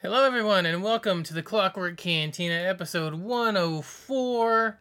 [0.00, 4.80] Hello, everyone, and welcome to the Clockwork Cantina, episode 104.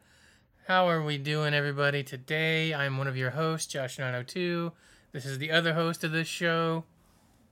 [0.67, 2.03] How are we doing, everybody?
[2.03, 4.71] Today, I'm one of your hosts, Josh902.
[5.13, 6.83] This is the other host of this show.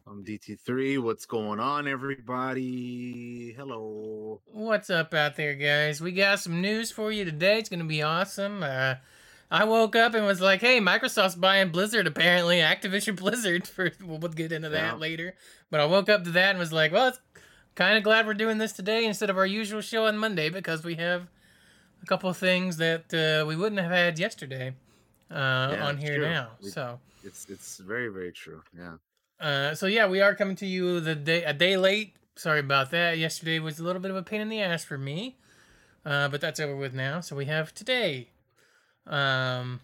[0.07, 1.01] I'm DT3.
[1.01, 3.53] What's going on, everybody?
[3.57, 4.41] Hello.
[4.45, 5.99] What's up out there, guys?
[6.01, 7.57] We got some news for you today.
[7.57, 8.61] It's going to be awesome.
[8.61, 8.95] Uh,
[9.49, 12.57] I woke up and was like, hey, Microsoft's buying Blizzard, apparently.
[12.57, 13.67] Activision Blizzard.
[13.67, 14.99] For, we'll get into that Yeah.
[14.99, 15.33] later.
[15.71, 17.19] But I woke up to that and was like, well, it's
[17.75, 20.83] kind of glad we're doing this today instead of our usual show on Monday because
[20.83, 21.27] we have
[22.01, 24.73] a couple of things that uh, we wouldn't have had yesterday
[25.31, 26.29] uh, on here true.
[26.29, 26.49] now.
[26.61, 26.99] We- So.
[27.23, 28.61] It's it's very very true.
[28.77, 28.97] Yeah.
[29.39, 32.13] Uh, so yeah, we are coming to you the day a day late.
[32.35, 33.17] Sorry about that.
[33.17, 35.35] Yesterday was a little bit of a pain in the ass for me,
[36.05, 37.21] uh, but that's over with now.
[37.21, 38.27] So we have today.
[39.07, 39.81] Um,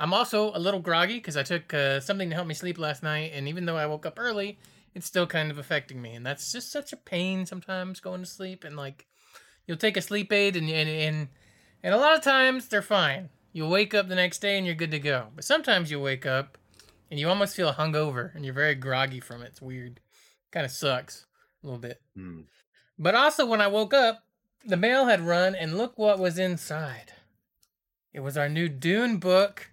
[0.00, 3.04] I'm also a little groggy because I took uh, something to help me sleep last
[3.04, 4.58] night, and even though I woke up early,
[4.94, 8.26] it's still kind of affecting me, and that's just such a pain sometimes going to
[8.26, 8.64] sleep.
[8.64, 9.06] And like,
[9.66, 11.28] you'll take a sleep aid, and and and,
[11.82, 13.30] and a lot of times they're fine.
[13.52, 15.28] You'll wake up the next day and you're good to go.
[15.34, 16.58] But sometimes you wake up
[17.08, 19.50] and you almost feel hungover and you're very groggy from it.
[19.52, 20.00] It's weird.
[20.50, 21.26] Kind of sucks
[21.62, 22.00] a little bit.
[22.16, 22.40] Hmm.
[22.98, 24.24] But also, when I woke up,
[24.66, 27.12] the mail had run, and look what was inside.
[28.12, 29.70] It was our new Dune book.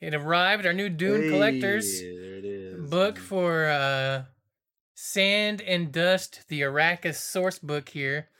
[0.00, 2.90] It arrived, our new Dune Collectors Hey, there it is.
[2.90, 4.24] book for uh,
[4.98, 8.30] Sand and Dust, the Arrakis source book here.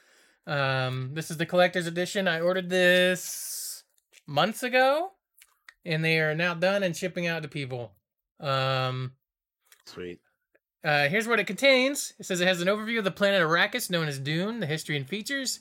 [0.47, 2.27] Um, this is the collector's edition.
[2.27, 3.85] I ordered this
[4.27, 5.13] months ago,
[5.85, 7.93] and they are now done and shipping out to people.
[8.41, 9.13] Um,
[9.85, 10.19] Sweet.
[10.83, 12.15] uh, here's what it contains.
[12.19, 14.97] It says it has an overview of the planet Arrakis, known as Dune, the history
[14.97, 15.61] and features,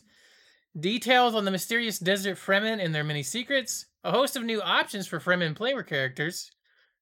[0.79, 5.07] details on the mysterious desert Fremen and their many secrets, a host of new options
[5.07, 6.51] for Fremen player characters,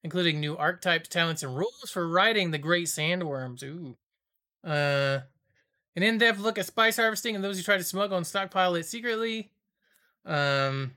[0.03, 3.63] including new archetypes, talents, and rules for riding the great sandworms.
[3.63, 3.95] Ooh.
[4.63, 5.21] Uh,
[5.95, 8.85] an in-depth look at spice harvesting and those who try to smuggle and stockpile it
[8.85, 9.51] secretly.
[10.25, 10.93] Um,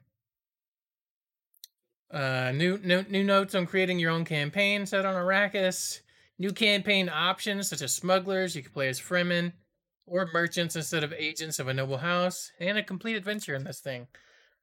[2.10, 6.00] uh, new, new new notes on creating your own campaign set on Arrakis.
[6.38, 9.52] New campaign options such as smugglers, you can play as Fremen,
[10.06, 13.80] or merchants instead of agents of a noble house, and a complete adventure in this
[13.80, 14.06] thing.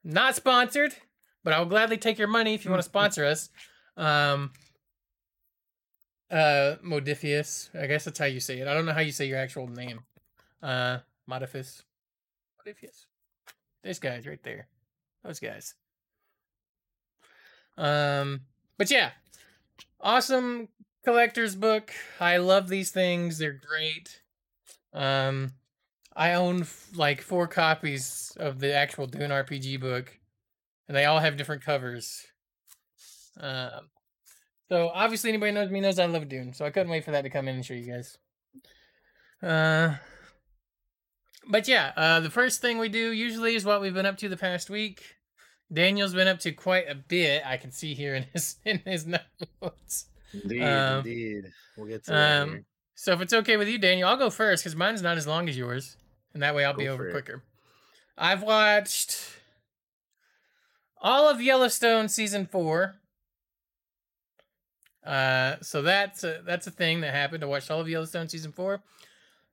[0.04, 0.96] Not sponsored,
[1.44, 3.50] but I will gladly take your money if you want to sponsor us.
[3.98, 4.52] Um,
[6.32, 8.68] uh, Modiphius, I guess that's how you say it.
[8.68, 10.02] I don't know how you say your actual name.
[10.62, 11.00] Uh,
[11.30, 11.84] Modiphius,
[12.60, 13.06] Modiphius.
[13.84, 14.68] These guys right there,
[15.24, 15.76] those guys.
[17.78, 18.42] Um,
[18.78, 19.12] but yeah,
[20.02, 20.70] awesome
[21.04, 21.92] collector's book.
[22.20, 23.38] I love these things.
[23.38, 24.22] They're great.
[24.94, 25.54] Um,
[26.16, 26.66] I own
[26.96, 30.20] like four copies of the actual Dune RPG book,
[30.88, 32.26] and they all have different covers.
[33.40, 33.90] Um,
[34.70, 37.24] so obviously anybody knows me knows I love Dune, so I couldn't wait for that
[37.24, 38.18] to come in and show you guys.
[39.42, 39.96] Uh,
[41.50, 44.30] but yeah, uh, the first thing we do usually is what we've been up to
[44.30, 45.04] the past week.
[45.72, 47.44] Daniel's been up to quite a bit.
[47.46, 50.06] I can see here in his in his notes.
[50.34, 51.52] Indeed, Um, indeed.
[51.78, 52.42] We'll get to that.
[52.44, 52.66] Um, here.
[52.96, 55.50] so if it's okay with you, Daniel, I'll go first because mine's not as long
[55.50, 55.98] as yours,
[56.34, 57.12] and that way I'll be over it.
[57.12, 57.44] quicker.
[58.18, 59.18] I've watched
[61.02, 62.96] all of Yellowstone season four.
[65.06, 67.44] Uh, so that's a, that's a thing that happened.
[67.44, 68.82] I watched all of Yellowstone season four.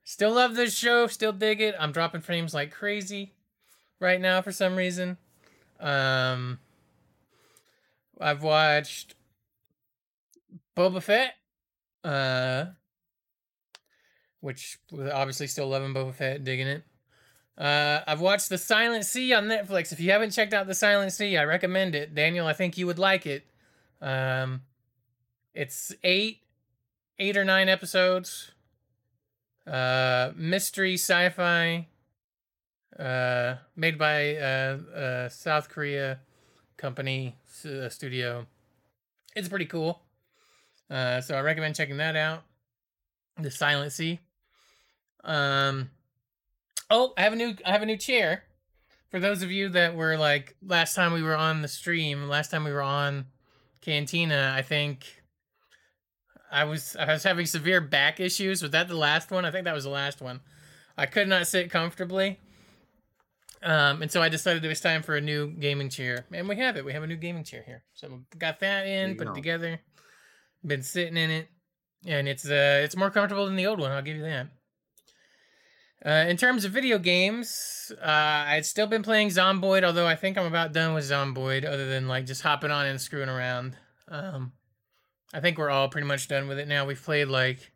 [0.05, 1.07] Still love this show.
[1.07, 1.75] Still dig it.
[1.79, 3.33] I'm dropping frames like crazy
[3.99, 5.19] right now for some reason.
[5.79, 6.59] Um,
[8.21, 9.15] I've watched
[10.77, 11.35] Boba Fett.
[12.03, 12.67] Uh,
[14.41, 16.83] which was obviously still loving Boba Fett, digging it.
[17.59, 19.93] Uh, I've watched The Silent Sea on Netflix.
[19.93, 22.15] If you haven't checked out The Silent Sea, I recommend it.
[22.15, 23.45] Daniel, I think you would like it.
[24.01, 24.63] Um,
[25.55, 26.41] it's eight,
[27.19, 28.53] eight or nine episodes.
[29.67, 31.87] Uh, mystery sci-fi.
[32.99, 36.19] Uh, made by uh, uh South Korea
[36.77, 38.47] company uh, studio.
[39.35, 40.03] It's pretty cool.
[40.91, 42.43] Uh, so I recommend checking that out.
[43.39, 44.19] The Silent Sea.
[45.25, 45.91] Um.
[46.91, 48.45] Oh, I have a new I have a new chair.
[49.11, 52.51] For those of you that were like last time we were on the stream, last
[52.51, 53.27] time we were on
[53.81, 55.20] Cantina, I think
[56.51, 58.63] I was I was having severe back issues.
[58.63, 59.45] Was that the last one?
[59.45, 60.41] I think that was the last one.
[60.97, 62.39] I could not sit comfortably.
[63.63, 66.57] Um, and so I decided it was time for a new gaming chair, and we
[66.57, 66.85] have it.
[66.85, 67.83] We have a new gaming chair here.
[67.93, 69.35] So got that in, put it go.
[69.35, 69.81] together.
[70.65, 71.49] Been sitting in it,
[72.07, 73.93] and it's uh it's more comfortable than the old one.
[73.93, 74.49] I'll give you that.
[76.05, 80.39] Uh, in terms of video games, uh, I'd still been playing Zomboid, although I think
[80.39, 83.77] I'm about done with Zomboid, other than like just hopping on and screwing around.
[84.09, 84.53] Um,
[85.33, 86.87] I think we're all pretty much done with it now.
[86.87, 87.73] We've played like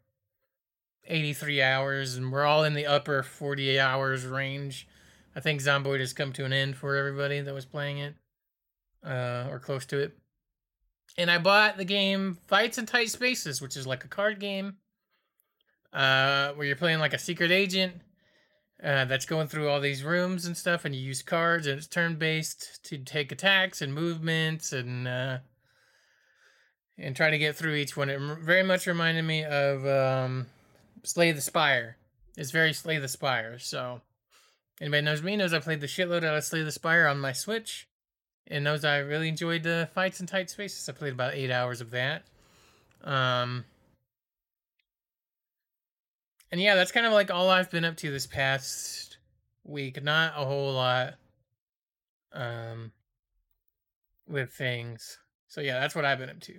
[1.06, 4.88] 83 hours, and we're all in the upper 48 hours range.
[5.36, 8.14] I think Zomboid has come to an end for everybody that was playing it,
[9.04, 10.16] uh, or close to it.
[11.16, 14.76] And I bought the game Fights in Tight Spaces, which is like a card game
[15.92, 17.94] uh, where you're playing like a secret agent
[18.82, 21.86] uh, that's going through all these rooms and stuff, and you use cards, and it's
[21.86, 25.38] turn based to take attacks and movements and uh,
[26.98, 28.08] and try to get through each one.
[28.08, 30.46] It very much reminded me of um,
[31.02, 31.96] Slay the Spire.
[32.36, 33.58] It's very Slay the Spire.
[33.58, 34.00] So
[34.80, 37.32] anybody knows me knows I played the shitload out of Slay the Spire on my
[37.32, 37.88] Switch,
[38.46, 40.88] and knows I really enjoyed the fights in tight spaces.
[40.88, 42.24] I played about eight hours of that.
[43.02, 43.64] Um,
[46.50, 49.18] and yeah, that's kind of like all I've been up to this past
[49.64, 50.02] week.
[50.02, 51.14] Not a whole lot
[52.32, 52.90] um
[54.26, 55.18] with things.
[55.48, 56.54] So yeah, that's what I've been up to.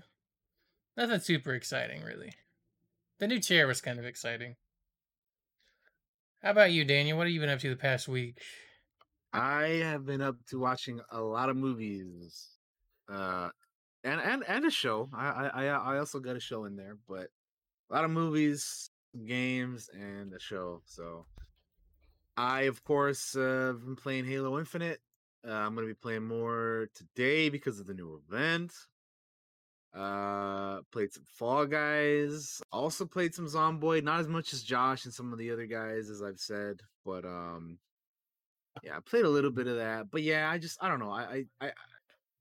[0.98, 2.32] Nothing super exciting really.
[3.20, 4.56] The new chair was kind of exciting.
[6.42, 7.18] How about you, Daniel?
[7.18, 8.40] What have you been up to the past week?
[9.34, 12.48] I have been up to watching a lot of movies,
[13.10, 13.50] uh,
[14.04, 15.10] and and and a show.
[15.14, 17.28] I I I also got a show in there, but
[17.90, 18.90] a lot of movies,
[19.26, 20.82] games and a show.
[20.86, 21.26] So
[22.38, 25.00] I, of course, uh, have been playing Halo Infinite.
[25.48, 28.74] Uh, I'm going to be playing more today because of the new event.
[29.96, 32.62] Uh, played some Fall Guys.
[32.72, 34.04] Also played some Zomboid.
[34.04, 37.24] Not as much as Josh and some of the other guys, as I've said, but
[37.24, 37.78] um,
[38.84, 40.12] yeah, I played a little bit of that.
[40.12, 41.12] But yeah, I just I don't know.
[41.12, 41.72] I I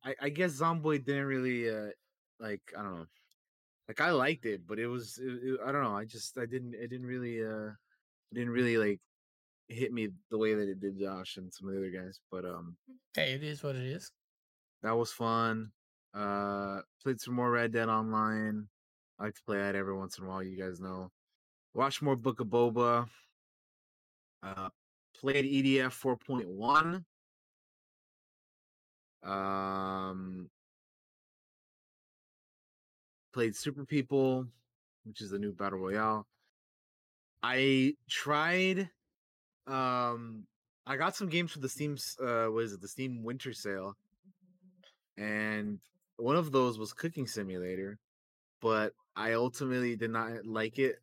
[0.05, 1.91] I, I guess Zomboid didn't really uh
[2.41, 3.07] like I don't know
[3.89, 5.97] like I liked it, but it was it, it, I don't know.
[5.97, 7.71] I just I didn't it didn't really uh
[8.33, 9.01] didn't really like
[9.69, 12.21] hit me the way that it did Josh and some of the other guys.
[12.31, 12.77] But um
[13.15, 14.11] Hey, it is what it is.
[14.83, 15.71] That was fun.
[16.15, 18.69] Uh played some more Red Dead Online.
[19.19, 21.11] I like to play that every once in a while, you guys know.
[21.75, 23.09] Watch more Book of Boba.
[24.43, 24.69] Uh
[25.19, 25.93] played EDF
[29.23, 29.29] 4.1.
[29.29, 30.51] Um
[33.33, 34.47] played Super People,
[35.05, 36.27] which is the new battle royale.
[37.43, 38.89] I tried
[39.67, 40.47] um
[40.87, 41.97] I got some games for the Steam.
[42.21, 43.97] uh what is it, the Steam winter sale.
[45.17, 45.81] And
[46.17, 47.99] one of those was Cooking Simulator,
[48.61, 51.01] but I ultimately did not like it.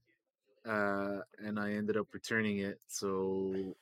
[0.68, 2.80] Uh and I ended up returning it.
[2.88, 3.76] So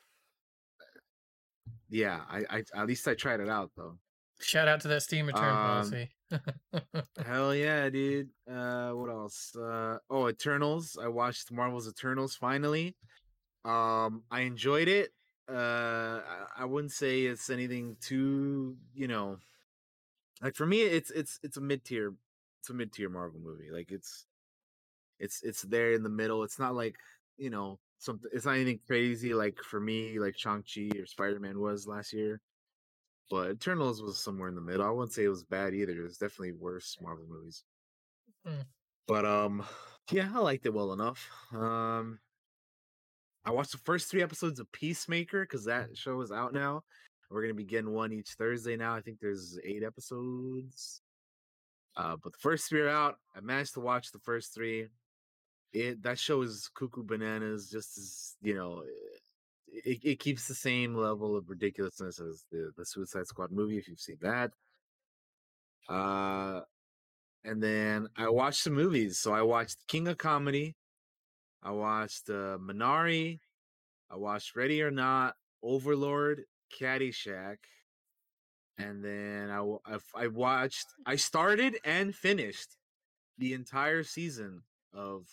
[1.90, 3.98] yeah, I, I at least I tried it out though.
[4.42, 6.10] Shout out to that Steam return um, policy.
[7.26, 8.30] hell yeah, dude.
[8.50, 9.54] Uh, what else?
[9.56, 10.98] Uh, oh, Eternals.
[11.02, 12.96] I watched Marvel's Eternals finally.
[13.66, 15.10] Um, I enjoyed it.
[15.50, 16.22] Uh,
[16.58, 19.38] I wouldn't say it's anything too, you know,
[20.42, 22.14] like for me, it's it's it's a mid tier,
[22.62, 23.72] it's a mid tier Marvel movie.
[23.72, 24.26] Like it's
[25.20, 26.44] it's it's there in the middle.
[26.44, 26.96] It's not like
[27.38, 28.30] you know something.
[28.34, 32.14] It's not anything crazy like for me, like Shang Chi or Spider Man was last
[32.14, 32.40] year.
[33.30, 34.86] But Eternals was somewhere in the middle.
[34.86, 35.92] I wouldn't say it was bad either.
[35.92, 37.64] It was definitely worse Marvel movies.
[38.48, 38.66] Mm.
[39.08, 39.64] But um,
[40.12, 41.30] yeah, I liked it well enough.
[41.54, 42.20] Um,
[43.46, 46.84] I watched the first three episodes of Peacemaker because that show is out now.
[47.30, 48.96] We're gonna be getting one each Thursday now.
[48.96, 51.02] I think there's eight episodes.
[51.96, 53.18] Uh, but the first three are out.
[53.36, 54.88] I managed to watch the first three.
[55.74, 58.84] It that show is cuckoo bananas, just as you know,
[59.68, 63.78] it, it keeps the same level of ridiculousness as the the Suicide Squad movie.
[63.78, 64.52] If you've seen that,
[65.88, 66.62] uh,
[67.44, 69.20] and then I watched some movies.
[69.20, 70.76] So I watched King of Comedy.
[71.62, 73.40] I watched uh, Minari.
[74.10, 77.58] I watched Ready or Not, Overlord, Caddyshack,
[78.78, 80.88] and then I, I I watched.
[81.06, 82.78] I started and finished
[83.38, 85.28] the entire season of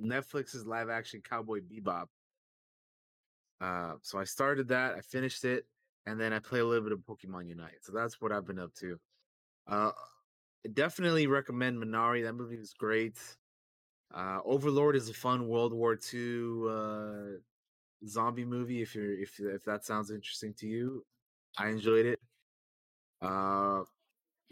[0.00, 2.06] Netflix's live action Cowboy Bebop.
[3.60, 5.64] Uh, so I started that, I finished it,
[6.06, 7.82] and then I play a little bit of Pokemon Unite.
[7.82, 8.98] So that's what I've been up to.
[9.66, 9.90] Uh,
[10.72, 12.24] definitely recommend Minari.
[12.24, 13.18] That movie is great.
[14.14, 17.38] Uh, Overlord is a fun World War II uh,
[18.06, 18.82] zombie movie.
[18.82, 21.04] If you're if if that sounds interesting to you,
[21.56, 22.20] I enjoyed it.
[23.20, 23.82] Uh,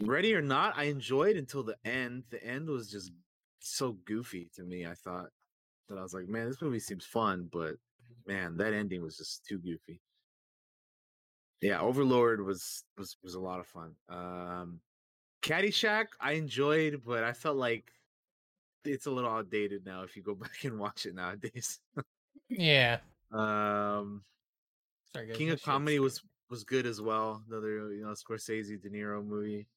[0.01, 2.23] Ready or Not, I enjoyed until the end.
[2.29, 3.11] The end was just
[3.59, 4.85] so goofy to me.
[4.85, 5.29] I thought
[5.89, 7.75] that I was like, man, this movie seems fun, but
[8.25, 10.01] man, that ending was just too goofy.
[11.61, 13.95] Yeah, Overlord was was was a lot of fun.
[14.09, 14.81] Um
[15.41, 17.91] Caddyshack, I enjoyed, but I felt like
[18.85, 21.79] it's a little outdated now if you go back and watch it nowadays.
[22.49, 22.99] yeah.
[23.31, 24.23] Um
[25.13, 27.43] Sorry, guys, King of Comedy was was good as well.
[27.49, 29.67] Another you know Scorsese De Niro movie.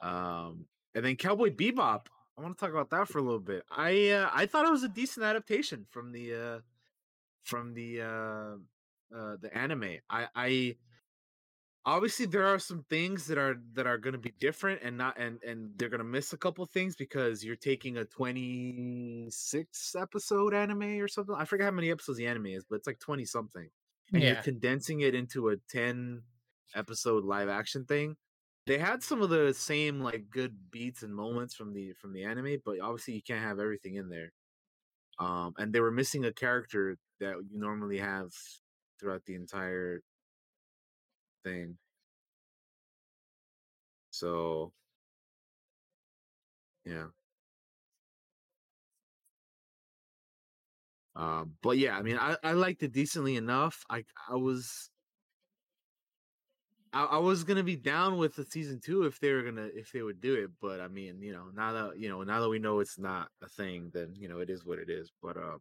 [0.00, 2.06] Um and then Cowboy Bebop.
[2.38, 3.64] I want to talk about that for a little bit.
[3.70, 6.58] I uh, I thought it was a decent adaptation from the uh,
[7.44, 9.98] from the uh, uh, the anime.
[10.10, 10.76] I I
[11.86, 15.18] obviously there are some things that are that are going to be different and not
[15.18, 20.54] and and they're going to miss a couple things because you're taking a 26 episode
[20.54, 21.34] anime or something.
[21.36, 23.70] I forget how many episodes the anime is, but it's like 20 something.
[24.14, 24.26] And Yeah.
[24.26, 26.24] you're condensing it into a 10
[26.74, 28.16] episode live action thing
[28.66, 32.24] they had some of the same like good beats and moments from the from the
[32.24, 34.32] anime but obviously you can't have everything in there
[35.18, 38.32] um and they were missing a character that you normally have
[39.00, 40.00] throughout the entire
[41.46, 41.76] thing
[44.10, 44.72] so
[46.84, 47.06] yeah
[51.14, 54.90] um but yeah i mean i i liked it decently enough i i was
[56.92, 59.92] I, I was gonna be down with the season two if they were gonna if
[59.92, 62.48] they would do it, but I mean, you know, now that you know, now that
[62.48, 65.12] we know it's not a thing, then you know it is what it is.
[65.22, 65.58] But um,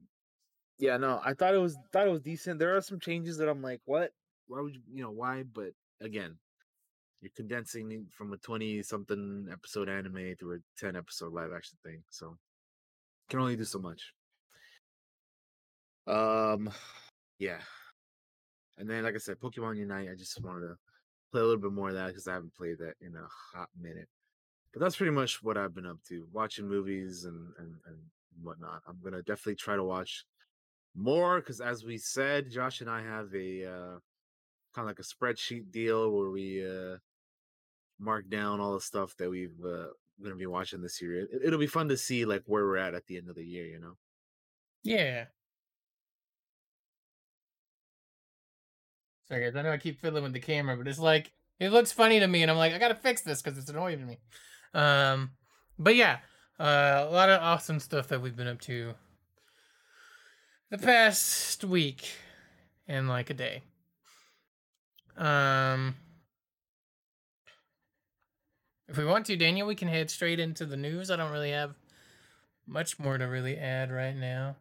[0.80, 2.60] yeah, no, I thought it was thought it was decent.
[2.60, 4.12] There are some changes that I'm like, what?
[4.48, 5.44] Why would you, you know, why?
[5.44, 5.72] But
[6.02, 6.38] again,
[7.22, 12.04] you're condensing from a twenty something episode anime to a ten episode live action thing,
[12.10, 12.38] so
[13.30, 14.14] can only do so much.
[16.08, 16.70] Um,
[17.40, 17.62] yeah,
[18.78, 20.10] and then like I said, Pokemon Unite.
[20.12, 20.76] I just wanted to
[21.32, 23.70] play a little bit more of that because I haven't played that in a hot
[23.80, 24.08] minute.
[24.72, 27.98] But that's pretty much what I've been up to, watching movies and and, and
[28.44, 28.82] whatnot.
[28.88, 30.26] I'm gonna definitely try to watch
[30.96, 33.98] more because, as we said, Josh and I have a uh,
[34.76, 36.98] kind of like a spreadsheet deal where we uh,
[38.00, 39.88] mark down all the stuff that we've uh,
[40.22, 41.22] gonna be watching this year.
[41.22, 43.46] It, it'll be fun to see like where we're at at the end of the
[43.46, 43.66] year.
[43.66, 43.94] You know.
[44.84, 45.26] Yeah.
[49.28, 49.56] Sorry, guys.
[49.56, 52.28] I know I keep fiddling with the camera, but it's like it looks funny to
[52.28, 54.20] me, and I'm like, I gotta fix this because it's annoying to me.
[54.74, 55.32] Um,
[55.80, 56.18] but yeah,
[56.60, 58.94] uh, a lot of awesome stuff that we've been up to
[60.70, 62.08] the past week
[62.88, 63.64] in like a day.
[65.18, 65.96] Um,
[68.88, 71.10] if we want to, Daniel, we can head straight into the news.
[71.10, 71.76] I don't really have
[72.68, 74.56] much more to really add right now.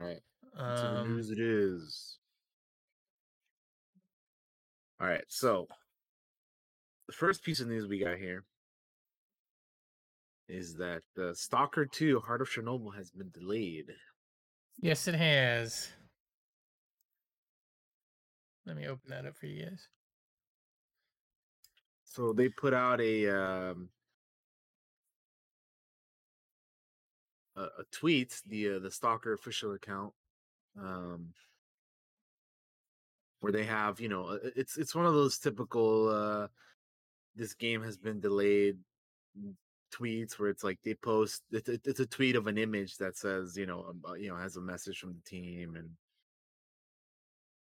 [0.00, 0.22] All right.
[0.56, 2.16] To the Um, news it is.
[5.00, 5.68] All right, so
[7.06, 8.44] the first piece of news we got here
[10.48, 13.92] is that uh, Stalker 2 Heart of Chernobyl has been delayed.
[14.80, 15.88] Yes, it has.
[18.68, 19.88] Let me open that up for you guys.
[22.04, 23.88] So they put out a um
[27.56, 30.12] a, a tweet, the uh, the Stalker official account,
[30.78, 31.32] um,
[33.40, 36.48] where they have you know uh, it's it's one of those typical uh,
[37.34, 38.76] this game has been delayed
[39.94, 43.56] tweets where it's like they post it's, it's a tweet of an image that says
[43.56, 45.88] you know um, uh, you know has a message from the team and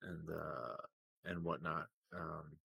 [0.04, 0.78] and uh
[1.26, 2.58] and whatnot um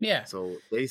[0.00, 0.88] Yeah, so they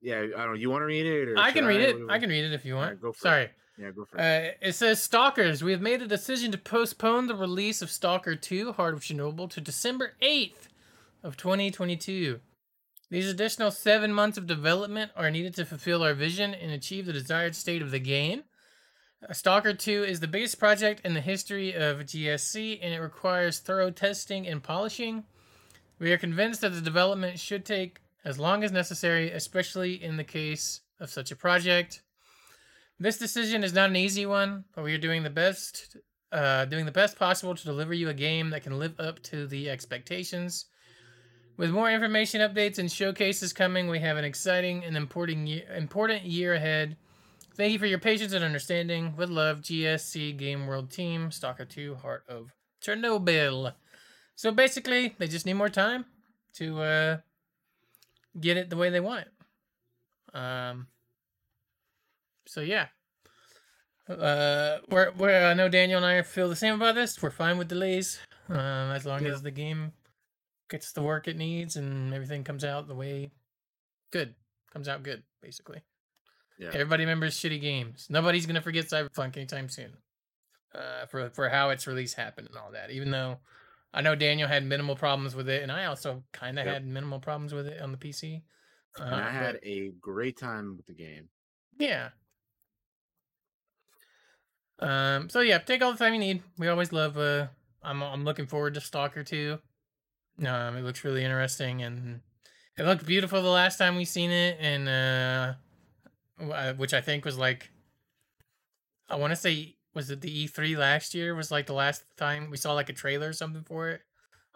[0.00, 1.96] yeah i don't know you want to read it or I can read it.
[2.08, 2.84] I can read it if you want.
[2.86, 3.20] Alright, go for it.
[3.20, 3.50] Sorry.
[3.78, 5.62] yeah go for it Uh, it says Stalkers.
[5.62, 9.50] We have made a decision to postpone the release of Stalker 2: Heart of Chernobyl
[9.50, 10.68] to December 8th
[11.22, 12.40] of 2022.
[13.10, 17.12] These additional seven months of development are needed to fulfill our vision and achieve the
[17.12, 18.44] desired state of the game.
[19.32, 23.90] Stalker 2 is the biggest project in the history of GSC and it requires thorough
[23.90, 25.24] testing and polishing.
[25.98, 30.24] We are convinced that the development should take as long as necessary, especially in the
[30.24, 32.02] case of such a project.
[32.98, 35.96] This decision is not an easy one, but we are doing the best,
[36.32, 39.46] uh, doing the best possible to deliver you a game that can live up to
[39.46, 40.66] the expectations.
[41.56, 46.24] With more information, updates, and showcases coming, we have an exciting and important year, important
[46.24, 46.96] year ahead.
[47.56, 49.14] Thank you for your patience and understanding.
[49.16, 52.50] With love, GSC Game World Team, Stalker 2, Heart of
[52.84, 53.72] Chernobyl.
[54.34, 56.04] So basically, they just need more time
[56.54, 57.16] to uh,
[58.40, 60.36] get it the way they want it.
[60.36, 60.88] Um,
[62.46, 62.86] so yeah.
[64.08, 67.22] Uh, we're, we're, I know Daniel and I feel the same about this.
[67.22, 68.18] We're fine with delays,
[68.48, 69.32] um, as long Yeah.
[69.32, 69.92] as the game
[70.68, 73.30] gets the work it needs and everything comes out the way
[74.10, 74.34] good
[74.72, 75.22] comes out good.
[75.40, 75.82] Basically,
[76.58, 78.06] yeah everybody remembers shitty games.
[78.10, 79.92] Nobody's gonna forget Cyberpunk anytime soon.
[80.74, 82.90] Uh, for for how its release happened and all that.
[82.90, 83.38] Even though
[83.92, 86.74] I know Daniel had minimal problems with it, and I also kind of Yep.
[86.74, 88.42] had minimal problems with it on the PC.
[88.98, 91.28] Uh, and i had but- a great time with the game
[91.78, 92.10] yeah.
[94.78, 95.28] Um.
[95.28, 96.42] So yeah, take all the time you need.
[96.58, 97.16] We always love.
[97.16, 97.48] Uh,
[97.82, 99.58] I'm I'm looking forward to Stalker 2.
[100.46, 102.20] Um, it looks really interesting and
[102.76, 105.54] it looked beautiful the last time we seen it, and uh, uh,
[106.76, 107.70] which I think was like,
[109.08, 111.34] I want to say, was it the E3 last year?
[111.34, 114.00] Was like the last time we saw like a trailer or something for it.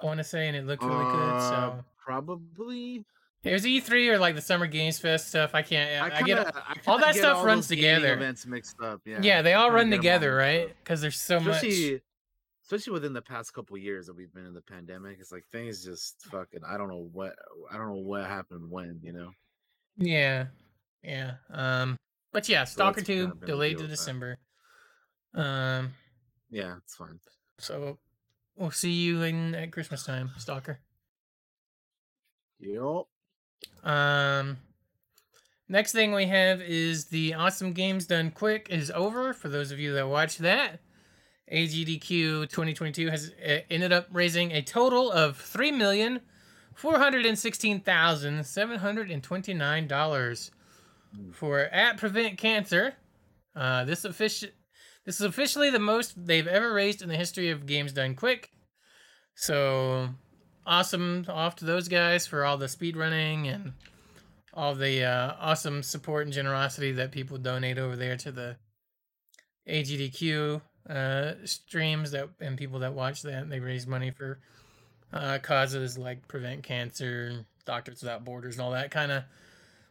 [0.02, 1.32] I want to say, and it looked really good.
[1.34, 3.04] Uh, So probably.
[3.44, 5.54] it was E3 or like the Summer Games Fest stuff.
[5.54, 6.02] I can't.
[6.12, 6.36] I, I get.
[6.44, 8.14] kinda- I all kinda that get stuff runs those together.
[8.14, 9.00] Events mixed up.
[9.04, 9.18] Yeah.
[9.22, 10.76] Yeah, they all run all together, mixed right?
[10.84, 11.56] Because there's so much.
[11.56, 12.00] especially
[12.64, 15.82] especially within the past couple years that we've been in the pandemic it's like things
[15.82, 17.34] just fucking i don't know what
[17.72, 19.30] i don't know what happened when you know
[19.96, 20.48] Yeah,
[21.02, 21.34] yeah.
[21.50, 21.96] Um,
[22.32, 23.88] but yeah, Stalker it's Two kinda been a delayed to that.
[23.90, 24.38] December.
[25.34, 25.92] Um,
[26.50, 27.20] yeah it's fine
[27.58, 27.98] so
[28.56, 30.78] we'll see you in at Christmas time, Stalker.
[32.60, 33.04] yep
[33.84, 34.56] Um,
[35.68, 39.32] next thing we have is the Awesome Games Done Quick is over.
[39.34, 40.80] For those of you that watched that,
[41.52, 46.20] AGDQ 2022 has uh, ended up raising a total of three million
[46.74, 50.50] four hundred and sixteen thousand seven hundred and twenty nine dollars
[51.32, 52.94] for at Prevent Cancer.
[53.54, 54.52] Uh, this offici-
[55.04, 58.50] this is officially the most they've ever raised in the history of Games Done Quick.
[59.34, 60.10] So
[60.66, 63.72] awesome off to those guys for all the speed running and
[64.52, 68.56] all the uh, awesome support and generosity that people donate over there to the
[69.68, 70.60] AGDQ
[70.90, 74.40] uh, streams that and people that watch that they raise money for
[75.12, 79.24] uh, causes like prevent cancer, Doctors Without Borders, and all that kind of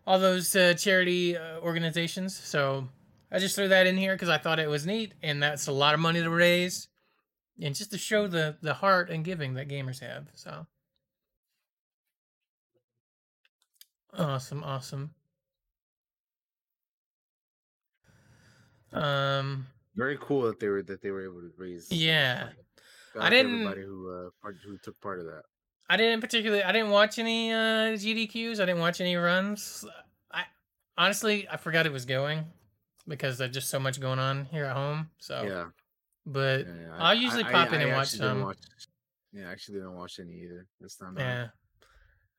[0.07, 2.33] all those uh, charity uh, organizations.
[2.33, 2.87] So
[3.29, 5.71] I just threw that in here because I thought it was neat, and that's a
[5.73, 6.87] lot of money to raise,
[7.61, 10.29] and just to show the the heart and giving that gamers have.
[10.33, 10.65] So
[14.17, 15.13] awesome, awesome.
[18.93, 22.49] Um, very cool that they were that they were able to raise Yeah.
[23.19, 25.43] I didn't- everybody who uh part, who took part of that
[25.89, 26.63] I didn't particularly.
[26.63, 28.59] I didn't watch any uh, GDQs.
[28.59, 29.85] I didn't watch any runs.
[30.31, 30.43] I
[30.97, 32.45] honestly I forgot it was going
[33.07, 35.09] because there's just so much going on here at home.
[35.17, 35.65] So, yeah,
[36.25, 36.95] but yeah, yeah.
[36.97, 38.41] I'll usually pop in and watch some.
[38.41, 38.57] watch,
[39.31, 41.47] yeah I actually didn't watch any either this time yeah,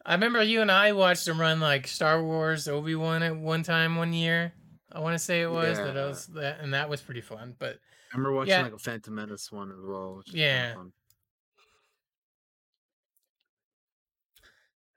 [0.04, 3.62] I remember you and I watched them run like Star Wars Obi Wan at one
[3.62, 4.52] time one year.
[4.92, 7.54] I want to say it was that I was that, and that was pretty fun.
[7.58, 7.78] But
[8.12, 8.62] I remember watching Yeah.
[8.62, 10.74] like a Phantom Menace one as well which was kinda Yeah.
[10.74, 10.92] fun.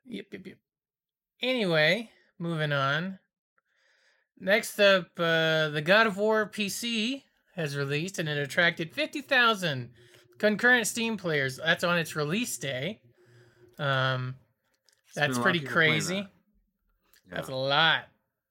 [0.05, 0.57] Yep, yep, yep.
[1.41, 2.09] Anyway,
[2.39, 3.19] moving on.
[4.39, 7.23] Next up, uh, the God of War PC
[7.55, 9.91] has released, and it attracted 50,000
[10.37, 11.57] concurrent Steam players.
[11.63, 13.01] That's on its release day.
[13.77, 14.35] Um,
[15.15, 16.21] that's a lot of pretty crazy.
[17.29, 17.35] that.
[17.35, 18.05] That's a lot.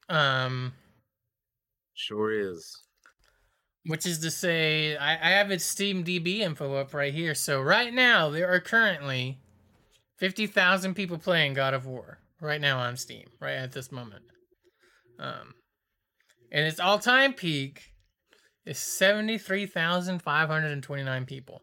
[0.09, 0.73] Um,
[1.95, 2.81] sure is
[3.87, 7.35] which is to say, I, I have its Steam DB info up right here.
[7.35, 9.39] So right now, there are currently
[10.21, 14.25] 50,000 people playing God of War right now on Steam, right at this moment.
[15.19, 15.55] Um,
[16.53, 17.95] and its all-time peak
[18.67, 21.63] is 73,529 people.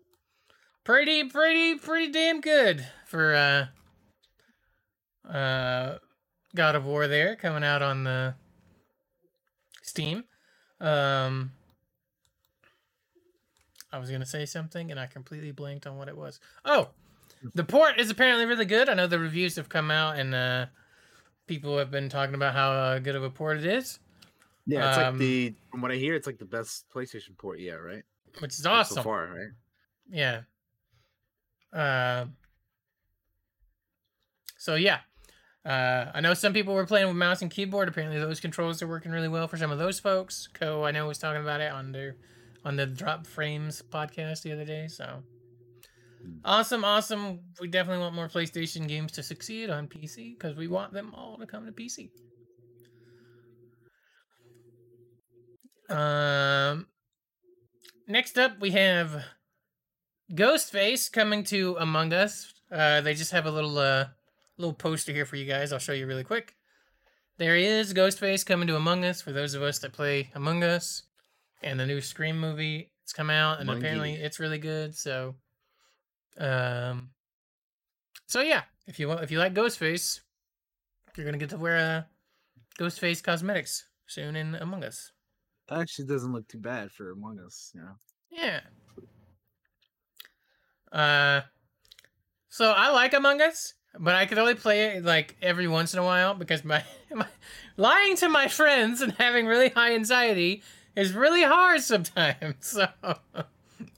[0.83, 3.67] Pretty, pretty, pretty damn good for uh,
[5.31, 5.99] uh,
[6.55, 8.33] God of War there coming out on the
[9.83, 10.23] Steam.
[10.81, 11.51] Um,
[13.91, 16.39] I was gonna say something and I completely blanked on what it was.
[16.65, 16.89] Oh,
[17.53, 18.89] the port is apparently really good.
[18.89, 20.65] I know the reviews have come out and uh,
[21.47, 23.99] people have been talking about how uh, good of a port it is,
[24.65, 27.59] yeah it's Um, like the from what I hear it's like the best PlayStation port
[27.59, 28.03] yet right
[28.39, 28.95] which is awesome.
[28.95, 29.51] so far right
[30.09, 30.41] Yeah.
[31.73, 32.25] Uh,
[34.57, 34.99] so yeah.
[35.65, 37.89] Uh, I know some people were playing with mouse and keyboard.
[37.89, 40.47] Apparently, those controls are working really well for some of those folks.
[40.53, 42.15] Co, I know, was talking about it on their
[42.63, 44.87] on the Drop Frames podcast the other day.
[44.87, 45.23] So
[46.43, 47.39] awesome, awesome.
[47.59, 51.37] We definitely want more PlayStation games to succeed on PC because we want them all
[51.37, 52.09] to come to PC.
[55.89, 56.87] Um,
[58.07, 59.23] next up, we have
[60.33, 62.53] Ghostface coming to Among Us.
[62.71, 64.07] Uh, they just have a little uh,
[64.57, 65.71] little poster here for you guys.
[65.71, 66.55] I'll show you really quick.
[67.37, 70.63] There he is, Ghostface coming to Among Us for those of us that play Among
[70.63, 71.03] Us.
[71.63, 74.93] And the new Scream movie it's come out, and apparently it's really good.
[74.93, 75.35] So,
[76.37, 77.09] um,
[78.27, 80.21] so yeah, if you want, if you like Ghostface,
[81.15, 82.03] you're gonna get to wear uh,
[82.79, 85.11] Ghostface cosmetics soon in Among Us.
[85.67, 87.95] that actually doesn't look too bad for Among Us you know
[88.29, 88.61] Yeah.
[90.91, 91.41] Uh,
[92.49, 95.99] so I like Among Us, but I could only play it like every once in
[95.99, 97.27] a while because my, my
[97.75, 100.63] lying to my friends and having really high anxiety
[100.95, 102.77] is really hard sometimes.
[102.77, 102.87] So,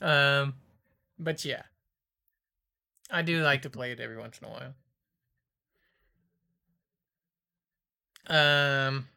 [0.01, 0.55] um,
[1.17, 1.63] but yeah,
[3.09, 4.51] I do like to play it every once in a
[8.27, 8.87] while.
[8.87, 9.07] Um.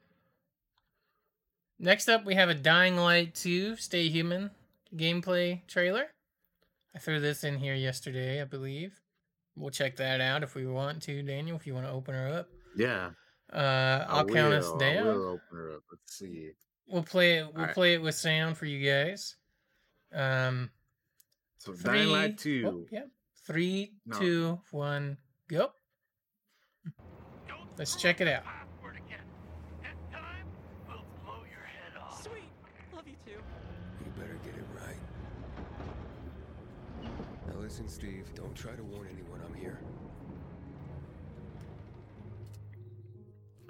[1.79, 4.53] Next up, we have a Dying Light 2 Stay Human
[4.95, 6.07] gameplay trailer.
[6.95, 9.01] I threw this in here yesterday, I believe.
[9.57, 12.29] We'll check that out if we want to, Daniel, if you want to open her
[12.29, 12.49] up.
[12.77, 13.11] Yeah.
[13.53, 15.07] Uh, I'll count us down.
[15.07, 15.83] will open her up.
[15.91, 16.51] Let's see.
[16.87, 17.47] We'll play it.
[17.47, 17.75] We'll Alright.
[17.75, 19.35] play it with sound for you guys.
[20.15, 20.71] Um,
[21.59, 21.99] So three.
[21.99, 22.87] Dying Light oh, 2.
[22.93, 23.01] yeah.
[23.47, 24.19] Three, No.
[24.19, 25.73] two, one, go.
[27.77, 28.45] Let's check it out.
[28.83, 29.25] Word again.
[29.83, 30.47] That time
[30.87, 32.23] will blow your head off.
[32.23, 32.51] Sweet.
[32.95, 33.33] Love you too.
[34.05, 35.01] You better get it right.
[37.49, 39.81] Now listen, Steve, don't try to warn anyone I'm here.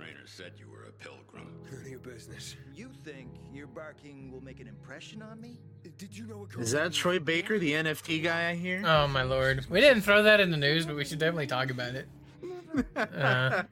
[0.02, 1.48] Rainer said you were a pilgrim.
[1.70, 2.56] None of your business.
[2.74, 5.58] You think your barking will make an impression on me?
[5.96, 8.82] Did you know what Is that Troy Baker, the NFT guy I hear?
[8.84, 9.66] Oh my lord.
[9.70, 12.08] We didn't throw that in the news, but we should definitely talk about it.
[12.96, 13.62] Uh,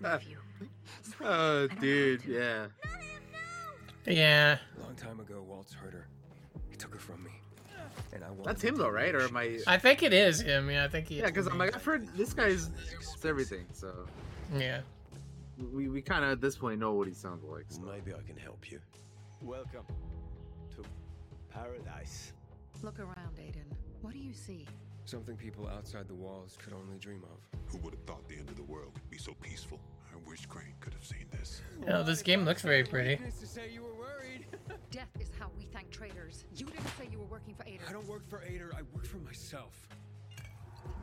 [1.23, 2.66] oh, dude, yeah.
[4.07, 4.59] yeah.
[4.79, 6.07] A long time ago, Waltz hurt her.
[6.71, 7.31] He took her from me.
[8.12, 9.14] And I wanted That's him though, right?
[9.14, 9.59] Or what am I?
[9.66, 10.71] I think it is him.
[10.71, 11.19] Yeah, I think he.
[11.19, 12.71] Yeah, because I'm like, I've heard this guy's
[13.25, 13.66] everything.
[13.73, 14.07] So
[14.57, 14.81] Yeah.
[15.73, 17.66] We, we kind of at this point know what he sounds like.
[17.68, 17.83] So.
[17.83, 18.81] Maybe I can help you.
[19.42, 19.85] Welcome
[20.77, 20.83] to
[21.51, 22.33] paradise.
[22.83, 23.64] Look around, Aiden.
[24.01, 24.66] What do you see?
[25.05, 27.38] Something people outside the walls could only dream of.
[27.73, 29.79] Who would have thought the end of the world would be so peaceful?
[30.12, 31.62] I wish Crane could have seen this.
[31.88, 33.16] Oh, this game looks very pretty.
[33.16, 34.46] To say you were worried.
[34.90, 36.44] Death is how we thank traitors.
[36.55, 37.88] You didn't say you were working for Aiden.
[37.88, 39.87] I don't work for Ader, I work for myself.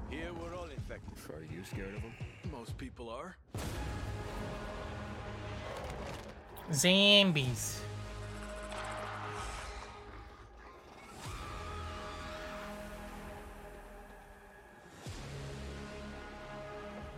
[0.10, 1.14] Here we're all infected.
[1.36, 2.14] Are you scared of him?
[2.52, 3.36] Most people are.
[6.74, 7.82] Zombies.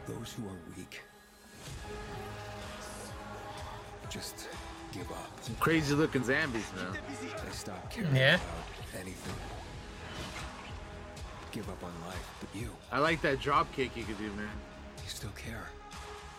[0.07, 1.01] Those who are weak.
[4.09, 4.47] Just
[4.91, 5.29] give up.
[5.41, 6.97] Some crazy looking zombies, man.
[7.21, 8.35] They stop caring Yeah.
[8.35, 9.35] about anything.
[11.51, 14.49] Give up on life, but you, I like that drop kick you could do, man.
[15.09, 15.65] You still care.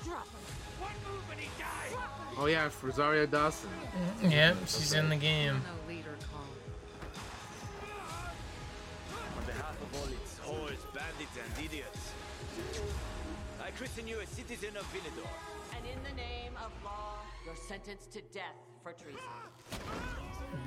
[0.05, 1.99] One move and he dies.
[2.39, 3.69] Oh yeah, Rosario Dawson.
[3.69, 4.31] Mm-hmm.
[4.31, 5.55] Yep, she's in the game.
[5.55, 6.47] No leader call.
[9.37, 12.13] On behalf of all its whores, bandits, and idiots,
[13.61, 15.27] I christen you a citizen of Villedor.
[15.77, 18.55] And in the name of law, you're sentenced to death
[18.85, 19.21] for treason.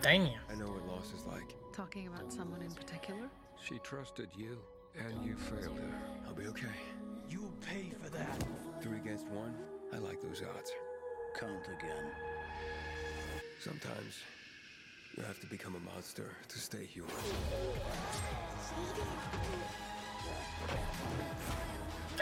[0.01, 0.27] Damn.
[0.51, 1.55] I know what loss is like.
[1.71, 3.29] Talking about someone in particular?
[3.63, 4.57] She trusted you,
[4.99, 5.93] and you failed her.
[6.27, 6.67] I'll be okay.
[7.29, 8.43] You'll pay for that.
[8.81, 9.55] Three against one,
[9.93, 10.71] I like those odds.
[11.39, 12.05] Count again.
[13.59, 14.19] Sometimes
[15.17, 17.11] you have to become a monster to stay human.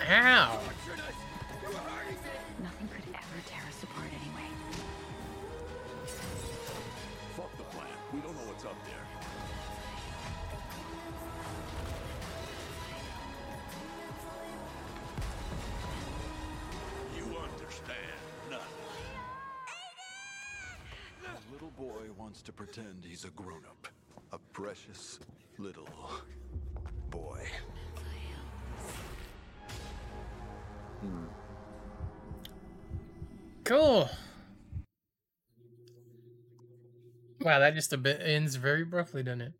[0.10, 0.60] Ow.
[2.62, 4.50] Nothing could ever tear us apart anyway.
[7.36, 7.88] Fuck the plan.
[8.14, 9.11] We don't know what's up there.
[22.32, 23.89] Wants to pretend he's a grown-up.
[24.32, 25.20] A precious
[25.58, 25.89] little
[27.10, 27.46] boy.
[33.65, 34.10] Cool.
[37.41, 39.54] Wow, that just a bit ends very abruptly, doesn't it?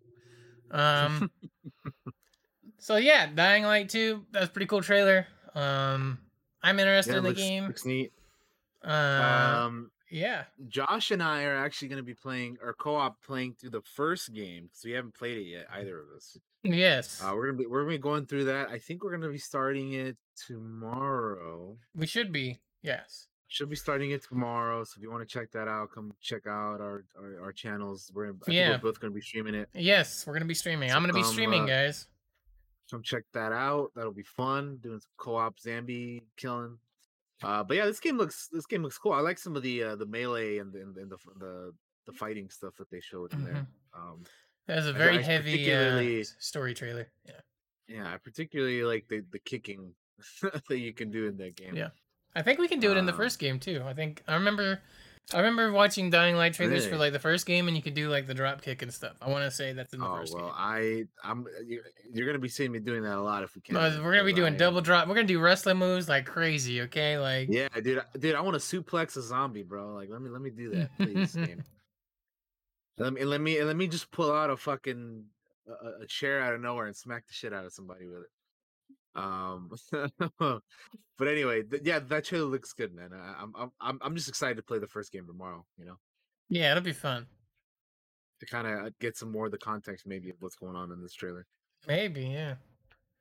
[0.72, 1.30] Um.
[2.78, 5.28] so yeah, Dying Light 2, that's pretty cool trailer.
[5.54, 6.20] Um,
[6.64, 7.68] I'm interested Yeah, in the looks, game.
[7.68, 8.14] looks neat.
[8.82, 10.44] Uh, Um, yeah.
[10.68, 14.34] Josh and I are actually going to be playing or co-op playing through the first
[14.34, 16.38] game because we haven't played it yet, either of us.
[16.64, 18.70] Yes, Uh, we're gonna be we're gonna be going through that.
[18.70, 20.16] I think we're gonna be starting it
[20.48, 21.78] tomorrow.
[21.96, 22.60] we should be.
[22.84, 23.28] Yes.
[23.48, 24.84] Should be starting it tomorrow.
[24.84, 28.12] So if you want to check that out, come check out our our, our channels.
[28.14, 28.70] We're I Yeah.
[28.72, 29.70] we're both gonna be streaming it.
[29.74, 30.90] Yes, we're gonna be streaming.
[30.90, 32.08] So I'm gonna be streaming, uh, guys.
[32.90, 33.92] Come check that out.
[33.96, 34.78] That'll be fun.
[34.82, 36.78] Doing some co-op zombie killing.
[37.44, 39.14] Uh, but yeah, this game looks this game looks cool.
[39.14, 41.74] I like some of the uh, the melee and the and the, the
[42.08, 43.68] the fighting stuff that they showed in there.
[43.94, 44.24] Um,
[44.68, 47.08] That's a I- very I heavy uh, particularly- s- story trailer.
[47.26, 47.34] Yeah.
[47.88, 49.94] yeah, I particularly like the the kicking
[50.42, 51.76] that you can do in that game.
[51.76, 51.90] Yeah.
[52.36, 53.84] I think we can do it in the Um, first game too.
[53.86, 54.80] I think I remember
[55.34, 58.10] I remember watching Dying Light trailers for like the first game and you could do
[58.10, 59.16] like the drop kick and stuff.
[59.22, 60.54] I want to say that's in the Oh first well, game.
[60.58, 63.76] I I'm you're, you're gonna be seeing me doing that a lot if we can.
[63.76, 65.08] No, we're gonna be doing I, double uh, drop.
[65.08, 66.82] We're gonna do wrestling moves like crazy.
[66.82, 69.94] Okay, like Yeah, dude, I- dude, I want to suplex a zombie, bro.
[69.94, 71.38] Like, let me let me do that, please.
[72.98, 75.24] Let me let me let me just pull out a fucking
[75.68, 78.30] a- a chair out of nowhere and smack the shit out of somebody with it.
[79.16, 79.72] Um,
[80.40, 83.10] but anyway, th- yeah, that trailer looks good, man.
[83.14, 85.66] I, I'm I'm I'm I'm just excited to play the first game tomorrow.
[85.78, 85.98] You know,
[86.50, 87.28] Yeah, it'll be fun.
[88.40, 91.02] to kind of get some more of the context, maybe of what's going on in
[91.02, 91.46] this trailer.
[91.88, 92.56] Maybe, yeah.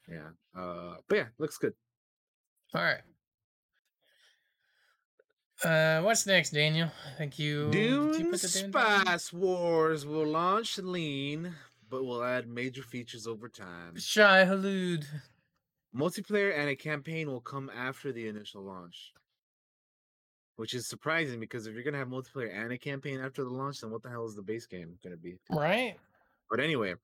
[0.09, 0.31] Yeah.
[0.57, 1.72] Uh, but yeah, looks good.
[2.74, 3.00] All right.
[5.64, 6.88] Uh, what's next, Daniel?
[7.07, 9.03] I think you you Dune the Dune down?
[9.05, 11.55] Spice Wars will launch lean,
[11.90, 13.94] but will add major features over time.
[13.98, 15.05] Shai-Hulud.
[15.96, 19.12] Multiplayer and a campaign will come after the initial launch.
[20.57, 23.81] Which is surprising because if you're gonna have multiplayer and a campaign after the launch,
[23.81, 25.38] then what the hell is the base game gonna be?
[25.50, 25.96] Right?
[26.50, 26.94] But anyway,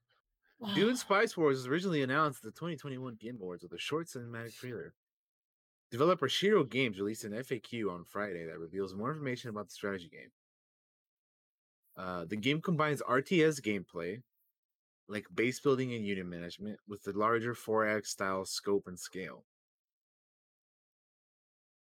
[0.74, 4.54] Dune Spice Wars was originally announced at the 2021 Game Awards with a short cinematic
[4.54, 4.94] trailer.
[5.90, 10.08] Developer Shiro Games released an FAQ on Friday that reveals more information about the strategy
[10.10, 10.30] game.
[11.96, 14.20] Uh, the game combines RTS gameplay,
[15.08, 19.44] like base building and unit management, with the larger 4X style scope and scale.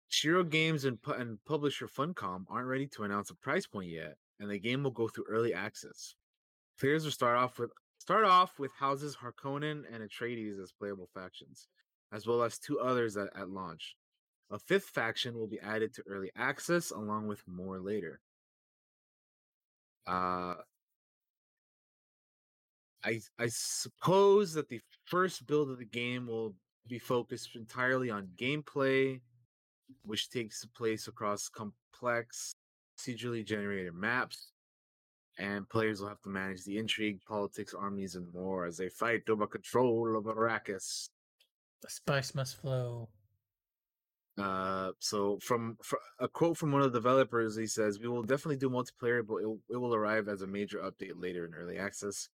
[0.09, 4.17] Shiro Games and, pu- and publisher Funcom aren't ready to announce a price point yet,
[4.39, 6.15] and the game will go through early access.
[6.79, 11.69] Players will start off with start off with houses Harkonnen and Atreides as playable factions,
[12.13, 13.97] as well as two others at, at launch.
[14.51, 18.21] A fifth faction will be added to early access, along with more later.
[20.07, 20.55] Uh,
[23.05, 26.55] I I suppose that the first build of the game will
[26.89, 29.21] be focused entirely on gameplay,
[30.05, 32.55] which takes place across complex,
[32.99, 34.53] procedurally generated maps,
[35.39, 39.23] and players will have to manage the intrigue, politics, armies, and more as they fight
[39.29, 41.09] over control of Arrakis.
[41.83, 43.09] The spice must flow.
[44.37, 48.23] Uh, so from, fr a quote from one of the developers, he says, "We will
[48.23, 51.79] definitely do multiplayer, but it, it will arrive as a major update later in early
[51.79, 52.29] access.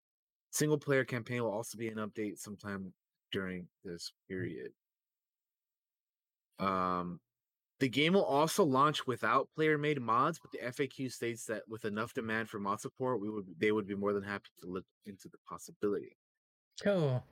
[0.50, 2.92] Single player campaign will also be an update sometime
[3.32, 4.72] during this period."
[6.58, 7.20] Um,
[7.80, 12.12] the game will also launch without player-made mods, but the FAQ states that with enough
[12.12, 15.28] demand for mod support, we would they would be more than happy to look into
[15.28, 16.16] the possibility.
[16.82, 17.22] Cool.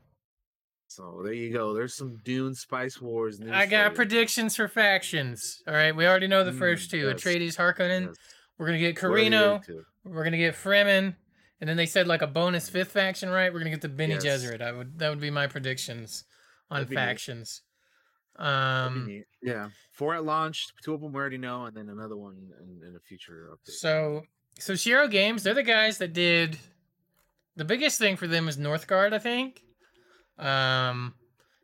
[0.88, 1.74] So there you go.
[1.74, 3.50] There's some Dune Spice Wars news.
[3.50, 3.96] I got you.
[3.96, 5.62] predictions for factions.
[5.66, 8.06] All right, we already know the Mm, first two: yes, Atreides, Harkonnen.
[8.06, 8.16] Yes.
[8.56, 9.84] We're gonna get What are the other Corrino.
[10.04, 11.16] We're gonna get Fremen,
[11.60, 13.52] and then they said like a bonus fifth faction, right?
[13.52, 14.24] We're gonna get the Bene Yes.
[14.24, 14.60] Gesserit.
[14.62, 16.24] I would that would be my predictions
[16.70, 17.00] on That'd be neat.
[17.02, 17.62] factions.
[18.38, 19.24] That'd be Um, neat.
[19.42, 20.66] yeah, four at launch.
[20.84, 23.72] Two of them we already know, and then another one in, in a future update.
[23.74, 24.24] so
[24.58, 26.58] so Shiro Games, they're the guys that did
[27.56, 29.62] the biggest thing for them is Northgard, I think.
[30.38, 31.14] Um,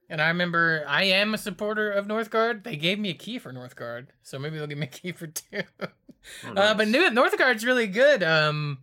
[0.08, 2.64] and I remember I am a supporter of Northgard.
[2.64, 5.26] They gave me a key for Northgard, so maybe they'll give me a key for
[5.26, 5.62] two.
[5.80, 5.86] Oh,
[6.56, 8.22] Uh, but new Northgard's really good.
[8.22, 8.78] Um,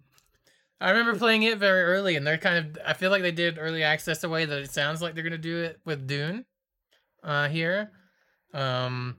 [0.81, 2.77] I remember playing it very early, and they're kind of.
[2.85, 5.37] I feel like they did early access the way that it sounds like they're gonna
[5.37, 6.45] do it with Dune,
[7.23, 7.91] uh, here.
[8.53, 9.17] Um,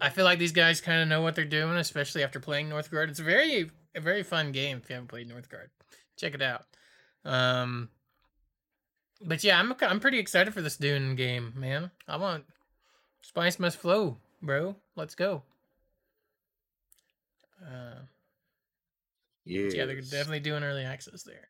[0.00, 3.08] I feel like these guys kind of know what they're doing, especially after playing Northgard.
[3.08, 4.78] It's a very, a very fun game.
[4.82, 5.68] If you haven't played Northgard,
[6.16, 6.64] check it out.
[7.24, 7.90] Um,
[9.20, 11.90] but yeah, I'm I'm pretty excited for this Dune game, man.
[12.08, 12.44] I want
[13.22, 14.76] Spice must flow, bro.
[14.94, 15.42] Let's go.
[17.60, 18.02] Uh,
[19.46, 19.74] yes.
[19.74, 21.48] yeah, they're definitely doing early access there.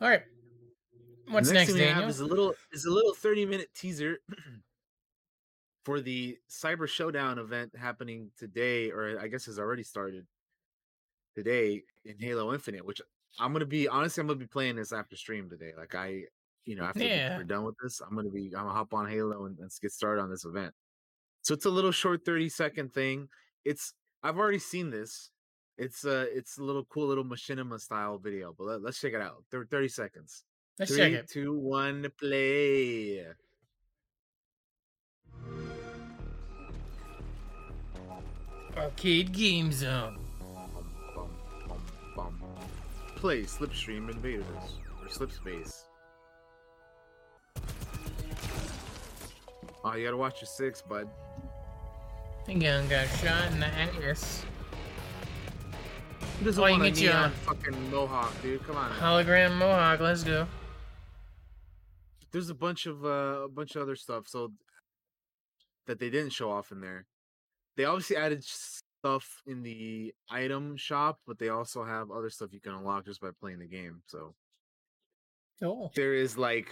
[0.00, 0.22] All right.
[1.28, 2.10] What's The next, thing we have Daniel?
[2.10, 4.18] Is a little is a little thirty minute teaser
[5.84, 10.26] for the Cyber Showdown event happening today, or I guess has already started
[11.36, 12.84] today in Halo Infinite.
[12.84, 13.00] Which
[13.38, 15.72] I'm gonna be honestly, I'm gonna be playing this after stream today.
[15.78, 16.22] Like I,
[16.64, 17.36] you know, after Yeah.
[17.38, 19.92] we're done with this, I'm gonna be I'm gonna hop on Halo and, and get
[19.92, 20.74] started on this event.
[21.42, 23.28] So it's a little short 30 second thing.
[23.64, 25.30] It's I've already seen this.
[25.76, 29.20] It's uh it's a little cool little machinima style video, but let, us check it
[29.20, 29.44] out.
[29.50, 30.44] 30 seconds.
[30.78, 31.28] Let's Three, check it.
[31.28, 33.26] two, one, play.
[38.76, 40.18] Arcade Game Zone.
[43.16, 44.46] Play Slipstream Invaders
[45.00, 45.82] or Slipspace.
[49.84, 51.08] Oh, you gotta watch your six, bud.
[52.46, 54.44] Gun got shot in the ass.
[56.44, 58.62] Doesn't Oh, you get your- fucking mohawk, dude?
[58.64, 58.90] Come on.
[58.92, 60.00] Hologram Mohawk.
[60.00, 60.46] Let's go.
[62.32, 64.52] There's a bunch of uh, a bunch of other stuff so
[65.86, 67.06] that they didn't show off in there.
[67.76, 72.60] They obviously added stuff in the item shop, but they also have other stuff you
[72.60, 74.02] can unlock just by playing the game.
[74.06, 74.34] So
[75.62, 75.90] Oh.
[75.94, 76.68] there is like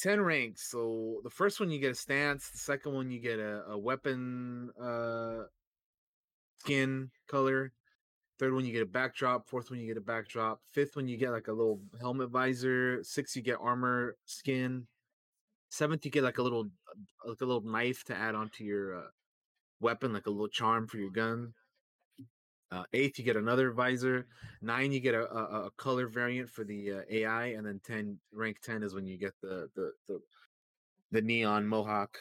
[0.00, 0.70] 10 ranks.
[0.70, 3.78] So the first one you get a stance, the second one you get a, a
[3.78, 5.44] weapon uh
[6.60, 7.72] skin color,
[8.38, 11.16] third one you get a backdrop, fourth one you get a backdrop, fifth one you
[11.16, 14.86] get like a little helmet visor, sixth you get armor skin,
[15.70, 16.68] Seventh, you get like a little
[17.24, 19.08] like a little knife to add onto your uh,
[19.80, 21.54] weapon, like a little charm for your gun.
[22.72, 24.28] Uh, eighth, you get another visor.
[24.62, 28.18] Nine, you get a, a, a color variant for the uh, AI, and then ten,
[28.32, 30.20] rank ten is when you get the the the,
[31.10, 32.16] the neon mohawk.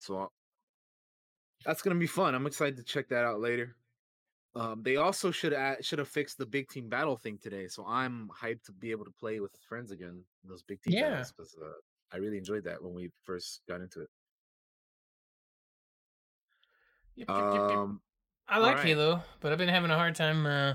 [0.00, 0.26] So uh,
[1.64, 2.34] that's gonna be fun.
[2.34, 3.76] I'm excited to check that out later.
[4.56, 7.86] Um, they also should add, should have fixed the big team battle thing today, so
[7.86, 10.24] I'm hyped to be able to play with friends again.
[10.44, 11.10] Those big team Yeah.
[11.10, 11.70] battles because uh,
[12.12, 14.08] I really enjoyed that when we first got into it.
[17.14, 17.70] Yep, yep, yep.
[17.70, 18.00] Um,
[18.52, 18.86] I like alright.
[18.86, 20.74] Halo, but I've been having a hard time uh,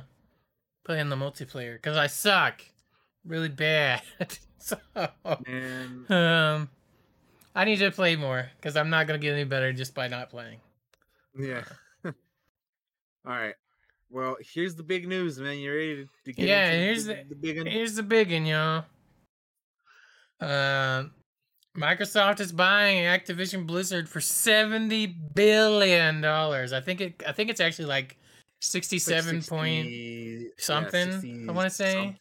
[0.85, 2.61] playing the multiplayer because I suck
[3.25, 4.01] really bad.
[4.57, 6.69] so, um,
[7.53, 10.29] I need to play more because I'm not gonna get any better just by not
[10.29, 10.59] playing.
[11.37, 11.63] yeah.
[12.05, 12.13] All
[13.25, 13.55] right.
[14.09, 15.57] Well, here's the big news, man.
[15.57, 17.65] You ready to, get Yeah, into here's the, the- the big one?
[17.67, 18.85] Here's the big one, y'all.
[20.39, 21.05] Uh,
[21.75, 26.73] Microsoft is buying Activision Blizzard for seventy billion dollars.
[26.73, 27.23] I think it.
[27.27, 28.17] I think it's actually like
[28.61, 32.17] sixty-seven Like point 60 yeah, something, I 60 wanna say.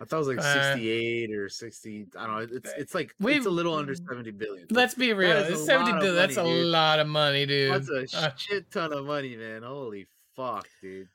[0.00, 2.06] I thought it was like Uh, 68 or 60.
[2.16, 2.56] I don't know.
[2.56, 4.66] It's it's like it's a little under 70 billion.
[4.70, 5.36] Let's be real.
[5.38, 6.14] It's seventy billion.
[6.14, 6.66] That's a dude.
[6.66, 7.72] lot of money, dude.
[7.72, 9.62] That's a Uh, shit ton of money, man.
[9.62, 10.06] Holy
[10.36, 11.08] fuck, dude.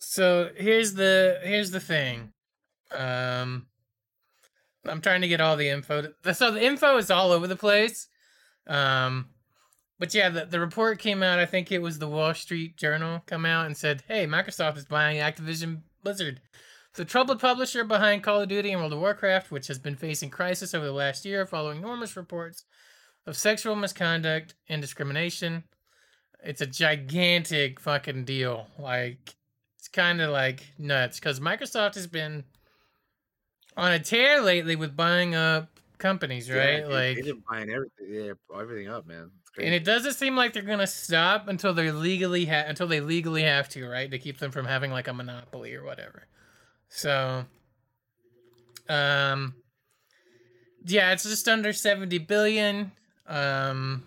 [0.00, 2.32] So here's the here's the thing.
[2.92, 3.66] Um
[4.86, 6.12] I'm trying to get all the info.
[6.32, 8.08] so the info is all over the place.
[8.66, 9.28] Um
[9.98, 13.22] but yeah, the, the report came out, I think it was the Wall Street Journal
[13.26, 16.40] come out and said, "Hey, Microsoft is buying Activision Blizzard."
[16.94, 20.30] The troubled publisher behind Call of Duty and World of Warcraft, which has been facing
[20.30, 22.64] crisis over the last year following enormous reports
[23.26, 25.64] of sexual misconduct and discrimination.
[26.42, 28.68] It's a gigantic fucking deal.
[28.78, 29.34] Like
[29.78, 32.44] it's kind of like nuts because Microsoft has been
[33.76, 36.82] on a tear lately with buying up companies, right?
[36.82, 39.30] dude, like, they've been buying everything, yeah, everything up, man.
[39.58, 43.44] And it doesn't seem like they're gonna stop until they legally ha- until they legally
[43.44, 44.10] have to, right?
[44.10, 46.26] To keep them from having like a monopoly or whatever.
[46.88, 47.44] So,
[48.88, 49.54] um,
[50.84, 52.90] yeah, it's just under seventy billion.
[53.28, 54.02] Um,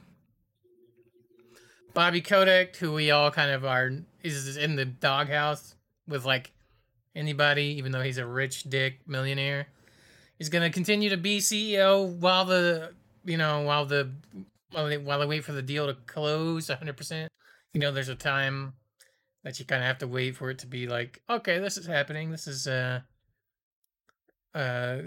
[1.93, 3.89] Bobby Kotick, who we all kind of are,
[4.23, 5.75] is in the doghouse
[6.07, 6.51] with like
[7.17, 9.67] anybody, even though he's a rich dick millionaire.
[10.37, 12.93] He's gonna continue to be CEO while the
[13.25, 14.11] you know while the
[14.71, 17.27] while they while they wait for the deal to close 100%.
[17.73, 18.73] You know, there's a time
[19.43, 21.85] that you kind of have to wait for it to be like, okay, this is
[21.85, 22.31] happening.
[22.31, 23.01] This is uh
[24.53, 24.97] uh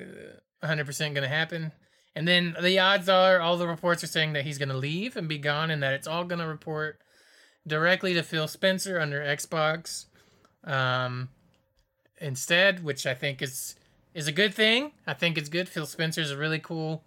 [0.63, 1.73] 100% going to happen.
[2.15, 5.29] And then the odds are all the reports are saying that he's to leave and
[5.29, 6.99] be gone and that it's all to report
[7.67, 10.07] directly to Phil Spencer under Xbox
[10.65, 11.31] um
[12.21, 13.75] instead, which I think is
[14.15, 14.93] is a good thing.
[15.07, 15.69] I think it's good.
[15.69, 17.05] Phil Spencer's a really cool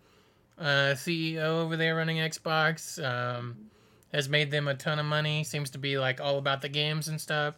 [0.58, 3.04] uh, CEO over there running Xbox.
[3.04, 3.70] Um,
[4.14, 5.44] has made them a ton of money.
[5.44, 7.56] Seems to be like all about the games and stuff.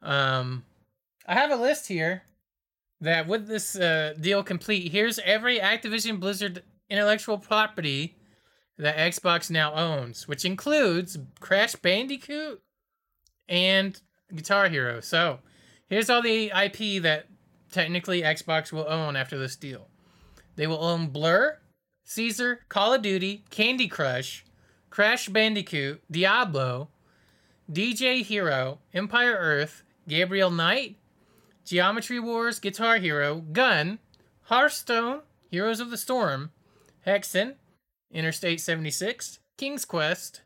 [0.00, 0.64] Um,
[1.26, 2.22] I have a list here
[3.00, 8.16] that with this uh, deal complete, here's every Activision Blizzard intellectual property
[8.78, 12.62] that Xbox now owns, which includes Crash Bandicoot
[13.48, 14.00] and
[14.32, 15.00] Guitar Hero.
[15.00, 15.40] So
[15.88, 17.26] here's all the IP that
[17.70, 19.88] technically Xbox will own after this deal.
[20.56, 21.58] They will own Blur,
[22.04, 24.44] Caesar, Call of Duty, Candy Crush,
[24.90, 26.88] Crash Bandicoot, Diablo,
[27.70, 30.96] DJ Hero, Empire Earth, Gabriel Knight,
[31.64, 33.98] Geometry Wars, Guitar Hero, Gun,
[34.44, 35.20] Hearthstone,
[35.50, 36.50] Heroes of the Storm,
[37.06, 37.56] Hexen,
[38.10, 40.40] Interstate 76, King's Quest,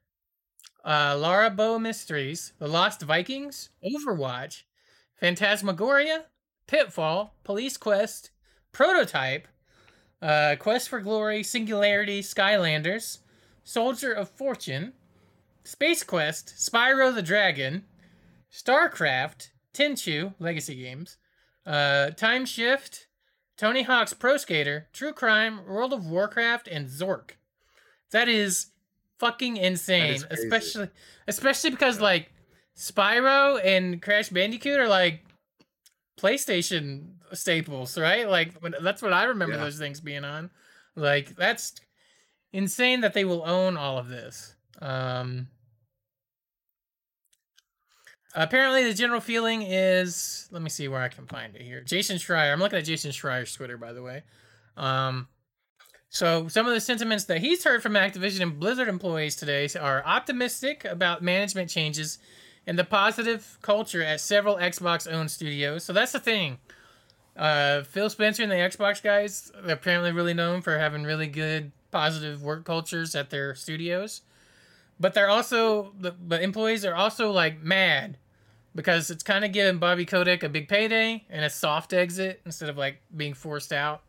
[0.85, 4.64] uh, Laura Bow Mysteries, The Lost Vikings, Overwatch,
[5.22, 6.24] Phantasmagoria,
[6.66, 8.32] Pitfall, Police Quest,
[8.72, 9.46] Prototype,
[10.20, 13.18] uh, Quest for Glory, Singularity, Skylanders,
[13.62, 14.94] Soldier of Fortune,
[15.62, 17.85] Space Quest, Spyro the Dragon,
[18.50, 21.18] StarCraft, Tenchu, Legacy Games,
[21.66, 23.06] uh, Time Shift,
[23.56, 27.37] Tony Hawk's Pro Skater, True Crime, World of Warcraft, and Zork.
[28.10, 28.73] That is
[29.20, 30.88] fucking insane, is especially
[31.29, 32.33] especially because like
[32.83, 35.24] Spyro and Crash Bandicoot are like
[36.18, 38.28] PlayStation staples, right?
[38.28, 39.62] Like when, that's what I remember Yeah.
[39.62, 40.50] those things being on.
[40.96, 41.74] Like that's
[42.52, 44.56] insane that they will own all of this.
[44.80, 45.46] Um
[48.35, 51.83] Apparently the general feeling is let me see where I can find it here.
[51.83, 52.52] Jason Schreier.
[52.52, 54.24] I'm looking at Jason Schreier's Twitter by the way.
[54.76, 55.28] Um
[56.08, 60.04] so some of the sentiments that he's heard from Activision and Blizzard employees today are
[60.04, 62.18] optimistic about management changes
[62.67, 65.85] and the positive culture at several Xbox owned studios.
[65.85, 66.58] So that's the thing.
[67.37, 71.73] Uh, Phil Spencer and the Xbox guys, they're apparently really known for having really good,
[71.90, 74.21] positive work cultures at their studios.
[75.00, 78.19] But they're also the, the employees are also like mad
[78.75, 82.69] because it's kind of giving Bobby Kotick a big payday and a soft exit instead
[82.69, 84.02] of like being forced out.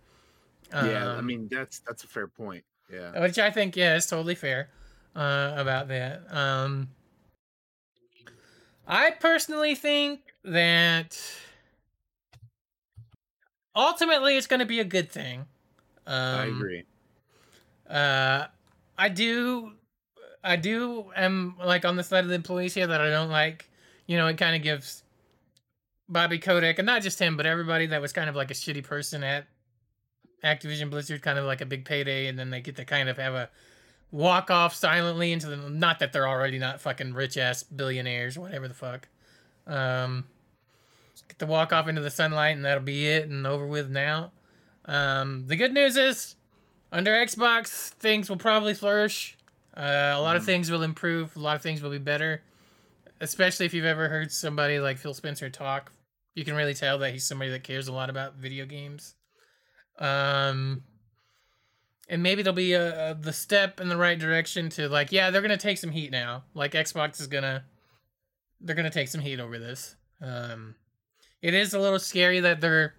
[0.71, 2.63] yeah, I Um, mean that's that's a fair point.
[2.91, 3.19] Yeah.
[3.21, 4.69] which I think yeah is totally fair
[5.15, 6.23] uh, about that.
[6.29, 6.89] Um,
[8.87, 11.17] I personally think that
[13.75, 15.45] ultimately it's going to be a good thing.
[16.05, 16.83] Um, I agree.
[17.89, 18.45] Uh,
[18.97, 19.71] I do,
[20.43, 23.69] I do am like on the side of the employees here that I don't like.
[24.05, 25.03] You know, it kind of gives
[26.09, 28.83] Bobby Kotick, and not just him, but everybody that was kind of like a shitty
[28.83, 29.47] person at
[30.43, 33.17] Activision Blizzard, kind of like a big payday, and then they get to kind of
[33.17, 33.49] have a
[34.13, 35.57] walk off silently into the.
[35.57, 39.09] Not that they're already not fucking rich ass billionaires, whatever the fuck.
[39.67, 40.25] Um,
[41.27, 44.31] get to walk off into the sunlight, and that'll be it, and over with now.
[44.85, 46.35] Um, the good news is,
[46.91, 49.37] under Xbox, things will probably flourish.
[49.75, 51.35] Uh, a lot of things will improve.
[51.35, 52.43] A lot of things will be better.
[53.19, 55.91] Especially if you've ever heard somebody like Phil Spencer talk,
[56.35, 59.15] you can really tell that he's somebody that cares a lot about video games.
[59.97, 60.83] Um,
[62.13, 65.31] and maybe there'll be a, a the step in the right direction to like, yeah,
[65.31, 66.43] they're gonna take some heat now.
[66.53, 67.65] Like Xbox is gonna,
[68.61, 69.95] they're gonna take some heat over this.
[70.21, 70.75] Um,
[71.41, 72.93] it is a little scary that they're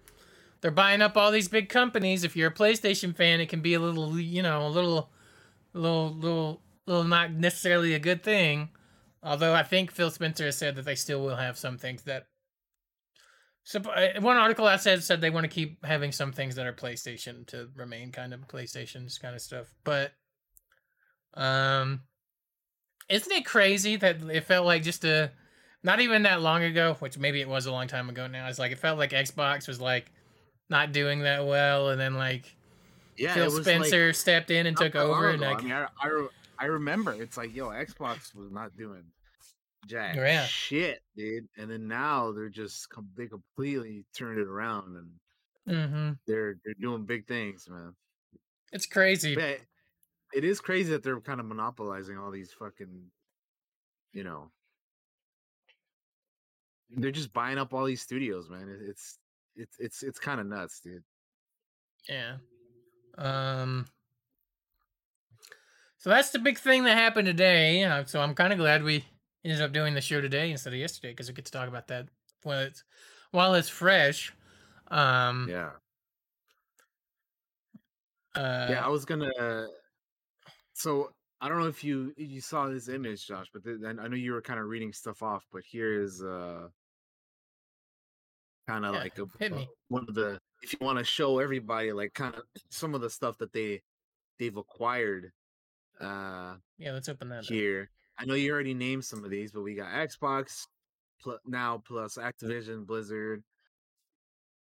[0.59, 2.25] they're buying up all these big companies.
[2.25, 5.09] If you're a PlayStation fan, it can be a little, you know, a little,
[5.73, 8.69] little, little, little not necessarily a good thing.
[9.23, 12.27] Although I think Phil Spencer has said that they still will have some things that.
[13.65, 16.67] So uh, one article I said said they want to keep having some things that
[16.67, 20.11] are PlayStation to remain kind of PlayStation's kind of stuff, but
[21.33, 22.01] um,
[23.09, 25.31] isn't it crazy that it felt like just a
[25.81, 28.47] not even that long ago, which maybe it was a long time ago now.
[28.47, 30.11] It's like it felt like Xbox was like
[30.69, 32.55] not doing that well, and then like
[33.17, 36.27] Yeah, Phil Spencer like, stepped in and took over, and like I mean, I, I,
[36.59, 39.05] I remember it's like, yo, Xbox was not doing
[39.85, 40.45] jack Yeah.
[40.47, 41.47] shit, dude.
[41.57, 45.19] And then now they're just they completely turned it around and
[45.67, 47.95] hmm they're they're doing big things, man.
[48.71, 49.35] it's crazy.
[49.35, 49.61] But
[50.33, 53.11] it is crazy that they're kind of monopolizing all these fucking,
[54.13, 54.51] you know,
[56.89, 58.69] they're just buying up all these studios, man.
[58.89, 59.17] It's
[59.55, 61.03] it's it's it's kind of nuts, dude.
[62.07, 62.37] Yeah.
[63.17, 63.87] Um.
[65.97, 67.83] So that's the big thing that happened today.
[67.83, 69.05] Uh, so I'm kind of glad we
[69.51, 71.87] ended up doing the show today instead of yesterday because we get to talk about
[71.87, 72.07] that
[72.43, 72.83] while it's
[73.31, 74.33] while it's fresh.
[74.89, 75.47] Um.
[75.49, 75.71] Yeah.
[78.35, 79.67] Uh, yeah, I was gonna.
[80.73, 84.15] So I don't know if you you saw this image, Josh, but th- I know
[84.15, 85.45] you were kind of reading stuff off.
[85.53, 86.67] But here is uh,
[88.67, 89.69] kind of Yeah, like a, a- me.
[89.87, 93.09] one of the if you want to show everybody like kind of some of the
[93.09, 93.81] stuff that they
[94.39, 95.31] they've acquired
[96.01, 96.91] uh yeah.
[96.91, 97.39] Let's open that.
[97.39, 97.45] up.
[98.17, 100.67] I know you already named some of these, but we got Xbox
[101.21, 103.43] pl- now plus Activision, Blizzard,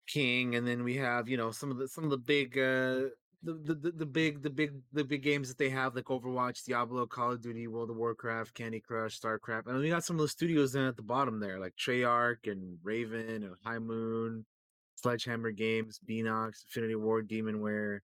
[0.07, 3.09] King, and then we have you know some of the some of the big uh
[3.43, 6.65] the, the, the, the big the big the big games that they have like Overwatch,
[6.65, 10.17] Diablo, Call of Duty, World of Warcraft, Candy Crush, StarCraft, and then we got some
[10.17, 14.45] of the studios then at the bottom there like Treyarch and Raven and High Moon,
[14.97, 18.01] Sledgehammer Games, Beenox, Infinity Ward, Demonware,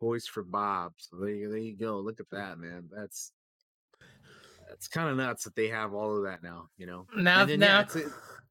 [0.00, 0.92] Toys for Bob.
[0.98, 1.98] So there you, there you go.
[1.98, 2.88] Look at that, man.
[2.94, 3.32] That's
[4.72, 6.68] that's kind of nuts that they have all of that now.
[6.78, 7.06] You know.
[7.14, 7.96] Now, then, yeah, now, it's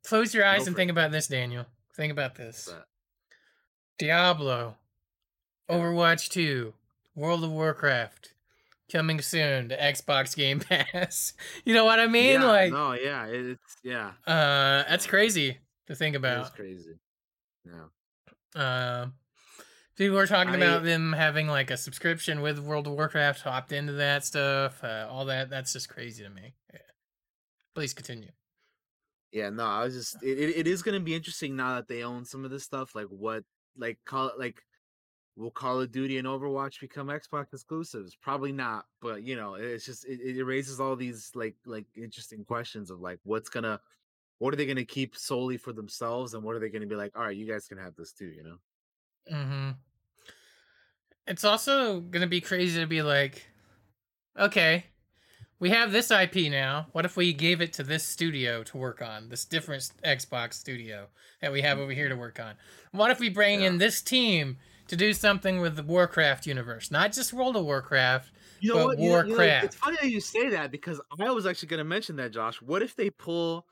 [0.04, 0.92] close your eyes and think it.
[0.92, 1.66] about this, Daniel.
[1.96, 2.72] Think about this.
[3.98, 4.76] Diablo,
[5.70, 6.74] Overwatch 2,
[7.16, 8.34] World of Warcraft,
[8.92, 10.60] coming soon to Xbox Game
[10.94, 11.34] Pass.
[11.66, 12.42] you know what I mean?
[12.42, 15.58] yeah, like, no, yeah, it's yeah, uh, that's crazy
[15.88, 16.48] to think about.
[16.48, 17.00] it's crazy.
[17.66, 19.02] Yeah.
[19.04, 19.14] Um,
[19.96, 23.94] people were talking about them having like a subscription with World of Warcraft, opt into
[23.94, 25.50] that stuff, uh, all that.
[25.50, 26.54] That's just crazy to me.
[26.74, 26.80] Yeah.
[27.76, 28.32] Please continue.
[29.32, 32.04] Yeah, no, I was just it, it, it is gonna be interesting now that they
[32.04, 32.96] own some of this stuff.
[32.96, 33.44] Like what
[33.78, 34.62] like call it like
[35.38, 38.16] will Call of Duty and Overwatch become Xbox exclusives?
[38.22, 42.44] Probably not, but you know, it's just it, it raises all these like like interesting
[42.44, 43.80] questions of like what's gonna
[44.40, 47.12] what are they gonna keep solely for themselves and what are they gonna be like,
[47.16, 48.58] all right, you guys can have this too, you know?
[49.32, 49.72] Mm-hmm.
[51.28, 53.48] It's also gonna be crazy to be like,
[54.38, 54.86] okay,
[55.60, 56.88] we have this IP now.
[56.92, 61.08] What if we gave it to this studio to work on this different Xbox studio
[61.42, 62.56] that we have over here to work on?
[62.92, 64.58] What if we bring in this team
[64.88, 68.32] to do something with the Warcraft universe, not just World of Warcraft?
[68.60, 69.00] You But what?
[69.00, 69.66] you know- you know, Warcraft.
[69.66, 72.62] it's funny how you say that because I was actually going to mention that, Josh.
[72.62, 73.66] What if they pull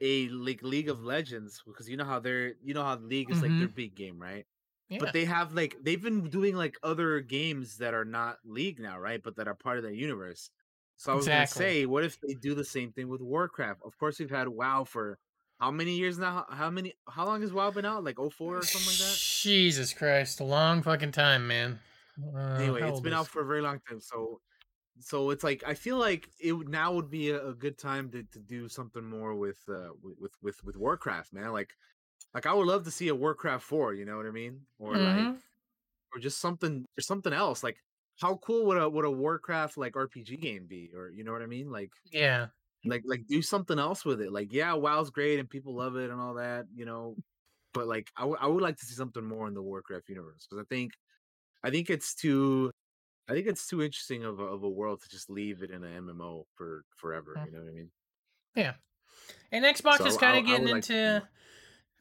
[0.00, 3.40] a like League of Legends because you know how they're you know how League is
[3.42, 3.58] like Mhm.
[3.60, 4.46] their big game, right?
[4.92, 4.98] Yeah.
[5.00, 8.98] But they have like they've been doing like other games that are not League now,
[8.98, 9.22] right?
[9.22, 10.50] But that are part of their universe.
[10.96, 11.60] So I was Exactly.
[11.64, 13.80] gonna say, what if they do the same thing with Warcraft?
[13.84, 15.18] Of course, we've had WoW for
[15.58, 16.44] how many years now?
[16.50, 16.94] How- many?
[17.08, 18.04] How long has WoW been out?
[18.04, 19.16] Like 04 or something like that.
[19.18, 21.78] Jesus Christ, a long fucking time, man.
[22.36, 24.00] Uh, anyway, it's been is- out for a very long time.
[24.00, 24.40] So,
[25.00, 28.10] so it's like I feel like it would- now would be a, a good time
[28.10, 31.52] to, to do something more with uh with, with with with Warcraft, man.
[31.52, 31.70] Like,
[32.34, 33.94] like I would love to see a Warcraft four.
[33.94, 34.66] You know what I mean?
[34.78, 35.42] Or like, Mhm.
[36.14, 37.62] or just something or something else.
[37.62, 37.78] Like,
[38.20, 40.92] how cool would a would a Warcraft like RPG game be?
[40.94, 41.70] Or you know what I mean?
[41.70, 42.48] Like, Yeah.
[42.84, 44.32] like like do something else with it.
[44.32, 46.66] Like, yeah, WoW's great and people love it and all that.
[46.74, 47.16] You know,
[47.74, 50.46] but like I would- I would like to see something more in the Warcraft universe
[50.48, 50.92] because I think
[51.64, 52.72] I think it's too
[53.28, 55.84] I think it's too interesting of a, of a world to just leave it in
[55.84, 57.36] an MMO for forever.
[57.38, 57.46] Mm.
[57.46, 57.90] You know what I mean?
[58.56, 58.74] Yeah.
[59.52, 61.24] And Xbox So is kind of getting into like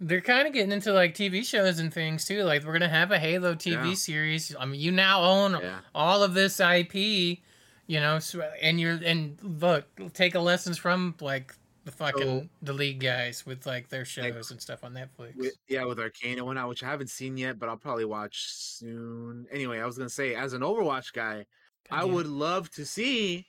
[0.01, 2.43] they're kind of getting into like TV shows and things too.
[2.43, 3.93] Like we're gonna have a Halo TV Yeah.
[3.93, 4.55] series.
[4.59, 5.81] I mean, you now own Yeah.
[5.93, 7.43] all of this IP,
[7.85, 11.53] you know, so, and you're and look, take a lessons from like
[11.85, 15.35] the fucking the league guys with like their shows and stuff on Netflix.
[15.35, 18.45] With, yeah, with Arcane and whatnot, which I haven't seen yet, but I'll probably watch
[18.47, 19.47] soon.
[19.51, 21.45] Anyway, I was gonna say, as an Overwatch guy,
[21.91, 23.45] I would love to see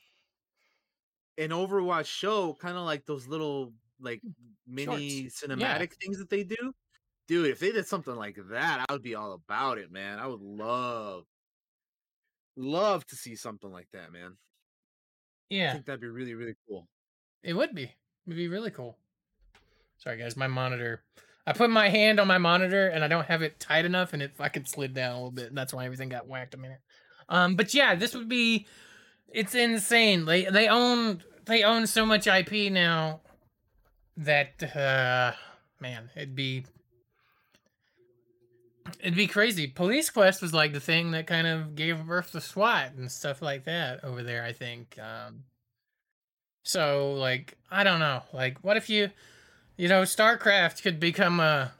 [1.38, 4.20] an Overwatch show, kind of like those little like
[4.72, 6.72] mini cinematic things that they do.
[7.28, 10.18] Dude, if they did something like that, I would be all about it, man.
[10.18, 11.24] I would love,
[12.56, 14.36] love to see something like that, man.
[15.48, 16.88] Yeah, I Yeah, think that'd be really, really cool.
[17.42, 17.84] it would be.
[18.26, 18.98] It'd be really cool.
[19.98, 21.02] Sorry guys, my monitor.
[21.46, 24.22] I put my hand on my monitor and I don't have it tight enough, and
[24.22, 25.48] it fucking slid down a little bit.
[25.48, 26.80] And that's why everything got whacked a minute.
[27.28, 28.66] Um, but yeah, this would be.
[29.28, 30.24] It's insane.
[30.24, 33.20] They they own they own so much IP now
[34.16, 35.32] that uh
[35.80, 36.64] man, it'd be
[39.00, 39.66] it'd be crazy.
[39.66, 43.42] Police Quest was like the thing that kind of gave birth to SWAT and stuff
[43.42, 44.44] like that over there.
[44.44, 44.98] I think.
[44.98, 45.44] Um,
[46.62, 48.22] so like I don't know.
[48.32, 49.10] Like what if you,
[49.76, 51.72] you know, StarCraft could become a.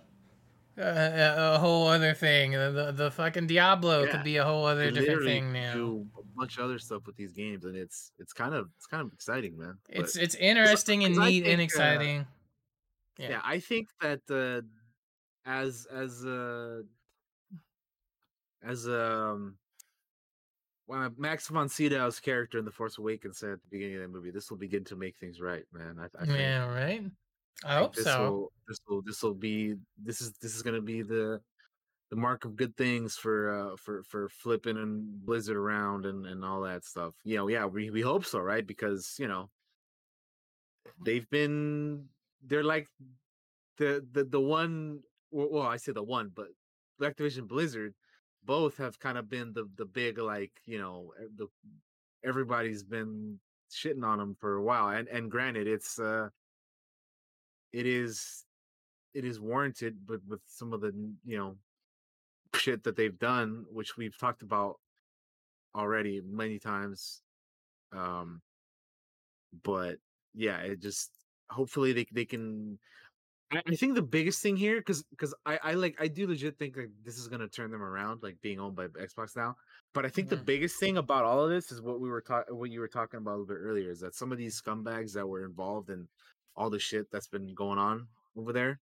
[0.78, 2.52] A, a, whole other thing.
[2.52, 4.10] The, the the fucking Diablo Yeah.
[4.10, 5.74] could be a whole other different thing now.
[5.74, 6.06] Do
[6.36, 9.12] bunch of other stuff with these games, and it's it's kind of it's kind of
[9.12, 9.78] exciting, man.
[9.86, 12.26] But- It's it's interesting and 'cause neat and think, uh, exciting.
[13.18, 13.28] yeah.
[13.30, 13.40] yeah.
[13.44, 14.62] I think that uh,
[15.48, 16.82] as as uh,
[18.62, 19.56] as um
[20.86, 24.08] when Max von Sydow's character in The Force Awakens said at the beginning of that
[24.08, 25.96] movie, this will begin to make things right, man.
[25.98, 27.04] I, I think, yeah, right.
[27.64, 28.30] I hope this so.
[28.30, 31.40] Will, this will this will be this is this is gonna be the
[32.12, 33.36] the mark of good things for
[33.72, 37.14] uh for for flipping and Blizzard around and and all that stuff.
[37.24, 38.66] You know, yeah, we we hope so, right?
[38.66, 39.48] Because you know
[41.02, 42.04] they've been
[42.46, 42.86] they're like
[43.78, 45.00] the the the one
[45.30, 46.48] well, I say the one, but
[47.00, 47.94] Activision Blizzard
[48.44, 51.46] both have kind of been the the big like you know the
[52.22, 53.38] everybody's been
[53.72, 56.28] shitting on them for a while and and granted it's uh
[57.72, 58.44] it is
[59.14, 60.92] it is warranted but with some of the
[61.24, 61.56] you know
[62.54, 64.78] shit that they've done which we've talked about
[65.74, 67.22] already many times
[67.92, 68.40] um
[69.62, 69.96] but
[70.34, 71.10] yeah it just
[71.50, 72.78] hopefully they they can
[73.54, 76.76] I, think the biggest thing here because because I, I like i do legit think
[76.76, 79.56] like this is gonna turn them around like being owned by xbox now
[79.92, 80.46] but i think the Mhm.
[80.46, 83.18] biggest thing about all of this is what we were talking what you were talking
[83.18, 86.08] about a little bit earlier is that some of these scumbags that were involved in
[86.56, 88.80] all the shit that's been going on over there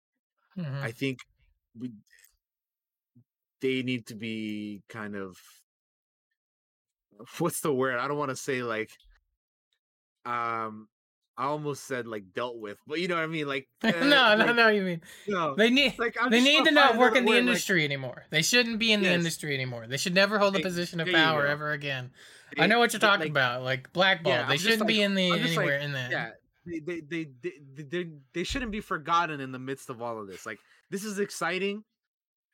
[0.58, 0.82] Mhm.
[0.82, 1.20] I think
[1.78, 1.92] we
[3.62, 5.38] they need to be kind of
[7.38, 7.98] what's the word?
[7.98, 8.92] I don't want to say like
[10.26, 10.88] um
[11.38, 13.48] I almost said like dealt with, but you know what I mean?
[13.48, 14.68] Like uh, no, no, like, no.
[14.70, 15.56] You mean no.
[15.56, 18.26] they need Like, I'm they need to not work in the word, like, industry anymore.
[18.30, 19.88] They shouldn't be in the industry anymore.
[19.88, 22.12] They should never hold a position of power ever again.
[22.58, 24.32] I know what you're talking like, about, like blackball.
[24.32, 26.12] Yeah, they shouldn't be like- in the like, anywhere in that.
[26.12, 26.30] Yeah,
[26.66, 30.22] they they, they they they they they shouldn't be forgotten in the midst of all
[30.22, 30.46] of this.
[30.46, 31.84] Like this is exciting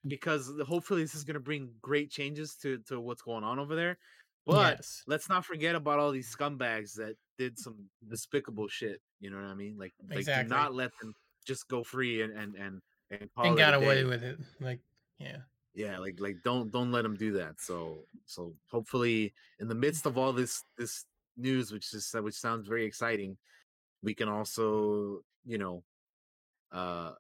[0.08, 3.76] because hopefully this is going to bring great changes to to what's going on over
[3.76, 3.98] there.
[4.46, 5.04] But yes.
[5.06, 7.76] let's not forget about all these scumbags that did some
[8.10, 9.00] despicable shit.
[9.20, 9.78] You know what I mean?
[9.78, 10.44] Like, like Exactly.
[10.46, 11.14] do not let them
[11.46, 12.82] just go free and and and
[13.12, 14.40] and, and got away with it.
[14.60, 14.80] Like,
[15.20, 15.38] yeah.
[15.74, 17.60] Yeah, like like don't don't let them do that.
[17.60, 21.06] So so hopefully in the midst of all this this
[21.38, 23.38] news, which is which sounds very exciting,
[24.04, 25.84] we can also you know,
[26.72, 27.12] uh,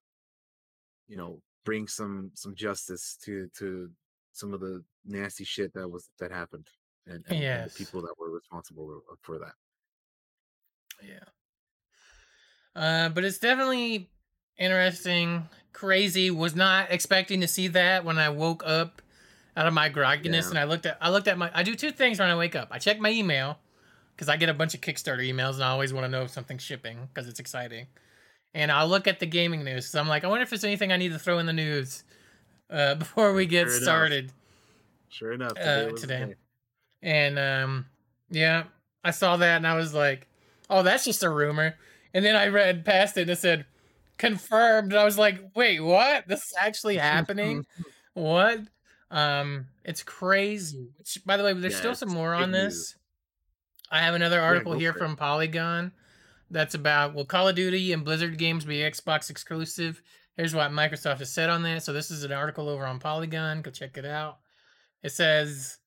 [1.07, 3.89] you know, bring some some justice to to
[4.33, 6.67] some of the nasty shit that was that happened
[7.07, 9.53] and, and, and the people that were responsible for that.
[11.03, 11.19] Yeah.
[12.75, 14.09] Uh, but it's definitely
[14.57, 16.31] interesting, crazy.
[16.31, 19.01] Was not expecting to see that when I woke up
[19.57, 20.49] out of my grogginess Yeah.
[20.51, 22.55] and I looked at I looked at my I do two things when I wake
[22.55, 22.69] up.
[22.71, 23.57] I check my email
[24.15, 26.29] because I get a bunch of Kickstarter emails and I always want to know if
[26.31, 27.87] something's shipping because it's exciting.
[28.53, 29.87] And I'll look at the gaming news.
[29.87, 32.03] So I'm like, I wonder if there's anything I need to throw in the news
[32.69, 33.83] uh, before we get Sure enough.
[33.83, 34.31] started.
[35.09, 36.35] Sure enough, Uh, today the today.
[37.01, 37.85] And um,
[38.29, 38.63] yeah,
[39.03, 40.27] I saw that and I was like,
[40.69, 41.75] oh, that's just a rumor.
[42.13, 43.65] And then I read past it and it said
[44.17, 44.91] confirmed.
[44.91, 46.27] And I was like, wait, what?
[46.27, 47.65] This is actually happening?
[48.13, 48.59] what?
[49.09, 50.89] Um, it's crazy.
[50.97, 52.73] Which, by the way, there's Yeah, still some more on news.
[52.73, 52.95] this.
[53.89, 55.91] I have another article go here from Polygon
[56.51, 60.01] that's about will Call of Duty and Blizzard games be Xbox exclusive?
[60.37, 61.83] Here's what Microsoft has said on that.
[61.83, 63.61] So this is an article over on Polygon.
[63.61, 64.39] Go check it out.
[65.03, 65.77] It says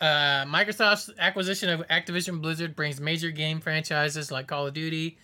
[0.00, 5.18] uh, Microsoft's acquisition of Activision Blizzard brings major game franchises like Call of Duty,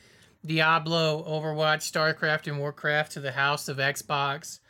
[0.44, 4.60] Diablo, Overwatch, StarCraft, and Warcraft to the house of Xbox.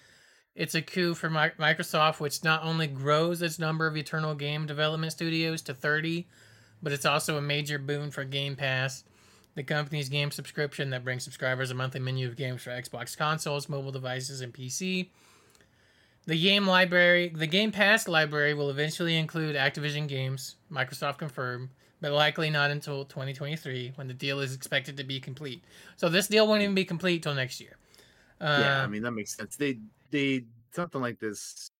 [0.55, 4.67] It's a coup for Mi- Microsoft, which not only grows its number of eternal game
[4.67, 6.27] development studios to 30,
[6.83, 9.05] but it's also a major boon for Game Pass,
[9.55, 13.69] the company's game subscription that brings subscribers a monthly menu of games for Xbox consoles,
[13.69, 15.09] mobile devices, and PC.
[16.25, 22.13] The game library, the Game Pass library will eventually include Activision games, Microsoft confirmed, but
[22.13, 25.65] likely not until 2023 when the deal is expected to be complete.
[25.97, 27.77] So this deal won't even be complete till next year.
[28.41, 29.57] yeah, I Um, mean that makes sense.
[29.57, 29.79] They
[30.11, 31.71] they something like this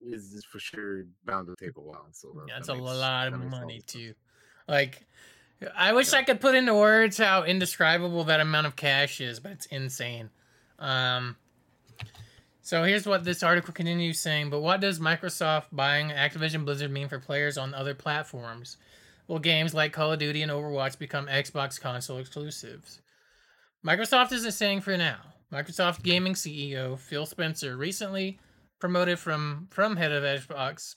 [0.00, 2.06] is is for sure bound to take a while.
[2.12, 4.14] So that, That's that a lot of money too.
[4.66, 5.06] Like,
[5.76, 9.52] I wish I could put into words how indescribable that amount of cash is, but
[9.52, 10.30] it's insane.
[10.78, 11.36] Um,
[12.62, 14.50] so here's what this article continues saying.
[14.50, 18.76] But what does Microsoft buying Activision Blizzard mean for players on other platforms?
[19.26, 23.00] Will games like Call of Duty and Overwatch become Xbox console exclusives?
[23.84, 25.18] Microsoft isn't saying for now.
[25.52, 28.38] Microsoft Gaming CEO Phil Spencer recently
[28.78, 30.94] promoted from from head of Xbox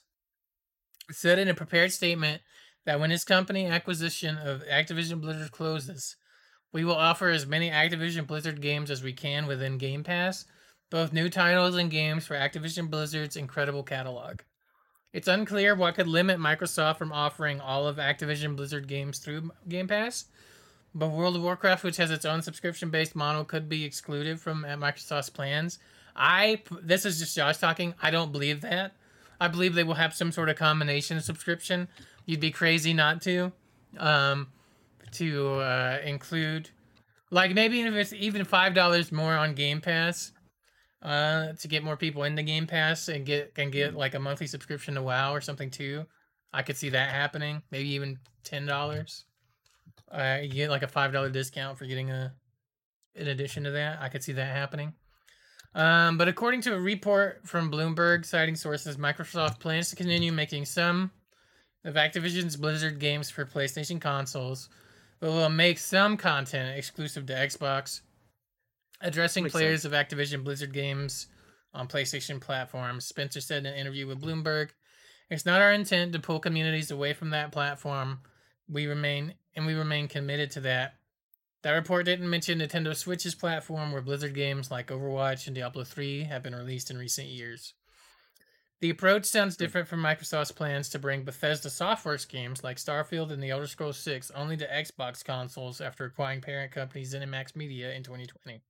[1.10, 2.42] said in a prepared statement
[2.84, 6.16] that when his company acquisition of Activision Blizzard closes,
[6.72, 10.46] we will offer as many Activision Blizzard games as we can within Game Pass,
[10.90, 14.40] both new titles and games for Activision Blizzard's incredible catalog.
[15.12, 19.86] It's unclear what could limit Microsoft from offering all of Activision Blizzard games through Game
[19.86, 20.24] Pass,
[20.94, 24.68] but World of Warcraft, which has its own subscription-based model, could be excluded from uh,
[24.68, 25.78] Microsoft's plans.
[26.14, 27.94] I this is just Josh talking.
[28.02, 28.92] I don't believe that.
[29.40, 31.88] I believe they will have some sort of combination subscription.
[32.26, 33.52] You'd be crazy not to,
[33.98, 34.48] um,
[35.12, 36.70] to uh, include,
[37.30, 40.32] like maybe if it's even five dollars more on Game Pass,
[41.02, 44.46] uh, to get more people into Game Pass and get and get like a monthly
[44.46, 46.06] subscription to WoW or something too.
[46.52, 47.62] I could see that happening.
[47.70, 49.24] Maybe even ten dollars.
[50.10, 52.34] Uh, you get like a five dollar discount for getting a.
[53.14, 54.94] In addition to that, I could see that happening.
[55.74, 60.66] Um, but according to a report from Bloomberg, citing sources, Microsoft plans to continue making
[60.66, 61.10] some
[61.84, 64.68] of Activision's Blizzard games for PlayStation consoles,
[65.20, 68.00] but will make some content exclusive to Xbox,
[69.00, 71.26] addressing Makes players of Activision Blizzard games
[71.74, 73.04] on PlayStation platforms.
[73.04, 74.70] Spencer said in an interview with Bloomberg,
[75.30, 78.20] "It's not our intent to pull communities away from that platform.
[78.68, 80.98] We remain and we remain committed to that."
[81.62, 86.24] That report didn't mention Nintendo Switch's platform, where Blizzard games like Overwatch and Diablo 3
[86.24, 87.74] have been released in recent years.
[88.82, 93.40] The approach sounds different from Microsoft's plans to bring Bethesda Softworks games like Starfield and
[93.40, 98.02] The Elder Scrolls 6 only to Xbox consoles after acquiring parent company ZeniMax Media in
[98.02, 98.60] 2020.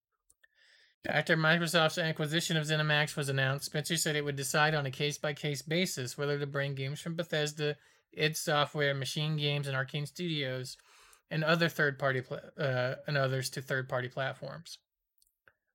[1.08, 5.16] After Microsoft's acquisition of ZeniMax was announced, Spencer said it would decide on a case
[5.16, 7.76] by case basis whether to bring games from Bethesda,
[8.12, 10.76] id Software, Machine Games, and Arcane Studios
[11.30, 14.76] and other third party pla- uh, and others to third party platforms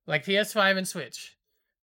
[0.06, 1.37] like PS5 and Switch.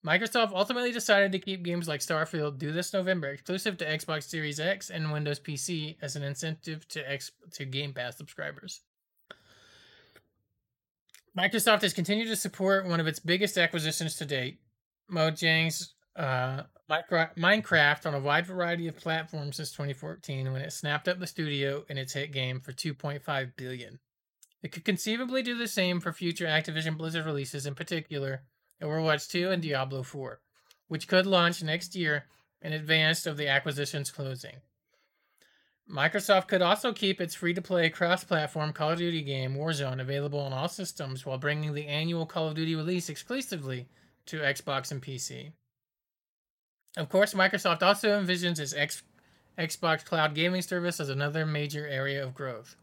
[0.06, 4.60] Microsoft ultimately decided to keep games like Starfield due this November exclusive to Xbox Series
[4.60, 8.82] X and Windows PC as an incentive to X to Game Pass subscribers.
[11.36, 14.60] Microsoft has continued to support one of its biggest acquisitions to date,
[15.12, 21.20] Mojang's uh, Minecraft on a wide variety of platforms since 2014 when it snapped up
[21.20, 24.00] the studio in its hit game for 2.5 billion.
[24.62, 28.44] It could conceivably do the same for future Activision Blizzard releases, in particular
[28.82, 30.40] Overwatch 2 and Diablo 4,
[30.88, 32.26] which could launch next year
[32.62, 34.56] in advance of the acquisition's closing.
[35.90, 40.02] Microsoft could also keep its free to play cross platform Call of Duty game Warzone
[40.02, 43.88] available on all systems while bringing the annual Call of Duty release exclusively
[44.26, 45.52] to Xbox and PC.
[46.98, 49.04] Of course, Microsoft also envisions its X-
[49.60, 52.76] Xbox Cloud gaming service as another major area of growth.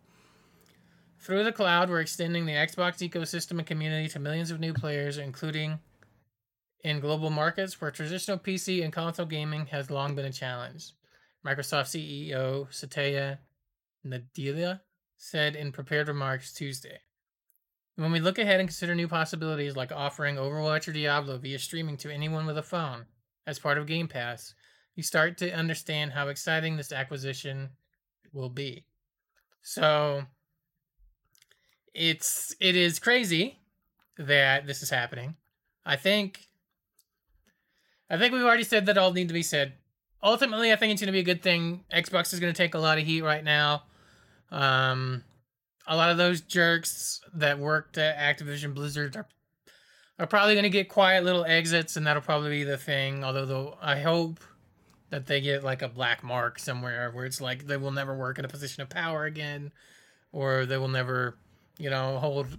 [1.22, 5.18] Through the cloud, we're extending the Xbox ecosystem and community to millions of new players,
[5.18, 5.78] including
[6.82, 10.94] in global markets where traditional PC and console gaming has long been a challenge.
[11.46, 13.38] Microsoft CEO Satya
[14.04, 14.80] Nadella
[15.16, 16.98] said in prepared remarks Tuesday.
[17.94, 21.98] When we look ahead and consider new possibilities like offering Overwatch or Diablo via streaming
[21.98, 23.04] to anyone with a phone
[23.46, 24.54] as part of Game Pass,
[24.96, 27.70] you start to understand how exciting this acquisition
[28.32, 28.86] will be.
[29.62, 30.24] So
[31.94, 33.58] it's it is crazy
[34.18, 35.36] that this is happening.
[35.84, 36.46] I think
[38.10, 39.74] I think we've already said that all need to be said.
[40.22, 41.84] Ultimately, I think it's going to be a good thing.
[41.92, 43.82] Xbox is going to take a lot of heat right now.
[44.52, 45.24] Um,
[45.86, 49.26] a lot of those jerks that worked at Activision Blizzard are
[50.18, 53.24] are probably going to get quiet little exits, and that'll probably be the thing.
[53.24, 54.40] Although, though, I hope
[55.10, 58.38] that they get like a black mark somewhere where it's like they will never work
[58.38, 59.72] in a position of power again,
[60.30, 61.38] or they will never,
[61.82, 62.58] you know, hold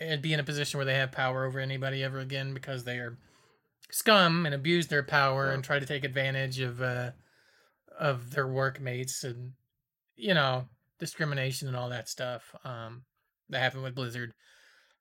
[0.00, 2.96] and be in a position where they have power over anybody ever again because they
[2.98, 3.16] are
[3.90, 5.54] scum and abuse their power Yeah.
[5.54, 7.10] and try to take advantage of uh
[7.98, 9.52] of their workmates and
[10.16, 10.66] you know
[10.98, 13.02] discrimination and all that stuff um
[13.48, 14.32] that happened with Blizzard.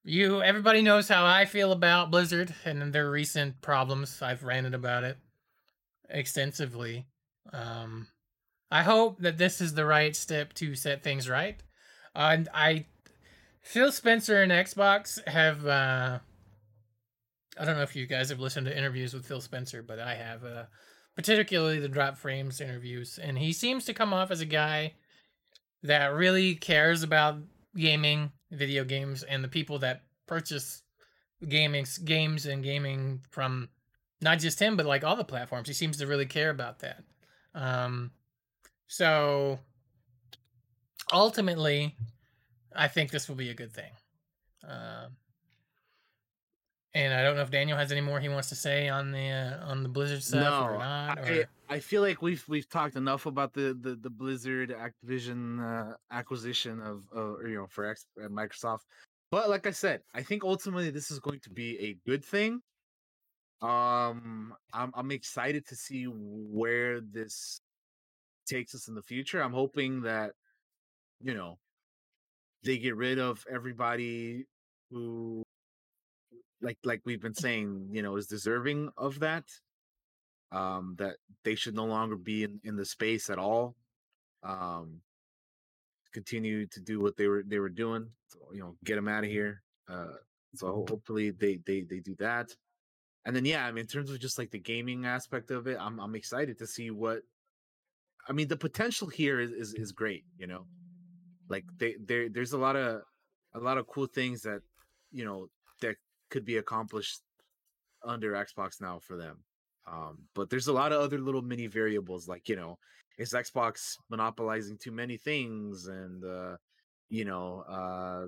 [0.03, 4.21] You everybody knows how I feel about Blizzard and their recent problems.
[4.21, 5.17] I've ranted about it
[6.09, 7.05] extensively.
[7.53, 8.07] Um
[8.71, 11.59] I hope that this is the right step to set things right.
[12.15, 12.85] Uh, and I
[13.61, 16.19] Phil Spencer and Xbox have uh
[17.57, 20.15] I don't know if you guys have listened to interviews with Phil Spencer, but I
[20.15, 20.63] have uh
[21.15, 24.93] particularly the Drop Frames interviews and he seems to come off as a guy
[25.83, 27.37] that really cares about
[27.75, 30.81] gaming, video games, and the people that purchase
[31.47, 33.69] gaming games and gaming from
[34.21, 35.67] not just him, but like all the platforms.
[35.67, 37.03] He seems to really care about that.
[37.55, 38.11] Um,
[38.87, 39.59] so
[41.11, 41.95] ultimately,
[42.75, 43.91] I think this will be a good thing.
[44.63, 45.15] Um,
[46.93, 49.29] and I don't know if Daniel has any more he wants to say on the
[49.29, 51.19] uh, on the Blizzard stuff or not.
[51.19, 51.45] I, Or...
[51.69, 56.81] I feel like we've we've talked enough about the the, the Blizzard Activision uh, acquisition
[56.81, 58.79] of uh, you know for X, uh, Microsoft.
[59.31, 62.61] But like I said, I think ultimately this is going to be a good thing.
[63.61, 67.61] Um, I'm I'm excited to see where this
[68.47, 69.43] takes us in the future.
[69.43, 70.31] I'm hoping that
[71.21, 71.59] you know
[72.63, 74.45] they get rid of everybody
[74.91, 75.43] who
[76.61, 79.45] like like we've been saying, you know, is deserving of that.
[80.51, 83.75] Um, that they should no longer be in, in the space at all.
[84.41, 85.01] Um,
[86.11, 88.09] continue to do what they were they were doing.
[88.27, 89.61] So, you know, get them out of here.
[89.87, 90.17] Uh,
[90.55, 92.49] so hopefully they they they do that.
[93.25, 95.77] And then yeah, I mean, in terms of just like the gaming aspect of it,
[95.79, 97.19] I'm I'm excited to see what.
[98.27, 100.23] I mean, the potential here is is, is great.
[100.37, 100.65] You know,
[101.49, 103.01] like they there there's a lot of
[103.53, 104.61] a lot of cool things that
[105.11, 105.47] you know
[105.81, 105.95] that
[106.29, 107.21] could be accomplished
[108.03, 109.43] under Xbox now for them.
[109.91, 112.77] Um, but there's a lot of other little mini variables, like you know,
[113.17, 116.57] is Xbox monopolizing too many things, and uh,
[117.09, 118.27] you know, uh,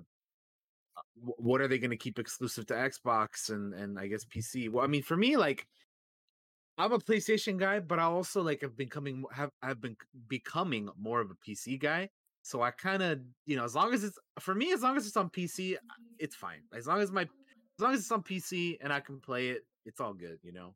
[1.16, 4.72] what are they going to keep exclusive to Xbox and and I guess PC?
[4.72, 5.68] Well, I mean, for me, like
[6.78, 9.98] I'm a PlayStation guy, but I also like have becoming have have been
[10.28, 12.10] becoming more of a PC guy.
[12.44, 15.08] So I kind of you know, as long as it's for me, as long as
[15.08, 15.76] it's on PC,
[16.20, 16.62] it's fine.
[16.76, 19.66] As long as my as long as it's on PC and I can play it,
[19.86, 20.76] it's all good, you know.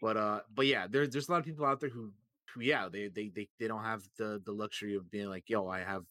[0.00, 2.12] But uh, but yeah, there's there's a lot of people out there who
[2.54, 5.68] who yeah, they they they they don't have the the luxury of being like, yo,
[5.68, 6.04] I have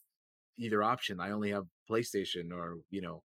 [0.57, 1.20] either option.
[1.20, 3.24] I only have PlayStation or you know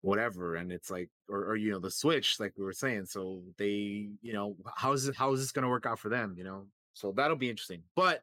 [0.00, 3.42] whatever and it's like or, or you know the switch like we were saying so
[3.56, 6.34] they you know how is it how is this going to work out for them
[6.38, 8.22] you know so that'll be interesting but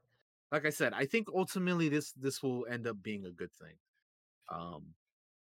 [0.51, 3.73] like i said i think ultimately this this will end up being a good thing
[4.51, 4.83] um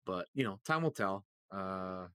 [0.05, 2.07] but you know time will tell uh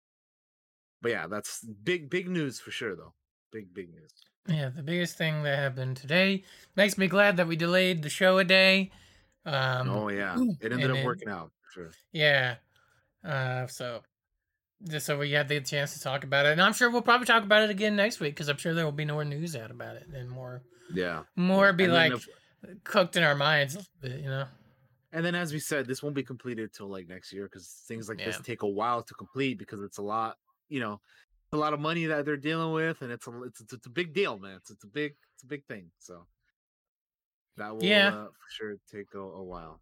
[1.01, 3.13] but yeah that's big big news for sure though
[3.51, 4.11] big big news
[4.47, 6.43] Yeah, the biggest thing that happened today
[6.76, 8.89] makes me glad that we delayed the show a day.
[9.45, 12.55] Um, oh yeah it ended up then- working out for sure Yeah.
[13.24, 14.01] Uh, so
[14.89, 17.28] just so we had the chance to talk about it, and I'm sure we'll probably
[17.28, 19.69] talk about it again next week because I'm sure there will be more news out
[19.69, 20.63] about it and more,
[20.93, 22.28] yeah more be And like if-
[22.84, 24.45] cooked in our minds, a little bit, you know.
[25.14, 28.07] And then, as we said, this won't be completed till like next year because things
[28.07, 30.38] like this take a while to complete because it's a lot,
[30.70, 31.01] you know,
[31.51, 33.89] a lot of money that they're dealing with, and it's a it's it's, it's a
[33.89, 34.55] big deal, man.
[34.55, 35.91] It's it's a big it's a big thing.
[35.99, 36.26] So
[37.57, 38.09] that will Yeah.
[38.09, 39.82] uh, for sure take a, a while.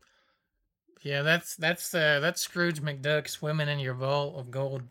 [1.03, 4.83] Yeah, that's that's uh, that's Scrooge McDuck swimming in your vault of gold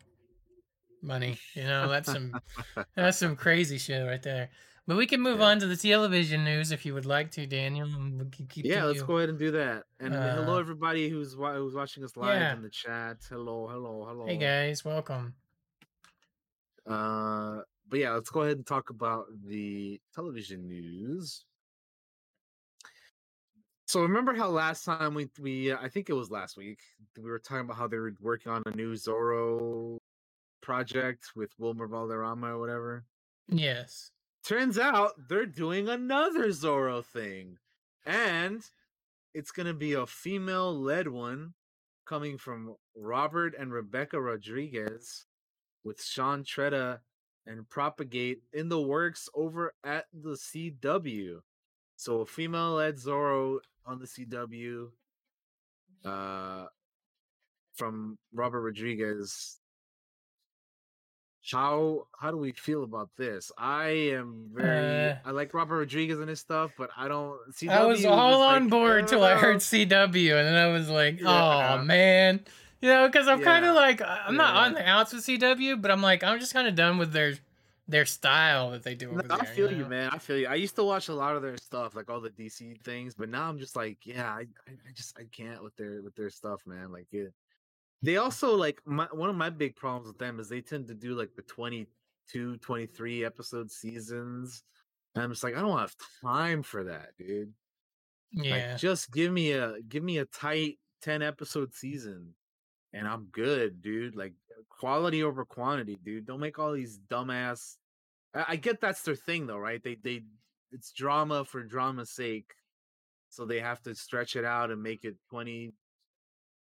[1.01, 1.37] money.
[1.53, 2.41] You know, that's some
[2.95, 4.49] that's some crazy shit right there.
[4.89, 5.49] But we can move Yeah.
[5.49, 7.85] on to the television news if you would like to, Daniel.
[7.87, 9.05] We can keep Yeah, let's you.
[9.05, 9.85] go ahead and do that.
[9.99, 12.53] And hello, Uh, everybody who's who's watching us live yeah.
[12.55, 13.23] in the chat.
[13.29, 14.25] Hello, hello, hello.
[14.25, 15.35] Hey guys, welcome.
[16.87, 21.45] Uh, but yeah, let's go ahead and talk about the television news.
[23.85, 26.79] So remember how last time we we uh, I think it was last week
[27.15, 29.99] we were talking about how they were working on a new Zorro
[30.61, 33.05] project with Wilmer Valderrama or whatever.
[33.49, 34.09] Yes.
[34.43, 37.57] Turns out they're doing another Zorro thing,
[38.05, 38.63] and
[39.33, 41.53] it's gonna be a female-led one
[42.05, 45.25] coming from Robert and Rebecca Rodriguez
[45.83, 46.99] with Sean Tretta
[47.45, 51.41] and Propagate in the works over at the CW.
[51.95, 54.89] So a female-led Zorro on the CW,
[56.05, 56.65] uh,
[57.75, 59.59] from Robert Rodriguez.
[61.51, 63.51] How how do we feel about this?
[63.57, 67.37] I am very Uh, I like Robert Rodriguez and his stuff, but I don't.
[67.51, 70.67] CW I was all on like, board till I heard "Uh, CW, and then I
[70.67, 71.79] was like, Yeah.
[71.79, 72.41] "Oh man,"
[72.81, 75.91] you know, because I'm kind of like I'm not on the outs with CW, but
[75.91, 77.35] I'm like I'm just kind of done with their
[77.87, 80.11] their style that they do No, over I feel you, you, man.
[80.11, 80.47] I feel you.
[80.47, 83.29] I used to watch a lot of their stuff, like all the DC things, but
[83.29, 86.29] now I'm just like, yeah, I, I I just I can't with their with their
[86.29, 86.91] stuff, man.
[86.91, 87.33] Like it.
[88.01, 90.93] They also like my one of my big problems with them is they tend to
[90.93, 94.63] do like the 22, 23 episode seasons.
[95.15, 97.53] And I'm just like, I don't have time for that, dude.
[98.31, 98.51] Yeah.
[98.51, 102.33] Like just give me a give me a tight 10 episode season
[102.93, 104.15] and I'm good, dude.
[104.15, 104.33] Like
[104.69, 106.25] quality over quantity, dude.
[106.25, 107.75] Don't make all these dumbass
[108.33, 109.83] I, I get that's their thing though, right?
[109.83, 110.23] They they
[110.71, 112.53] it's drama for drama's sake.
[113.29, 115.15] So they have to stretch it out and make it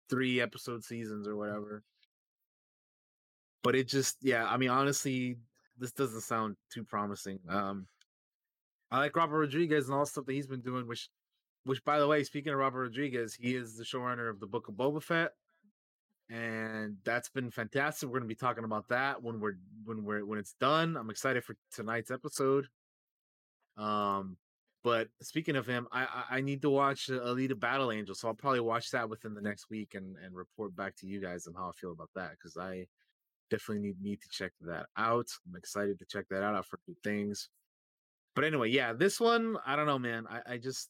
[0.10, 1.84] 23 episode seasons or whatever.
[3.64, 5.38] But it just yeah, I mean honestly,
[5.78, 7.40] this doesn't sound too promising.
[7.50, 7.88] Um
[8.90, 11.10] I like Robert Rodriguez and all the stuff that he's been doing, which
[11.66, 14.70] which by the way, speaking of Robert Rodriguez, he is the showrunner of the Book
[14.70, 15.32] of Boba Fett.
[16.30, 18.10] And that's been fantastic.
[18.10, 20.96] We're gonna be talking about that when we're when we're when it's done.
[20.96, 22.68] I'm excited for tonight's episode.
[23.78, 24.38] Um
[24.84, 28.28] but speaking of him, I I, I need to watch uh, Alita Battle Angel, so
[28.28, 31.48] I'll probably watch that within the next week and and report back to you guys
[31.48, 32.88] on how I feel about that because I
[33.50, 35.28] definitely need need to check that out.
[35.48, 36.56] I'm excited to check that out.
[36.56, 37.50] I've heard good things.
[38.36, 40.28] But anyway, yeah, this one, I don't know, man.
[40.30, 40.90] I, I just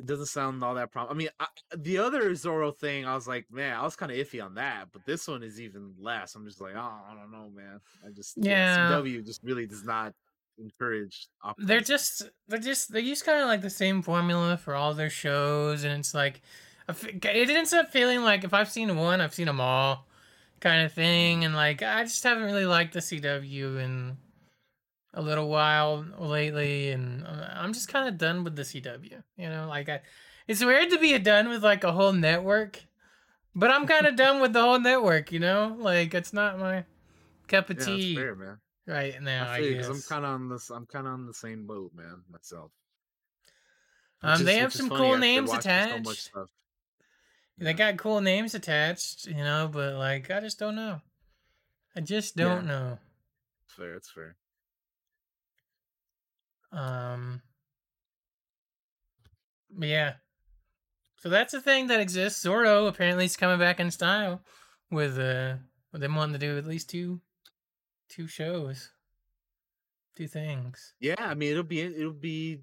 [0.00, 1.08] it doesn't sound all that prom.
[1.10, 1.46] I mean, I,
[1.76, 4.86] the other Zorro thing, I was like, man, I was kind of iffy on that,
[4.92, 6.34] but this one is even less.
[6.34, 7.80] I'm just like, oh, I don't know, man.
[8.04, 8.90] I just Yeah.
[8.90, 10.14] CW just really does not
[10.60, 11.28] encourage.
[11.58, 15.10] they're just they're just they use kind of like the same formula for all their
[15.10, 16.42] shows and it's like
[16.88, 20.06] it ends up feeling like if i've seen one i've seen them all
[20.60, 24.16] kind of thing and like i just haven't really liked the cw in
[25.14, 29.48] a little while lately and uh, i'm just kind of done with the cw you
[29.48, 30.00] know like i
[30.46, 32.82] it's weird to be done with like a whole network
[33.54, 36.84] but i'm kind of done with the whole network you know like it's not my
[37.48, 38.58] cup of yeah, tea fair, man.
[38.86, 40.70] Right now I i, I'm kind of on this.
[40.70, 42.22] I'm kind of on the same boat, man.
[42.30, 42.70] Myself.
[44.22, 46.22] Um, is- they have some cool names watching so attached.
[46.22, 46.48] stuff.
[47.58, 51.00] They got cool names attached, you know, but like I just don't know.
[51.94, 52.98] I just don't know.
[53.66, 53.94] It's fair.
[53.94, 54.36] It's fair.
[56.72, 57.42] Um
[59.78, 60.14] yeah.
[61.18, 62.42] So that's a thing that exists.
[62.44, 64.40] Zorro apparently is coming back in style
[64.90, 65.56] with uh
[65.92, 67.20] with them wanting to do at least two
[68.10, 68.90] two shows.
[70.16, 70.94] Two things.
[71.00, 72.60] Yeah, I mean, it'll be it'll be.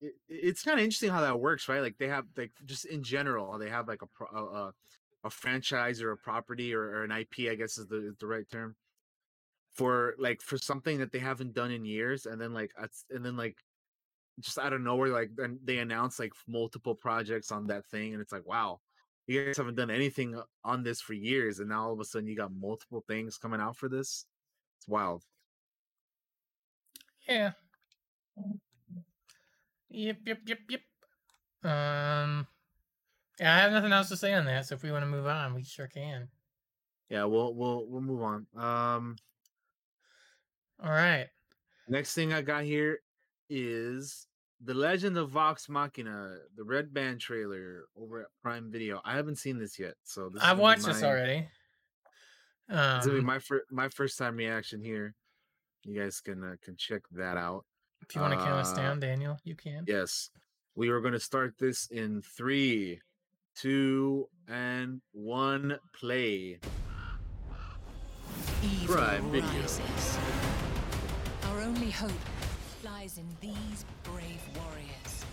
[0.00, 1.82] It, it's kind of interesting how that works, right?
[1.82, 4.72] Like they have like just in general, they have like a a,
[5.24, 8.26] a, franchise or a property or, or an IP, I guess is the is the
[8.26, 8.74] right term
[9.72, 12.72] for like for something that they haven't done in years, and then like
[13.10, 13.56] and then like
[14.40, 15.30] just out of nowhere, like
[15.64, 18.80] they announce like multiple projects on that thing, and it's like, wow,
[19.26, 22.04] you guys haven't done anything uh, on this for years, and now all of a
[22.04, 24.26] sudden you got multiple things coming out for this.
[24.82, 25.22] It's wild.
[27.28, 27.52] Yeah.
[29.90, 30.80] Yep, yep, yep, yep.
[31.70, 32.48] Um
[33.38, 35.26] yeah, I have nothing else to say on that, so if we want to move
[35.28, 36.28] on, we sure can.
[37.08, 38.46] Yeah, we'll we'll we'll move on.
[38.56, 39.16] Um.
[40.82, 41.28] All right.
[41.88, 42.98] Next thing I got here
[43.48, 44.26] is
[44.64, 49.00] The Legend of Vox Machina, the Red Band trailer over at Prime Video.
[49.04, 51.08] I haven't seen this yet, so this I've watched this my-
[52.70, 52.96] already.
[52.96, 55.14] It's gonna be Um, my first my first time reaction here.
[55.84, 57.64] You guys can uh, can check that out.
[58.00, 59.84] if you want to count us uh, down, Daniel, you can.
[59.86, 60.30] Yes,
[60.74, 63.00] we are going to start this in three,
[63.56, 65.78] two, and one.
[65.92, 66.60] Play.
[68.86, 69.50] Prime Video.
[71.62, 72.10] only hope
[72.84, 75.24] lies in these brave warriors.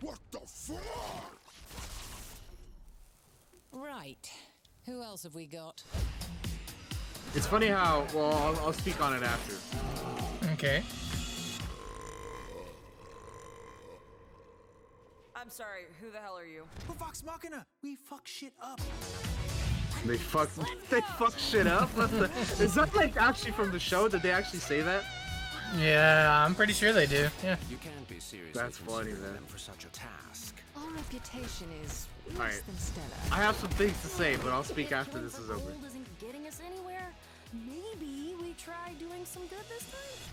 [0.00, 1.36] What the fuck?
[3.72, 4.30] Right.
[4.86, 5.82] Who else have we got?
[7.34, 8.06] It's funny how.
[8.14, 9.54] Well, I'll, I'll speak on it after.
[10.52, 10.82] Okay.
[15.36, 16.64] I'm sorry, who the hell are you?
[16.88, 17.64] We're Vox Machina.
[17.82, 18.80] We fuck shit up.
[20.04, 20.50] They fuck.
[20.90, 21.88] They fuck shit up.
[21.96, 22.30] What the,
[22.62, 24.08] is that like actually from the show?
[24.08, 25.04] Did they actually say that?
[25.78, 27.28] Yeah, I'm pretty sure they do.
[27.44, 27.56] Yeah.
[27.70, 28.54] You can't be serious.
[28.56, 29.38] That's funny, man.
[29.46, 30.60] for such a task.
[30.76, 32.66] Our reputation is less Alright.
[32.66, 33.06] than stellar.
[33.32, 35.70] I have some things to say, but I'll speak after this is over.
[35.86, 37.08] isn't getting us anywhere.
[37.52, 40.30] Maybe we try doing some good this time.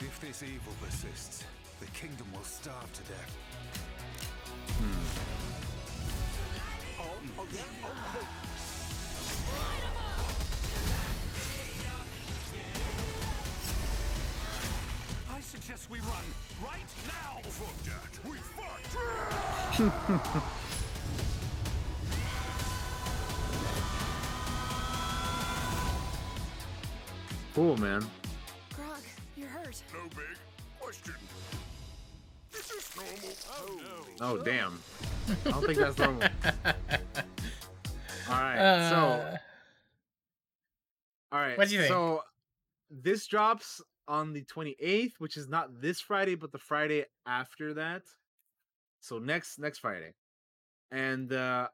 [0.00, 1.44] If this evil persists,
[1.80, 3.36] the kingdom will starve to death.
[15.30, 16.08] I suggest we run
[16.62, 17.40] right now.
[17.42, 18.18] Fuck that.
[18.28, 18.88] We fight.
[27.54, 28.04] Cool, man.
[28.74, 29.02] Grog,
[29.36, 29.82] you're hurt.
[29.92, 30.38] No big
[30.80, 31.14] question.
[32.96, 33.80] Is this normal?
[34.20, 34.40] Oh no.
[34.40, 34.80] Oh damn.
[35.46, 36.22] I don't think that's normal.
[38.28, 38.58] All right.
[38.58, 39.38] Uh, so.
[41.32, 41.58] All right.
[41.58, 41.90] What do you think?
[41.92, 42.22] So
[42.90, 48.02] this drops on the 28th, which is not this Friday, but the Friday after that.
[49.00, 50.14] So next next Friday.
[50.90, 51.68] And uh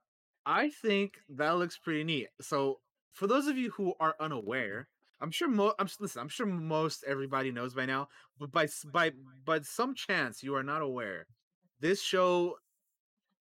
[0.46, 2.28] I think that looks pretty neat.
[2.40, 2.80] So
[3.12, 4.88] for those of you who are unaware,
[5.20, 8.08] I'm sure mo- I'm listen, I'm sure most everybody knows by now,
[8.38, 9.12] but by by
[9.44, 11.26] by some chance you are not aware.
[11.80, 12.56] This show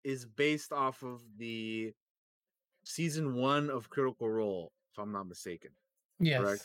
[0.04, 1.94] is based off of the
[2.84, 5.72] season 1 of Critical Role, if I'm not mistaken.
[6.20, 6.40] yes.
[6.42, 6.64] Correct.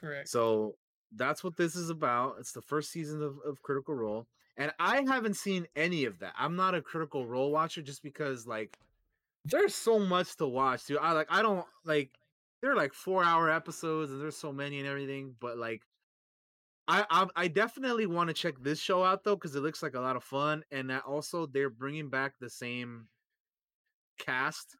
[0.00, 0.28] Correct.
[0.28, 0.76] So
[1.12, 2.36] that's what this is about.
[2.38, 4.26] It's the first season of, of Critical Role.
[4.56, 6.32] And I haven't seen any of that.
[6.38, 8.78] I'm not a Critical Role watcher just because like
[9.44, 10.98] there's so much to watch, dude.
[10.98, 12.10] I like I don't like
[12.66, 15.82] they're like four hour episodes and there's so many and everything, but like
[16.88, 19.94] I I, I definitely want to check this show out though, because it looks like
[19.94, 20.64] a lot of fun.
[20.72, 23.06] And that also they're bringing back the same
[24.18, 24.76] cast,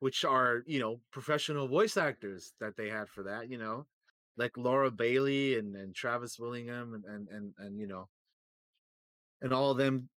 [0.00, 3.86] which are, you know, professional voice actors that they had for that, you know
[4.38, 8.08] like Laura Bailey and, and Travis Willingham and, and and and you know
[9.42, 10.08] and all of them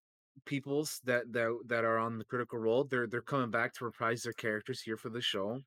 [0.45, 4.21] peoples that that that are on the critical role they're they're coming back to reprise
[4.21, 5.59] their characters here for the show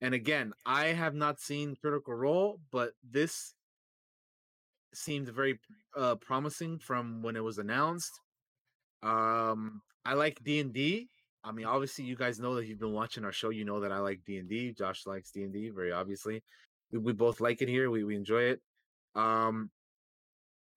[0.00, 3.54] and again i have not seen critical role but this
[4.92, 5.58] seemed very
[5.96, 8.20] uh promising from when it was announced.
[9.02, 11.08] Um i like d&d
[11.42, 13.92] i mean obviously you guys know that you've been watching our show you know that
[13.92, 16.42] i like d&d josh likes d&d very obviously.
[16.92, 17.90] We, we both like it here.
[17.90, 18.60] We, we enjoy it.
[19.14, 19.70] Um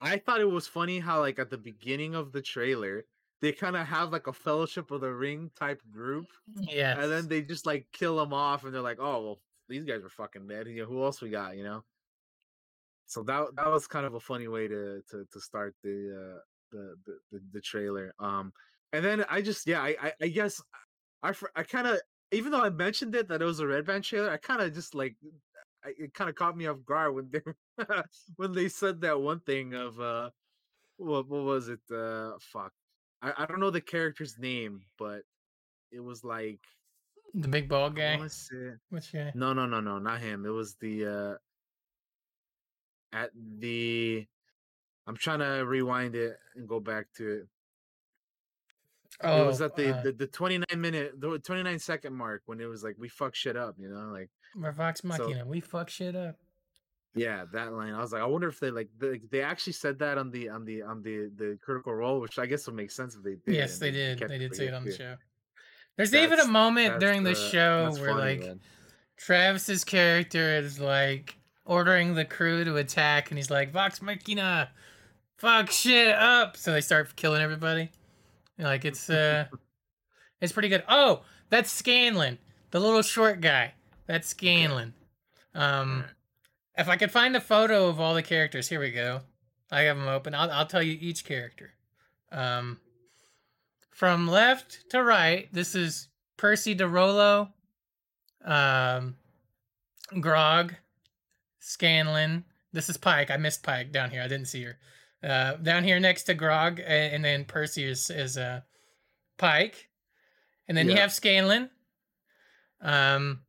[0.01, 3.03] i thought it was funny how like at the beginning of the trailer
[3.42, 6.26] they kind of have like a fellowship of the ring type group
[6.62, 7.00] Yeah.
[7.00, 10.04] and then they just like kill them off and they're like oh well these guys
[10.04, 11.58] are fucking dead you know who else we got?
[11.58, 11.84] you know?
[13.06, 16.40] So that that was kind of a funny way to to, to start the, uh,
[16.72, 18.52] the the the the trailer um
[18.92, 20.62] and then i just yeah i i, I guess
[21.24, 22.00] i i kind of
[22.32, 24.74] even though i mentioned it that it was a red band trailer i kind of
[24.74, 25.16] just like
[25.86, 27.42] I, it kind of caught me off guard when they
[28.36, 30.30] when they said that one thing of uh
[30.98, 32.74] what what was it uh fuck
[33.22, 35.22] I, I don't know the character's name but
[35.91, 36.59] it was like
[37.34, 38.18] the big ball guy.
[38.89, 39.32] Which guy?
[39.36, 41.36] no no no no not him it was the uh
[43.13, 44.26] at the
[45.07, 47.47] i'm trying to rewind it and go back to it
[49.24, 52.59] Oh, it was at the, uh, the the 29 minute the 29 second mark when
[52.61, 55.89] it was like we fuck shit up you know like we're Vox so- we fuck
[55.89, 56.36] shit up.
[57.18, 57.93] Yeah, that line.
[57.93, 60.49] I was like, I wonder if they like they, they actually said that on the
[60.49, 63.36] on the on the the critical role, which I guess would make sense if they
[63.45, 63.55] did.
[63.55, 64.20] Yes, they did.
[64.20, 65.15] They did say it on the show.
[65.97, 68.59] There's even a moment during the uh, show where funny, like man.
[69.18, 74.70] Travis's character is like ordering the crew to attack, and he's like, "Vox Machina,
[75.38, 77.89] fuck shit up!" So they start killing everybody.
[78.59, 79.45] Like it's uh,
[80.39, 80.84] it's pretty good.
[80.88, 82.38] Oh, that's Scanlan,
[82.72, 83.74] the little short guy.
[84.05, 84.93] That's Scanlan.
[85.55, 86.05] Um,
[86.78, 89.22] if I could find a photo of all the characters, here we go.
[89.72, 90.34] I have them open.
[90.34, 91.72] I'll I'll tell you each character.
[92.32, 92.80] Um,
[93.92, 96.08] from left to right, this is
[96.38, 97.50] Percy de Rolo,
[98.46, 99.16] um,
[100.20, 100.76] Grog,
[101.60, 102.46] Scanlan.
[102.72, 103.32] This is Pike.
[103.32, 104.22] I missed Pike down here.
[104.22, 104.78] I didn't see her.
[105.24, 108.62] Uh, down here next to Grog, and then Percy is is uh,
[109.38, 109.90] Pike,
[110.68, 111.70] and then you have Scanlan.
[112.82, 113.42] Um,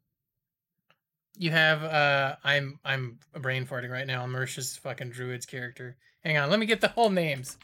[1.38, 4.26] you have uh, I'm I'm brain farting right now.
[4.26, 5.96] Marisha's fucking druid's character.
[6.24, 7.56] Hang on, let me get the whole names.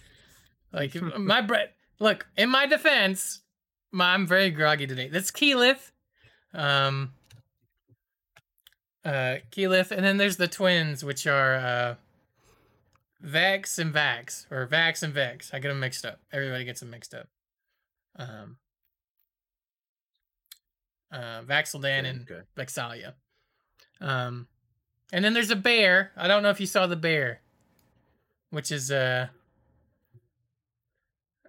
[0.72, 3.40] Like my bre- look in my defense,
[3.92, 5.08] my, I'm very groggy today.
[5.08, 5.90] That's Keyleth.
[6.52, 7.12] Um,
[9.04, 11.94] uh, Keyleth, and then there's the twins, which are uh,
[13.20, 15.50] Vex and Vax, or Vax and Vex.
[15.52, 16.20] I get them mixed up.
[16.32, 17.28] Everybody gets them mixed up.
[18.16, 18.56] Um,
[21.12, 22.40] uh, Vax'ildan and Okay.
[22.56, 23.14] Vex'ahlia.
[24.00, 24.48] Um,
[25.12, 26.12] and then there's a bear.
[26.16, 27.40] I don't know if you saw the bear,
[28.50, 29.28] which is uh,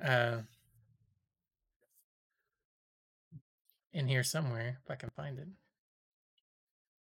[0.03, 0.37] uh,
[3.93, 5.47] in here somewhere if I can find it.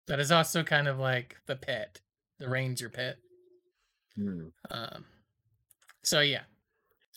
[0.07, 2.01] That is also kind of like the pet,
[2.37, 3.17] the ranger pet.
[4.15, 4.47] Hmm.
[4.69, 5.05] Um,
[6.03, 6.43] so yeah,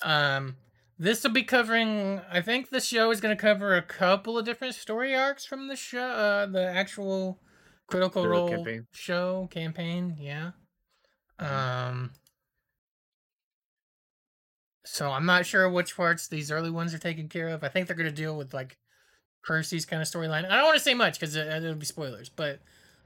[0.03, 0.57] um,
[0.99, 2.20] this will be covering.
[2.31, 5.68] I think the show is going to cover a couple of different story arcs from
[5.68, 7.41] the show, uh, the actual
[7.87, 8.87] Critical Role campaign.
[8.93, 10.16] show campaign.
[10.18, 10.53] Yeah.
[11.39, 12.12] Um.
[14.87, 17.64] So I'm not sure which parts these early ones are taken care of.
[17.64, 18.76] I think they're going to deal with like
[19.43, 20.45] Percy's kind of storyline.
[20.49, 22.61] I don't want to say much because it'll be spoilers, but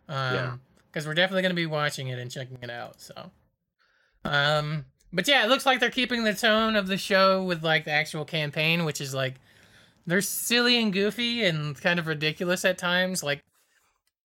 [0.09, 0.57] um, Yeah.
[0.89, 3.01] because we're definitely going to be watching it and checking it out.
[3.01, 3.31] So,
[4.25, 7.85] um, but yeah, it looks like they're keeping the tone of the show with like
[7.85, 9.35] the actual campaign, which is like
[10.07, 13.23] they're silly and goofy and kind of ridiculous at times.
[13.23, 13.41] Like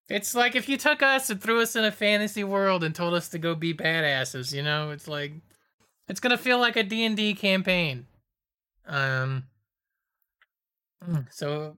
[0.09, 3.13] it's like if you took us and threw us in a fantasy world and told
[3.13, 5.33] us to go be badasses, you know, it's like
[6.07, 8.05] it's gonna feel like a D and D campaign.
[8.85, 9.45] Um.
[11.31, 11.77] So,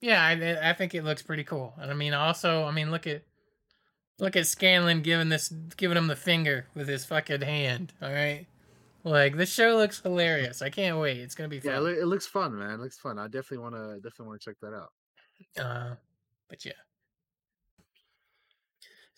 [0.00, 3.06] yeah, I I think it looks pretty cool, and I mean, also, I mean, look
[3.06, 3.22] at
[4.18, 5.48] look at Scanlan giving this
[5.78, 7.94] giving him the finger with his fucking hand.
[8.02, 8.46] All right,
[9.02, 10.60] like this show looks hilarious.
[10.60, 11.18] I can't wait.
[11.20, 11.84] It's gonna be Yeah, it, fun.
[11.84, 12.70] loo- it looks fun, man.
[12.72, 13.18] It looks fun.
[13.18, 14.92] I definitely want to definitely want to check that out.
[15.58, 15.94] Uh,
[16.50, 16.72] but yeah.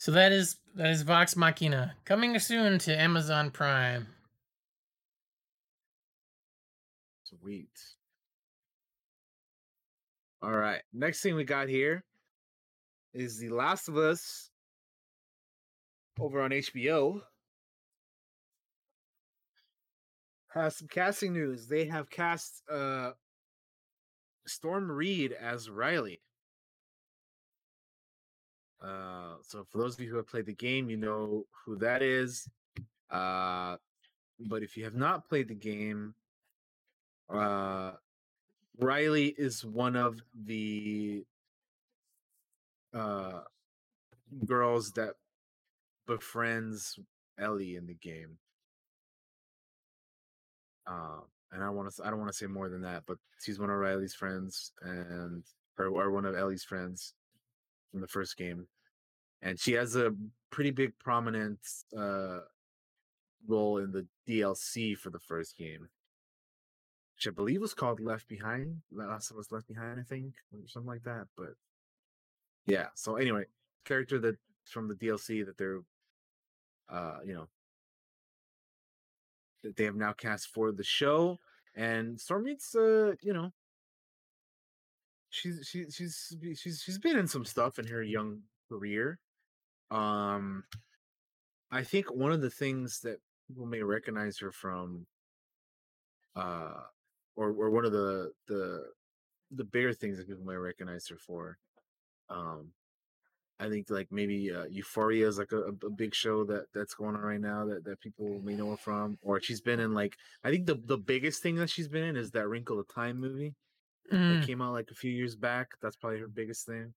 [0.03, 4.09] So that is that is Vox Machina coming soon to Amazon Prime.
[7.23, 7.71] Sweet.
[10.43, 10.81] All right.
[10.93, 12.03] Next thing we got here
[13.15, 14.51] is The Last of Us
[16.19, 17.21] over on HBO.
[20.53, 21.69] Has some casting news.
[21.69, 23.13] They have cast uh
[24.49, 26.21] Storm Reid as Riley.
[28.83, 32.03] Uh so for those of you who have played the game, you know who that
[32.03, 32.49] is.
[33.11, 33.77] Uh
[34.41, 36.15] but if you have not played the game,
[37.33, 37.93] uh
[38.79, 41.25] Riley is one of the
[42.93, 43.41] uh
[44.47, 45.15] girls that
[46.07, 46.99] befriends
[47.39, 48.39] Ellie in the game.
[50.87, 51.23] Um
[51.53, 53.71] and I want to I don't want to say more than that, but she's one
[53.71, 55.45] of Riley's friends and
[55.79, 57.15] or, or one of Ellie's friends
[57.93, 58.67] from the first game.
[59.41, 60.13] And she has a
[60.51, 61.61] pretty big prominent
[61.97, 62.41] uh
[63.47, 65.89] role in the DLC for the first game
[67.23, 68.79] which I believe was called Left Behind.
[68.91, 71.27] That of Us Left Behind, I think, or something like that.
[71.37, 71.55] But
[72.67, 72.87] yeah.
[72.95, 73.45] So anyway,
[73.85, 75.83] character that from the DLC that they're,
[76.89, 77.47] uh, you know,
[79.63, 81.39] that they have now cast for the show,
[81.77, 83.53] and Storm Reid's, uh, you know,
[85.33, 89.19] she's she, she's she's she's been in some stuff in her young career.
[89.91, 90.65] Um,
[91.71, 95.07] I think one of the things that people may recognize her from
[96.37, 96.81] uh
[97.37, 98.85] or or one of the the
[99.51, 101.59] the bigger things that people may recognize her for
[102.31, 102.69] um
[103.61, 107.15] i think like maybe uh euphoria is like a, a big show that that's going
[107.15, 110.17] on right now that that people may know her from or she's been in like
[110.45, 113.21] i think the the biggest thing that she's been in is that wrinkle of time
[113.21, 113.55] movie
[114.11, 114.41] Mm.
[114.41, 116.93] that came out like a few years back that's probably her biggest thing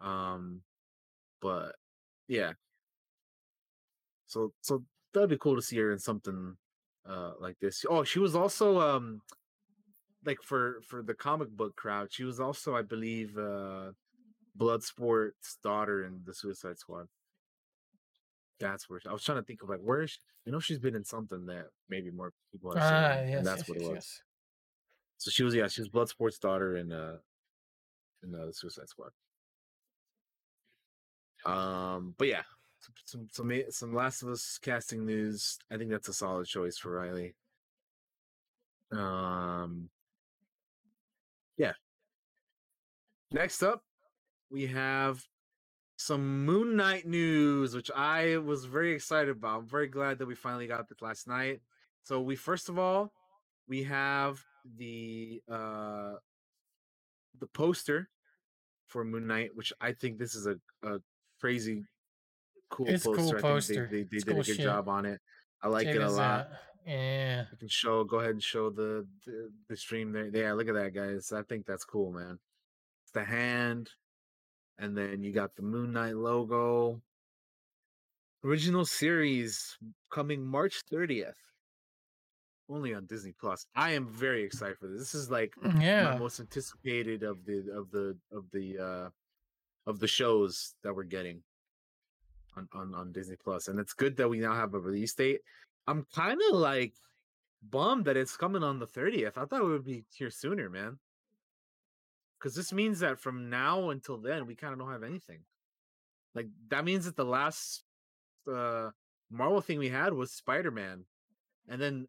[0.00, 0.62] um
[1.40, 1.76] but
[2.28, 2.52] yeah
[4.26, 6.56] so so that'd be cool to see her in something
[7.08, 9.20] uh like this oh she was also um
[10.24, 13.92] like for for the comic book crowd she was also i believe uh
[14.58, 17.06] bloodsport's daughter in the suicide squad
[18.58, 20.18] that's where i was trying to think of like where is she?
[20.46, 23.60] you know she's been in something that maybe more people have seen Ah, and that's
[23.60, 24.22] yes, what it yes, was yes.
[25.18, 27.16] So she was yeah she was bloodsport's daughter in uh
[28.22, 29.10] in uh, the suicide squad
[31.46, 32.42] um but yeah
[33.06, 35.58] some some some Last of Us casting news.
[35.70, 37.34] I think that's a solid choice for Riley.
[38.92, 39.88] Um,
[41.56, 41.72] yeah.
[43.32, 43.82] Next up,
[44.50, 45.24] we have
[45.96, 49.60] some Moon Knight news, which I was very excited about.
[49.60, 51.60] I'm very glad that we finally got this last night.
[52.02, 53.12] So we first of all
[53.68, 54.42] we have
[54.76, 56.14] the uh
[57.40, 58.08] the poster
[58.86, 60.98] for Moon Knight, which I think this is a, a
[61.40, 61.84] crazy
[62.70, 63.86] cool It's a cool poster.
[63.86, 64.64] I think they, they, they did cool a good shit.
[64.64, 65.20] job on it.
[65.62, 66.40] I like Check it a lot.
[66.40, 66.46] out.
[66.86, 67.44] Yeah.
[67.50, 70.30] I can show go ahead and show the, the the stream there.
[70.32, 71.32] Yeah, look at that guys.
[71.32, 72.38] I think that's cool, man.
[73.04, 73.90] It's the hand,
[74.78, 77.00] and then you got the Moon Knight logo.
[78.44, 79.78] Original series
[80.10, 81.32] coming March 30th.
[82.68, 83.66] Only on Disney Plus.
[83.76, 84.98] I am very excited for this.
[85.00, 86.16] This is like my Yeah.
[86.18, 89.10] most anticipated of the of the of the uh
[89.86, 91.42] of the shows that we're getting
[92.56, 93.68] on on, on Disney Plus.
[93.68, 95.40] And it's good that we now have a release date.
[95.86, 96.94] I'm kind of like
[97.62, 99.36] bummed that it's coming on the 30th.
[99.36, 100.98] I thought it would be here sooner, man.
[102.38, 105.40] Because this means that from now until then, we kind of don't have anything.
[106.34, 107.84] Like that means that the last
[108.50, 108.90] uh
[109.30, 111.04] Marvel thing we had was Spider Man,
[111.68, 112.08] and then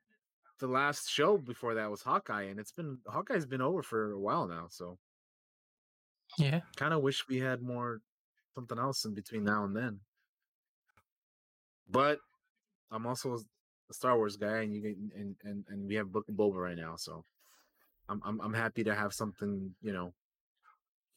[0.60, 4.20] the last show before that was Hawkeye, and it's been Hawkeye's been over for a
[4.20, 4.68] while now.
[4.70, 4.98] So
[6.38, 6.62] Yeah.
[6.76, 8.02] kind of wish we had more
[8.54, 10.00] something else in between now and then.
[11.90, 12.20] But
[12.92, 13.36] I'm also
[13.90, 16.56] a Star Wars guy, and you get and and and we have Book of Boba
[16.56, 17.26] right now, so
[18.10, 20.14] I'm I'm I'm happy to have something you know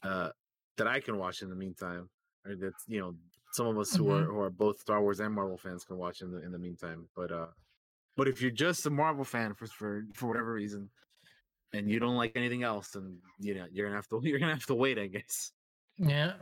[0.03, 0.31] uh
[0.77, 2.11] that I can watch in the meantime,
[2.45, 3.15] or that you know
[3.53, 6.21] some of us who are who are both Star Wars and Marvel fans can watch
[6.21, 7.09] in the in the meantime.
[7.17, 7.49] But uh,
[8.19, 10.91] but if you're just a Marvel fan for for for whatever reason,
[11.73, 14.53] and you don't like anything else, then you know you're gonna have to you're gonna
[14.53, 15.53] have to wait, I guess.
[15.97, 16.33] Yeah.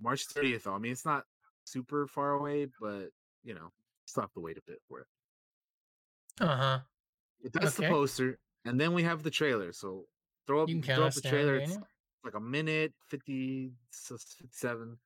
[0.00, 0.74] March 30th, though.
[0.74, 1.22] I mean, it's not
[1.62, 3.10] super far away, but
[3.44, 3.70] you know,
[4.06, 5.06] still have to wait a bit for it.
[6.40, 6.78] Uh huh.
[7.52, 9.72] That's the poster, and then we have the trailer.
[9.72, 10.06] So
[10.48, 11.56] throw up, You can count throw up the trailer.
[11.58, 11.78] It's
[12.24, 14.98] like a minute 50, 57.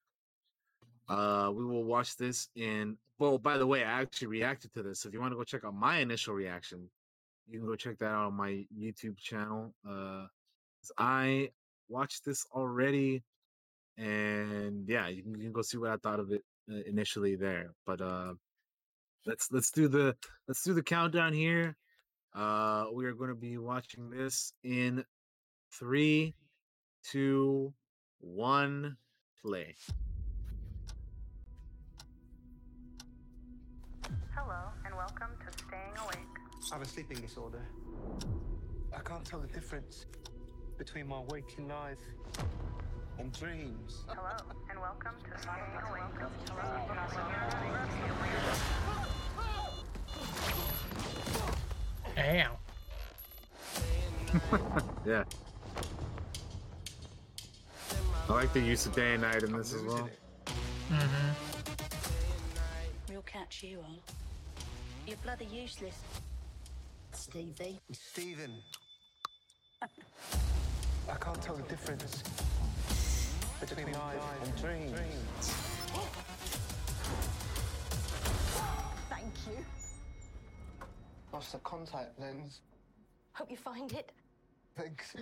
[1.08, 2.96] Uh, we will watch this in.
[3.18, 5.04] Well, by the way, I actually reacted to this.
[5.04, 6.88] If you want to go check out my initial reaction,
[7.48, 9.72] you can go check that out on my YouTube channel.
[9.88, 10.26] Uh,
[10.98, 11.50] I
[11.88, 13.22] watched this already,
[13.96, 17.36] and yeah, you can, you can go see what I thought of it uh, initially
[17.36, 17.72] there.
[17.86, 18.34] But uh,
[19.24, 20.16] let's let's do the
[20.48, 21.76] let's do the countdown here.
[22.34, 25.04] Uh, we are going to be watching this in
[25.72, 26.34] three,
[27.02, 27.72] two,
[28.20, 28.96] one,
[29.40, 29.74] play.
[34.96, 36.16] Welcome to Staying Awake.
[36.72, 37.60] I have a sleeping disorder.
[38.96, 40.06] I can't tell the difference
[40.78, 42.00] between my waking life
[43.18, 44.04] and dreams.
[44.08, 44.36] Hello,
[44.70, 46.02] and welcome to Staying Awake.
[52.18, 52.58] Ow.
[55.06, 55.24] yeah.
[58.28, 60.08] I like the use of day and night in this as well.
[60.88, 61.32] Mm-hmm.
[63.10, 63.98] We'll catch you on.
[65.06, 65.94] You're bloody useless.
[67.12, 67.78] Stevie.
[67.92, 68.50] Stephen.
[69.80, 72.24] I can't tell the difference
[73.60, 75.52] between life and dreams.
[79.08, 79.64] Thank you.
[81.32, 82.60] Lost the contact lens.
[83.32, 84.10] Hope you find it.
[84.76, 85.14] Thanks.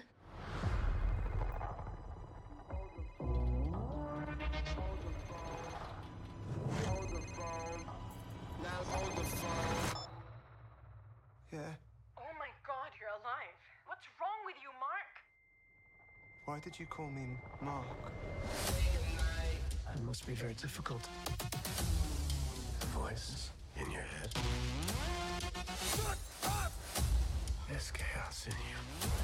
[11.55, 11.61] Yeah.
[12.19, 13.55] Oh my god, you're alive.
[13.87, 15.11] What's wrong with you, Mark?
[16.47, 17.87] Why did you call me Mark?
[19.95, 21.09] It must be very difficult.
[22.81, 24.35] The voice in your head.
[27.69, 29.24] There's chaos in you.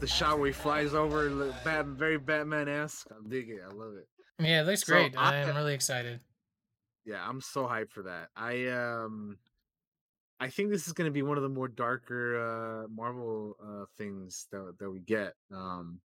[0.00, 3.06] The shot where he flies over, Bat, very Batman-esque.
[3.16, 3.56] I'm digging.
[3.56, 3.62] it.
[3.66, 4.06] I love it.
[4.38, 5.16] Yeah, it looks So, great.
[5.16, 6.20] I- I am really excited.
[7.06, 8.28] Yeah, I'm so hyped for that.
[8.36, 9.38] I um
[10.40, 13.84] I think this is going to be one of the more darker uh Marvel uh
[13.96, 15.34] things that that we get.
[15.50, 16.00] Um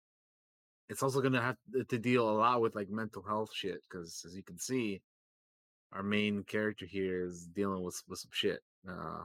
[0.89, 1.57] it's also going to have
[1.89, 5.03] to deal a lot with like mental health shit cuz as you can see
[5.93, 8.63] our main character here is dealing with with some shit.
[8.89, 9.25] Uh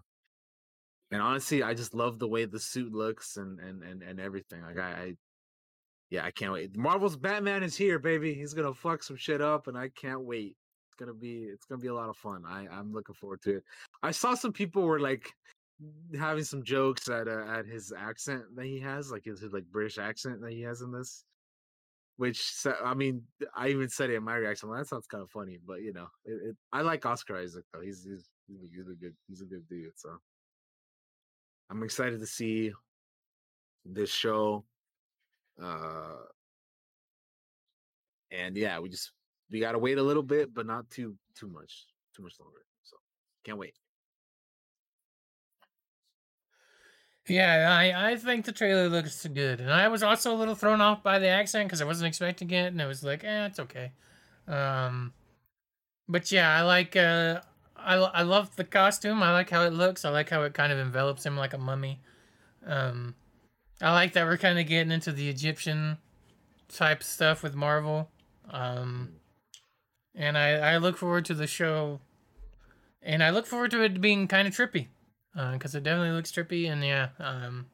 [1.11, 4.61] and honestly, I just love the way the suit looks and and and, and everything.
[4.61, 5.15] Like I, I
[6.09, 6.75] yeah, I can't wait.
[6.75, 8.33] Marvel's Batman is here, baby.
[8.33, 10.55] He's gonna fuck some shit up, and I can't wait.
[10.87, 12.43] It's gonna be it's gonna be a lot of fun.
[12.47, 13.63] I I'm looking forward to it.
[14.03, 15.31] I saw some people were like
[16.17, 19.65] having some jokes at uh, at his accent that he has, like his, his like
[19.71, 21.23] British accent that he has in this.
[22.17, 22.53] Which
[22.83, 23.23] I mean,
[23.55, 24.67] I even said it in my reaction.
[24.67, 27.63] Well, that sounds kind of funny, but you know, it, it, I like Oscar Isaac
[27.73, 27.81] though.
[27.81, 29.91] He's he's he's a good he's a good dude.
[29.95, 30.17] So
[31.69, 32.73] I'm excited to see
[33.85, 34.65] this show.
[35.61, 36.15] Uh,
[38.31, 39.11] and yeah, we just
[39.51, 42.65] we gotta wait a little bit, but not too too much too much longer.
[42.83, 42.97] So
[43.43, 43.75] can't wait.
[47.27, 50.81] Yeah, I, I think the trailer looks good, and I was also a little thrown
[50.81, 53.59] off by the accent because I wasn't expecting it, and I was like, eh, it's
[53.59, 53.91] okay.
[54.47, 55.13] Um,
[56.07, 57.41] but yeah, I like uh,
[57.83, 59.23] I I love the costume.
[59.23, 60.05] I like how it looks.
[60.05, 61.99] I like how it kind of envelops him like a mummy.
[62.65, 63.15] Um,
[63.81, 65.97] I like that we're kind of getting into the Egyptian
[66.67, 68.09] type stuff with Marvel.
[68.49, 69.13] Um,
[70.15, 71.99] and I I look forward to the show,
[73.01, 74.87] and I look forward to it being kind of trippy
[75.53, 77.67] because it definitely looks trippy and yeah um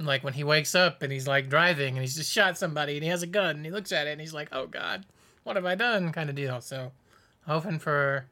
[0.00, 3.04] like when he wakes up and he's like driving and he's just shot somebody and
[3.04, 5.06] he has a gun and he looks at it and he's like oh god
[5.44, 6.90] what have i done kind of deal so
[7.46, 8.26] hoping for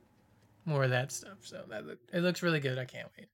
[0.65, 2.79] more of that stuff so that look, it looks really good.
[2.79, 3.29] I can't wait.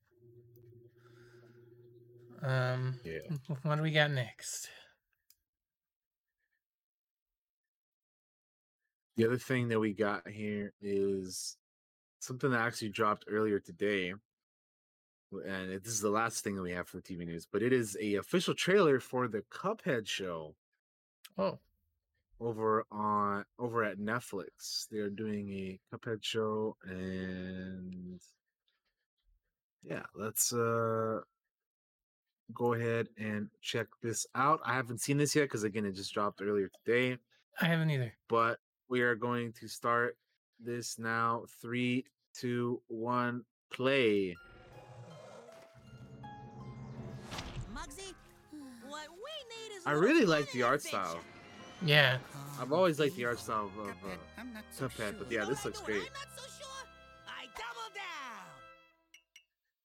[2.42, 3.18] Um Yeah.
[3.62, 4.68] what do we got next?
[9.16, 11.56] The other thing that we got here is
[12.20, 14.14] something that actually dropped earlier today.
[15.32, 17.96] And this is the last thing that we have for TV news, but it is
[18.00, 20.54] a official trailer for the Cuphead show.
[21.36, 21.58] Oh
[22.40, 24.86] over on over at Netflix.
[24.90, 28.20] They're doing a Cuphead show and
[29.82, 31.20] yeah, let's uh
[32.54, 34.60] go ahead and check this out.
[34.64, 37.18] I haven't seen this yet because again it just dropped earlier today.
[37.60, 38.58] i haven't either but
[38.88, 40.16] we are going to start
[40.60, 41.44] this now.
[41.60, 42.04] Three,
[42.34, 44.36] two, one, play.
[47.74, 48.14] Muggsy,
[48.88, 51.20] what we need is I really like the art style.
[51.84, 52.18] Yeah
[52.60, 53.92] I've always liked the art style of uh,
[54.36, 56.02] I'm so Cuphead, but yeah, this looks great.
[56.02, 56.66] So sure.
[57.28, 58.48] I double down.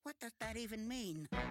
[0.02, 1.28] What does that even mean?
[1.32, 1.44] Let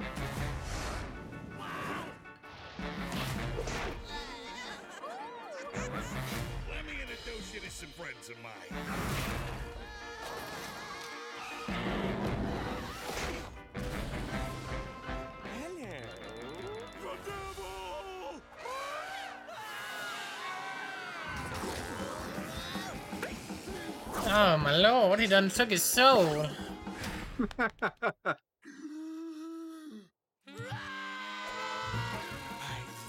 [6.86, 8.72] me introduce you to some friends of mine.
[24.34, 26.46] Oh my lord he done took his soul
[27.58, 27.66] I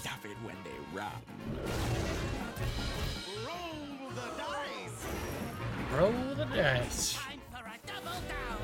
[0.05, 1.11] love it when they run.
[3.45, 5.05] Roll the dice!
[5.97, 8.59] roll the dice Time for a double down.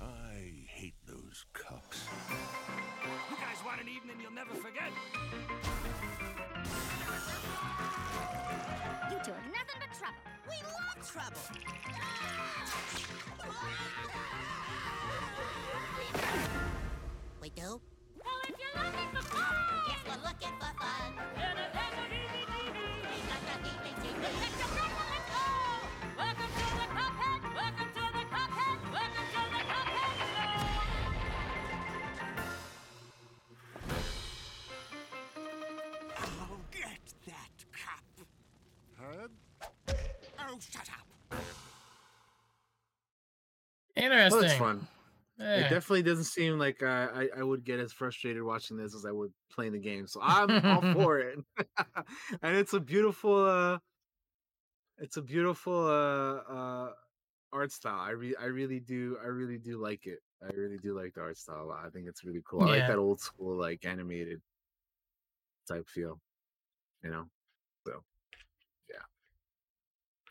[0.00, 2.06] I hate those cups.
[3.30, 4.92] You guys want an evening you'll never forget?
[11.12, 11.40] Trouble.
[17.40, 17.80] We do?
[18.24, 19.54] Well, if you're looking for fun,
[19.88, 21.10] Yes, we're looking for fun.
[21.36, 22.98] then a little heebie jeebie.
[23.08, 24.36] We got the heebie-jeebies.
[24.42, 25.46] Get your breath and let's go.
[26.18, 27.40] Welcome to the Cuphead.
[27.54, 28.78] Welcome to the Cuphead.
[28.92, 30.58] Welcome to the Cuphead show.
[36.18, 38.04] I'll get that cup.
[38.98, 39.28] Huh?
[40.40, 40.97] Oh, shut up.
[44.12, 44.88] Interesting Well, it's fun.
[45.54, 49.04] It definitely doesn't seem like I, I I would get as frustrated watching this as
[49.06, 50.06] I would playing the game.
[50.06, 51.38] So I'm all for it.
[52.42, 53.78] and it's a beautiful uh
[54.98, 56.92] it's a beautiful uh uh
[57.52, 58.00] art style.
[58.00, 60.20] I re- I really do I really do like it.
[60.42, 61.84] I really do like the art style a lot.
[61.86, 62.62] I think it's really cool.
[62.62, 64.40] I like that old school like animated
[65.66, 66.20] type feel.
[67.02, 67.30] You know?
[67.86, 68.04] So
[68.90, 69.04] yeah.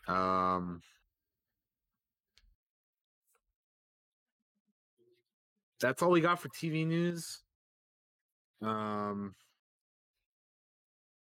[0.06, 0.82] Um
[5.80, 7.42] that's all we got for TV news.
[8.62, 9.34] Um,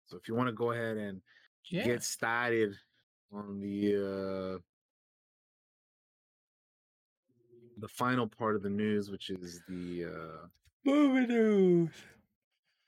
[0.06, 1.20] so if you want to go ahead and
[1.70, 1.84] Yeah.
[1.84, 2.74] get started
[3.32, 4.58] on the uh,
[7.78, 10.46] the final part of the news, which is the uh,
[10.84, 11.90] movie news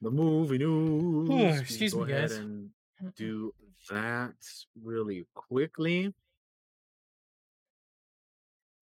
[0.02, 1.26] the movie news.
[1.28, 2.38] can excuse go me, ahead guys.
[2.38, 2.70] and
[3.16, 3.52] do
[3.90, 4.34] that
[4.82, 6.14] really quickly.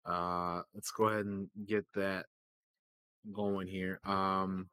[0.05, 2.27] Uh, let's go ahead and get that
[3.33, 4.01] going here.
[4.05, 4.69] Um.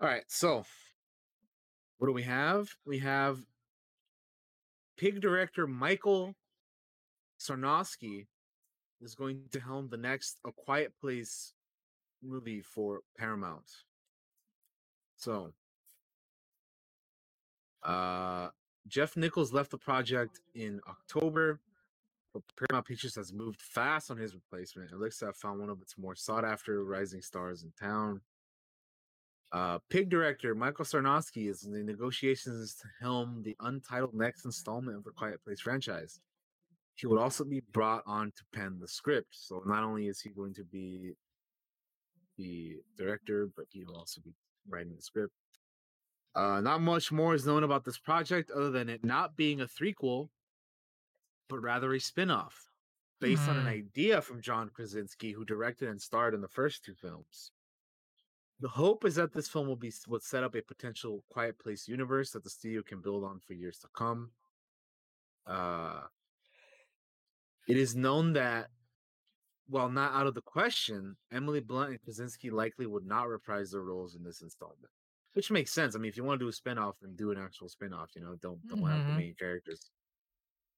[0.00, 0.64] All right, so
[1.98, 2.68] what do we have?
[2.84, 3.38] We have
[4.98, 6.34] Pig director Michael
[7.38, 8.26] Sarnoski
[9.00, 11.54] is going to helm the next A Quiet Place
[12.22, 13.70] movie for Paramount.
[15.16, 15.52] So,
[17.82, 18.48] uh,
[18.86, 21.60] Jeff Nichols left the project in October,
[22.36, 24.90] but Paramount Pictures has moved fast on his replacement.
[24.90, 28.20] It looks to have found one of its more sought after rising stars in town.
[29.52, 34.96] Uh, Pig director Michael Sarnoski is in the negotiations to helm the untitled next installment
[34.96, 36.20] of the Quiet Place franchise.
[36.94, 39.28] He would also be brought on to pen the script.
[39.30, 41.12] So not only is he going to be
[42.36, 44.34] the director, but he will also be
[44.68, 45.32] writing the script.
[46.34, 49.66] Uh, not much more is known about this project other than it not being a
[49.66, 50.28] threequel,
[51.48, 52.72] but rather a spin-off
[53.20, 53.68] based on an Hmm.
[53.68, 57.52] idea from John Krasinski, who directed and starred in the first two films.
[58.60, 61.88] The hope is that this film will be would set up a potential Quiet Place
[61.88, 64.34] universe that the studio can build on for years to come.
[65.46, 66.08] Uh,
[67.68, 68.70] it is known that,
[69.68, 73.82] while not out of the question, Emily Blunt and Krasinski likely would not reprise their
[73.82, 74.92] roles in this installment,
[75.34, 75.96] which makes sense.
[75.96, 78.14] I mean, if you want to do a spinoff, then do an actual spinoff.
[78.14, 79.14] You know, don't don't have the Mhm.
[79.14, 79.90] main characters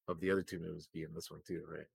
[0.08, 1.86] of the other two movies be in this one too, right?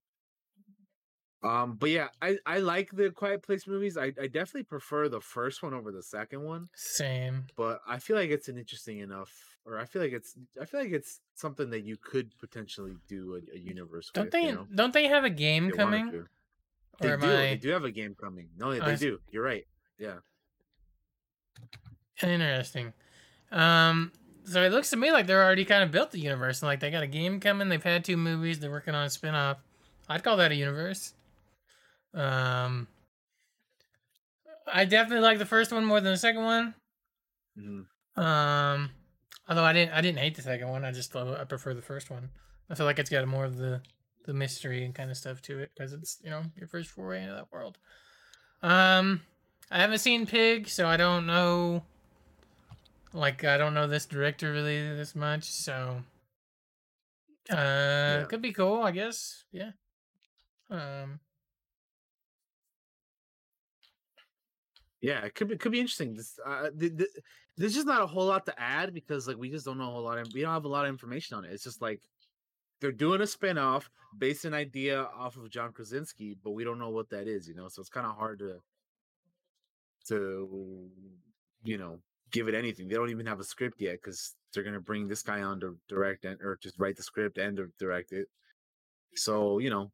[1.43, 3.97] Um, but yeah, I I like the Quiet Place movies.
[3.97, 6.69] I I definitely prefer the first one over the second one.
[6.73, 7.47] Same.
[7.57, 9.31] But I feel like it's an interesting enough,
[9.65, 13.35] or I feel like it's I feel like it's something that you could potentially do
[13.35, 14.09] a, a universe.
[14.13, 14.43] Don't with, they?
[14.43, 14.67] You know?
[14.73, 16.05] Don't they have a game they coming?
[16.05, 16.27] They do.
[17.01, 18.47] I They do have a game coming.
[18.57, 19.19] No, they, they do.
[19.29, 19.65] You're right.
[19.97, 20.19] Yeah.
[22.21, 22.93] interesting?
[23.51, 24.11] Um,
[24.45, 26.61] so it looks to me like they're already kind of built the universe.
[26.61, 27.69] and Like they got a game coming.
[27.69, 28.59] They've had two movies.
[28.59, 29.57] They're working on a spin-off.
[30.09, 31.13] I'd call that a universe.
[32.13, 32.87] Um,
[34.71, 36.73] I definitely like the first one more than the second one.
[37.57, 37.85] Mhm.
[38.21, 38.91] Um,
[39.47, 40.85] although I didn't, I didn't hate the second one.
[40.85, 42.29] I just love, I prefer the first one.
[42.69, 43.81] I feel like it's got more of the
[44.25, 47.21] the mystery and kind of stuff to it because it's you know your first foray
[47.21, 47.77] into that world.
[48.61, 49.21] Um,
[49.69, 51.83] I haven't seen Pig, so I don't know.
[53.13, 56.01] Like I don't know this director really this much, so
[57.49, 59.43] uh, could be cool, I guess.
[59.51, 59.71] Yeah.
[60.69, 61.19] Um,
[65.03, 66.13] Yeah, it could be could be interesting.
[66.13, 67.09] This uh, th- th-
[67.57, 69.91] there's just not a whole lot to add because like we just don't know a
[69.91, 70.17] whole lot.
[70.17, 71.51] Of, we don't have a lot of information on it.
[71.51, 72.01] It's just like
[72.79, 76.89] they're doing a spin-off based an idea off of John Krasinski, but we don't know
[76.89, 77.49] what that is.
[77.49, 78.61] You know, so it's kind of hard to
[80.07, 80.89] to
[81.65, 81.99] you know
[82.33, 82.89] give it anything.
[82.89, 85.77] They don't even have a script yet because they're gonna bring this guy on to
[85.87, 88.27] direct and or just write the script and direct it.
[89.15, 89.91] So you know,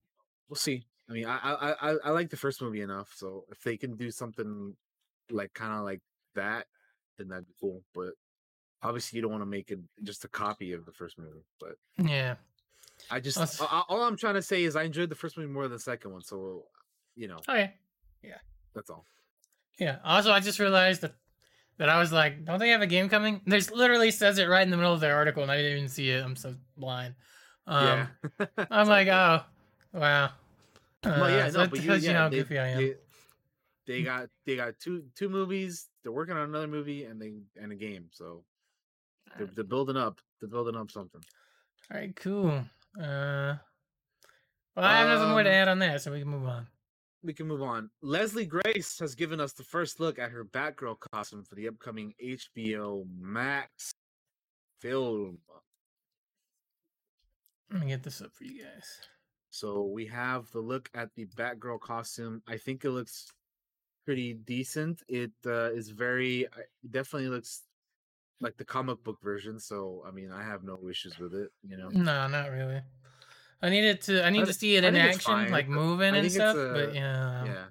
[0.49, 0.85] we'll see.
[1.09, 3.95] I mean, I I I, I like the first movie enough, so if they can
[3.95, 4.75] do something
[5.29, 6.01] like kind of like
[6.35, 6.65] that,
[7.17, 7.83] then that'd be cool.
[7.93, 8.13] But
[8.81, 11.45] obviously, you don't want to make it just a copy of the first movie.
[11.59, 12.35] But yeah.
[13.09, 15.63] I just a- all I'm trying to say is I enjoyed the first movie more
[15.63, 16.21] than the second one.
[16.21, 16.65] So
[17.15, 17.73] you know, oh, Okay.
[18.23, 18.37] Yeah.
[18.75, 19.05] that's all.
[19.79, 19.97] Yeah.
[20.03, 21.15] Also, I just realized that
[21.79, 23.41] that I was like, don't they have a game coming?
[23.45, 25.89] There's literally says it right in the middle of their article, and I didn't even
[25.89, 26.23] see it.
[26.23, 27.15] I'm so blind.
[27.65, 28.07] Um,
[28.39, 28.45] yeah.
[28.69, 29.41] I'm like, oh,
[29.93, 30.29] wow.
[31.03, 32.77] well, yeah, Uh, so no, but you, tells you yeah, how they, goofy I am.
[32.77, 32.93] They,
[33.87, 35.87] they got they got two two movies.
[36.03, 38.09] They're working on another movie and they and a game.
[38.11, 38.43] So
[39.37, 40.19] they're, they're building up.
[40.39, 41.21] They're building up something.
[41.91, 42.63] All right, cool.
[42.99, 43.55] Uh,
[44.75, 46.67] well, I have nothing more to Um, add on that, so we can move on.
[47.23, 47.89] We can move on.
[48.01, 52.13] Leslie Grace has given us the first look at her Batgirl costume for the upcoming
[52.23, 53.91] HBO Max
[54.79, 55.37] film.
[57.71, 58.87] Let me get this up for you guys.
[59.51, 62.41] So we have the look at the Batgirl costume.
[62.47, 63.31] I think it looks
[64.05, 65.03] pretty decent.
[65.07, 67.63] It uh, is very it definitely looks
[68.41, 69.59] like the comic book version.
[69.59, 71.49] So I mean, I have no issues with it.
[71.61, 72.81] You know, No, not really.
[73.61, 74.25] I needed to.
[74.25, 76.55] I need to see it I in action, like moving and stuff.
[76.55, 77.65] a- but yeah, yeah.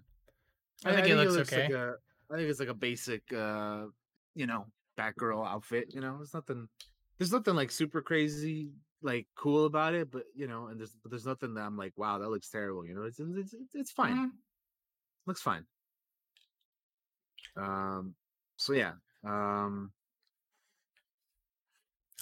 [0.85, 1.62] I think it looks okay.
[1.65, 1.94] Like a,
[2.31, 3.86] I think it's like a basic, uh,
[4.35, 4.66] you know,
[4.98, 5.93] Batgirl outfit.
[5.94, 6.69] You know, there's nothing,
[7.16, 8.70] there's nothing like super crazy,
[9.02, 10.10] like cool about it.
[10.10, 12.85] But you know, and there's but there's nothing that I'm like, wow, that looks terrible.
[12.85, 14.16] You know, it's it's it's, it's fine.
[14.16, 14.31] Mhm.
[15.27, 15.65] Looks fine.
[17.56, 18.15] Um.
[18.56, 18.93] So yeah.
[19.24, 19.93] Um.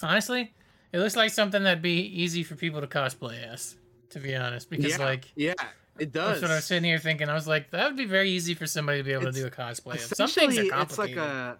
[0.01, 0.53] Honestly,
[0.93, 3.75] it looks like something that'd be easy for people to cosplay as.
[4.11, 5.53] To be honest, because yeah, like yeah,
[5.99, 6.29] it does.
[6.39, 7.27] that's what I was sitting here thinking.
[7.27, 9.45] I was like, that would be very easy for somebody to be able to do
[9.45, 9.99] a cosplay of.
[10.01, 10.89] Some things are complicated.
[10.89, 11.59] It's like a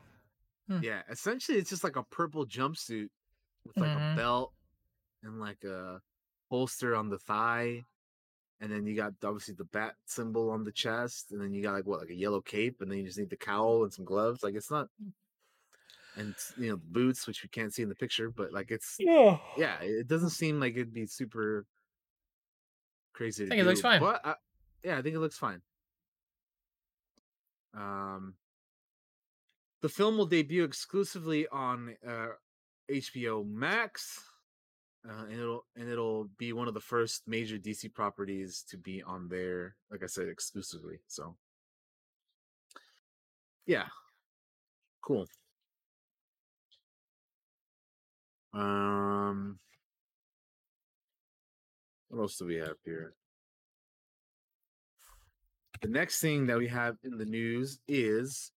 [0.70, 0.80] Hmm.
[0.84, 1.02] yeah.
[1.10, 3.10] Essentially, it's just like a purple jumpsuit
[3.66, 4.14] with like Mhm.
[4.14, 4.54] a belt
[5.24, 6.02] and like a
[6.50, 7.86] holster on the thigh.
[8.60, 11.74] and then you got obviously the bat symbol on the chest, and then you got
[11.74, 14.04] like what, like a yellow cape, and then you just need the cowl and some
[14.04, 14.42] gloves.
[14.42, 14.88] Like it's not,
[16.18, 19.38] and you know boots, which we can't see in the picture, but like it's Yeah.
[19.58, 21.66] yeah, it doesn't seem like it'd be super
[23.14, 23.46] crazy.
[23.46, 24.00] I think it looks fine.
[24.00, 24.36] but I,
[24.84, 25.62] yeah, I think it looks fine.
[27.74, 28.36] Um,
[29.82, 32.30] the film will debut exclusively on uh,
[32.92, 34.20] HBO Max,
[35.08, 39.04] uh, and it'll and it'll be one of the first major DC properties to be
[39.04, 39.76] on there.
[39.92, 41.00] Like I said, exclusively.
[41.08, 41.36] So,
[43.66, 43.88] yeah,
[45.02, 45.28] cool.
[48.58, 49.60] Um,
[52.08, 53.14] what else do we have here?
[55.82, 58.52] The next thing that we have in the news is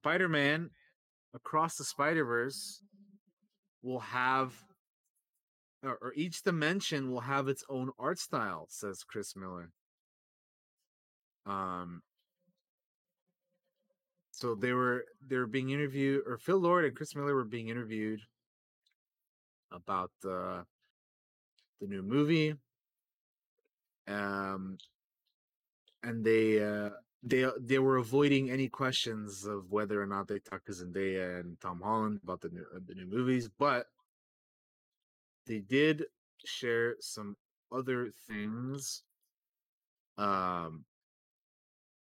[0.00, 0.70] Spider-Man
[1.34, 2.82] Across the Spider-Verse
[3.82, 4.52] will have
[5.82, 9.72] or, or each dimension will have its own art style, says Chris Miller.
[11.46, 12.02] Um
[14.30, 17.68] so they were they were being interviewed or Phil Lord and Chris Miller were being
[17.68, 18.20] interviewed
[19.72, 20.64] about the
[21.80, 22.54] the new movie.
[24.06, 24.78] Um
[26.02, 26.90] and they uh
[27.22, 31.60] they they were avoiding any questions of whether or not they talked to Zendaya and
[31.60, 33.86] Tom Holland about the new uh, the new movies, but
[35.46, 36.04] they did
[36.44, 37.36] share some
[37.70, 39.04] other things.
[40.18, 40.84] Um,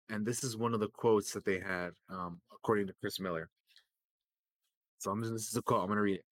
[0.08, 3.48] and this is one of the quotes that they had, um, according to Chris Miller.
[4.98, 5.82] So I'm this is a quote.
[5.82, 6.24] I'm gonna read it.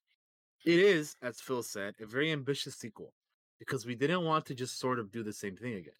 [0.65, 3.13] It is, as Phil said, a very ambitious sequel
[3.59, 5.95] because we didn't want to just sort of do the same thing again.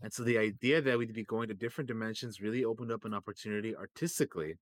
[0.00, 3.14] And so the idea that we'd be going to different dimensions really opened up an
[3.14, 4.54] opportunity artistically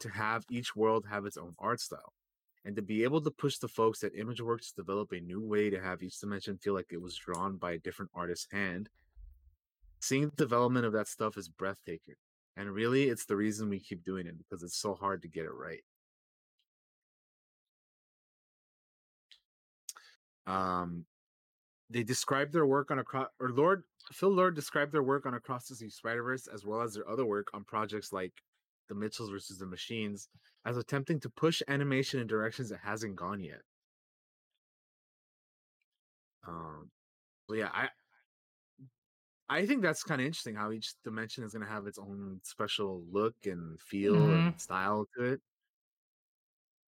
[0.00, 2.12] to have each world have its own art style
[2.64, 5.70] and to be able to push the folks at ImageWorks to develop a new way
[5.70, 8.88] to have each dimension feel like it was drawn by a different artist's hand.
[10.00, 12.16] Seeing the development of that stuff is breathtaking.
[12.56, 15.44] And really, it's the reason we keep doing it because it's so hard to get
[15.44, 15.82] it right.
[20.50, 21.04] Um,
[21.90, 25.68] they described their work on across or Lord Phil Lord described their work on Across
[25.68, 28.32] the Spider Verse as well as their other work on projects like
[28.88, 30.28] The Mitchells versus the Machines
[30.64, 33.62] as attempting to push animation in directions it hasn't gone yet.
[36.46, 36.90] Um,
[37.48, 37.88] so yeah, I
[39.48, 42.40] I think that's kind of interesting how each dimension is going to have its own
[42.44, 45.40] special look and feel and style to it.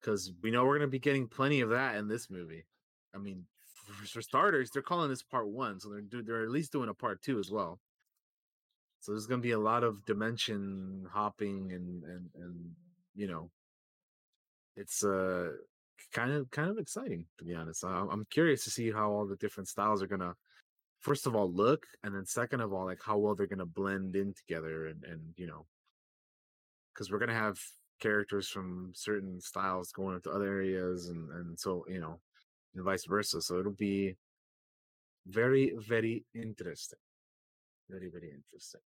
[0.00, 2.64] Because we know we're going to be getting plenty of that in this movie.
[3.14, 3.46] I mean,
[3.82, 7.22] for, starters, they're calling this part one, so they're they're at least doing a part
[7.22, 7.80] two as well.
[9.00, 12.70] So there's going to be a lot of dimension hopping and and and
[13.14, 13.50] you know,
[14.76, 15.50] it's uh
[16.12, 17.84] kind of kind of exciting to be honest.
[17.84, 20.34] I'm, I'm curious to see how all the different styles are gonna
[21.00, 24.16] first of all look, and then second of all, like how well they're gonna blend
[24.16, 25.66] in together, and and you know,
[26.94, 27.58] because we're gonna have
[28.00, 32.20] characters from certain styles going into other areas, and and so you know,
[32.74, 33.40] and vice versa.
[33.42, 34.16] So it'll be
[35.26, 36.98] very very interesting,
[37.88, 38.80] very very interesting.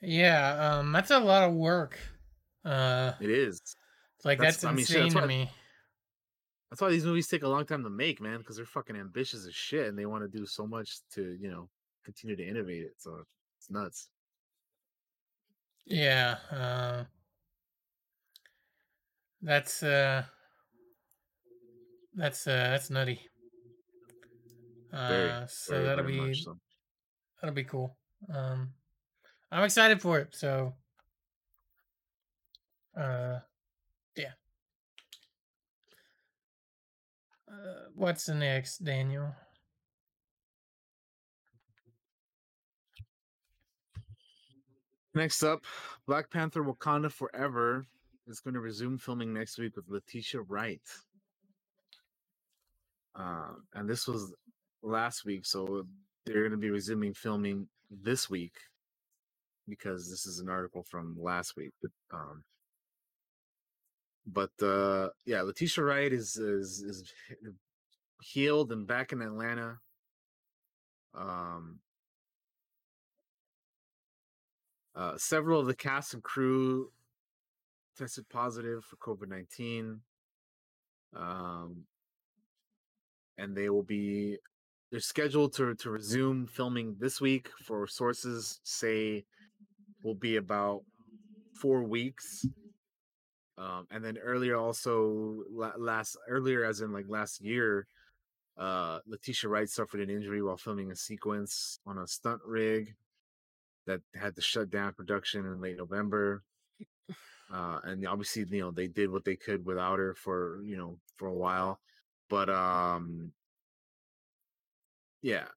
[0.00, 1.98] Yeah, um, that's a lot of work.
[2.64, 3.60] Uh, It is.
[4.24, 5.50] like That's- that's, I mean, shit, insane that's to why- me.
[6.70, 9.46] That's why these movies take a long time to make, man, because they're fucking ambitious
[9.46, 11.68] as shit, and they want to do so much to you know
[12.04, 12.94] continue to innovate it.
[13.00, 13.24] So
[13.58, 14.08] it's nuts.
[15.84, 17.04] Yeah, uh,
[19.42, 20.24] that's uh,
[22.14, 23.20] that's uh, that's nutty.
[24.92, 26.56] Very, Uh, so very, that'll very be much so.
[27.40, 27.96] that'll be cool.
[28.32, 28.70] Um,
[29.50, 30.34] I'm excited for it.
[30.34, 30.74] So,
[32.96, 33.38] uh,
[34.16, 34.32] yeah.
[37.50, 39.34] Uh, what's the next, Daniel?
[45.14, 45.64] Next up,
[46.06, 47.86] Black Panther: Wakanda Forever
[48.26, 50.80] is going to resume filming next week with Letitia Wright.
[53.16, 54.32] Uh, and this was
[54.82, 55.86] last week, so
[56.26, 58.54] they're going to be resuming filming this week
[59.68, 61.72] because this is an article from last week.
[61.80, 62.44] But, um,
[64.26, 67.12] but uh, yeah, Letitia Wright is is is
[68.22, 69.78] healed and back in Atlanta.
[71.14, 71.78] Um,
[74.96, 76.90] uh, several of the cast and crew
[77.96, 80.00] tested positive for COVID nineteen,
[81.14, 81.84] um,
[83.38, 84.38] and they will be
[84.90, 87.50] they're scheduled to to resume filming this week.
[87.62, 89.24] For sources say,
[90.02, 90.82] will be about
[91.54, 92.46] four weeks.
[93.56, 97.86] Um, and then earlier, also last earlier, as in like last year,
[98.58, 102.94] uh, Letitia Wright suffered an injury while filming a sequence on a stunt rig
[103.86, 106.42] that had to shut down production in late November.
[107.52, 110.96] Uh, and obviously, you know, they did what they could without her for you know
[111.14, 111.78] for a while,
[112.28, 113.32] but um,
[115.22, 115.48] yeah.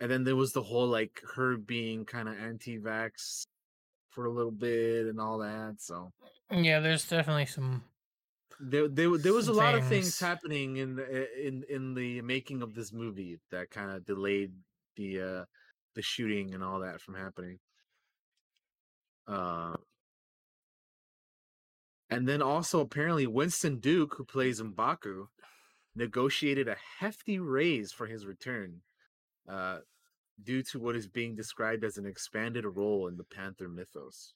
[0.00, 3.46] And then there was the whole like her being kind of anti-vax
[4.10, 5.76] for a little bit and all that.
[5.80, 6.12] So
[6.50, 7.84] Yeah, there's definitely some.
[8.58, 10.20] there there, there was a lot of things things.
[10.20, 14.52] happening in the in in the making of this movie that kind of delayed
[14.96, 15.44] the uh
[15.94, 17.58] the shooting and all that from happening
[19.26, 19.76] uh
[22.10, 25.28] and then also apparently Winston Duke who plays Mbaku
[25.94, 28.82] negotiated a hefty raise for his return
[29.48, 29.80] uh
[30.42, 34.34] due to what is being described as an expanded role in the Panther mythos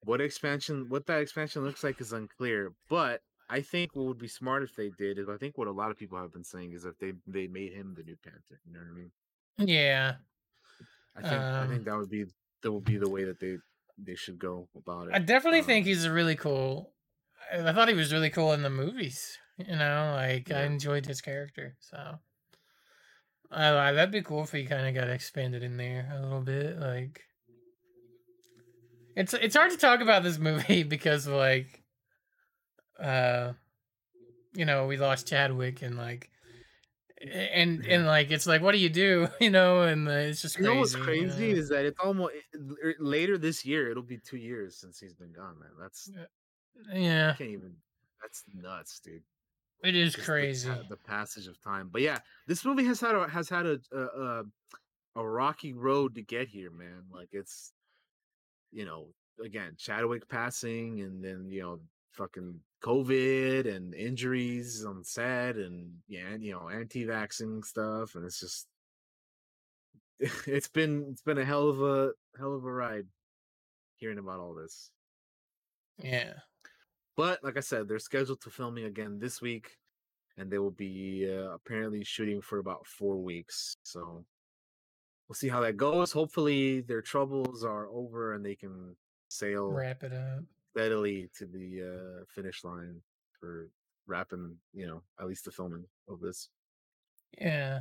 [0.00, 4.28] what expansion what that expansion looks like is unclear but i think what would be
[4.28, 6.72] smart if they did is i think what a lot of people have been saying
[6.72, 9.10] is if they they made him the new panther you know what i mean
[9.58, 10.18] Yeah.
[11.16, 12.24] i think i Um, think that would be
[12.62, 13.58] that would be the way that they
[13.98, 16.92] they should go about it I definitely Um, think he's really cool.
[17.52, 19.36] I thought he was really cool in the movies.
[19.58, 21.76] You know, like I enjoyed his character.
[21.80, 22.18] So,
[23.50, 26.42] I I- that'd be cool if he kind of got expanded in there a little
[26.42, 26.78] bit.
[26.78, 27.22] Like,
[29.16, 31.82] it's it's hard to talk about this movie because like,
[33.00, 33.52] uh,
[34.54, 36.30] you know, we lost Chadwick and like,
[37.20, 39.28] and and like it's like, what do you do?
[39.40, 40.74] You know, and uh, it's just you crazy.
[40.74, 41.58] know what's you crazy know?
[41.58, 42.34] is that it's almost
[42.98, 46.10] later this year it'll be two years since he's been gone man that's
[46.92, 47.76] Yeah, I can't even
[48.22, 49.22] that's nuts dude
[49.82, 50.68] it is just crazy.
[50.68, 51.88] pa- the, passage of time.
[51.92, 52.18] But yeah,
[52.48, 54.44] this movie has had a has had a a, a
[55.16, 57.04] a rocky road to get here, man.
[57.12, 57.72] Like it's
[58.72, 59.08] you know
[59.44, 61.80] again Chadwick passing, and then you know
[62.18, 68.66] fucking COVID and injuries on set, and yeah, you know anti-vaxxing stuff, and it's just
[70.46, 73.06] it's been it's been a hell of a hell of a ride
[73.96, 74.90] hearing about all this.
[76.02, 76.34] Yeah.
[77.16, 79.76] But like I said, they're scheduled to filming again this week,
[80.36, 83.76] and they will be uh, apparently shooting for about four weeks.
[83.82, 84.24] So
[85.28, 86.12] we'll see how that goes.
[86.12, 88.96] Hopefully, their troubles are over and they can
[89.28, 90.44] sail Wrap it up.
[90.72, 93.00] Steadily to the uh, finish line
[93.40, 93.68] for
[94.06, 96.50] wrapping, you know, at least the filming of this.
[97.40, 97.80] Yeah.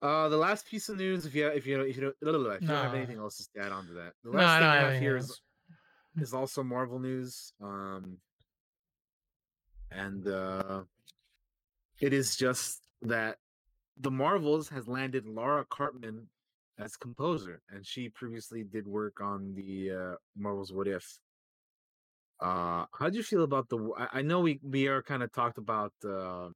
[0.00, 2.68] Uh, the last piece of news, if you if you if you don't, if you
[2.68, 2.98] don't have No.
[2.98, 5.02] anything else to add on to that, the No, last I thing I have have
[5.02, 5.40] here is
[6.20, 7.52] is also Marvel news.
[7.60, 8.18] Um,
[9.90, 10.82] and uh,
[12.00, 13.38] it is just that
[13.96, 16.26] the Marvels has landed Laura Karpman
[16.78, 21.20] as composer, and she previously did work on the uh, Marvels What If.
[22.40, 23.78] Uh, how do you feel about the?
[23.96, 25.92] I, I know we we are kind of talked about.
[26.04, 26.50] Uh,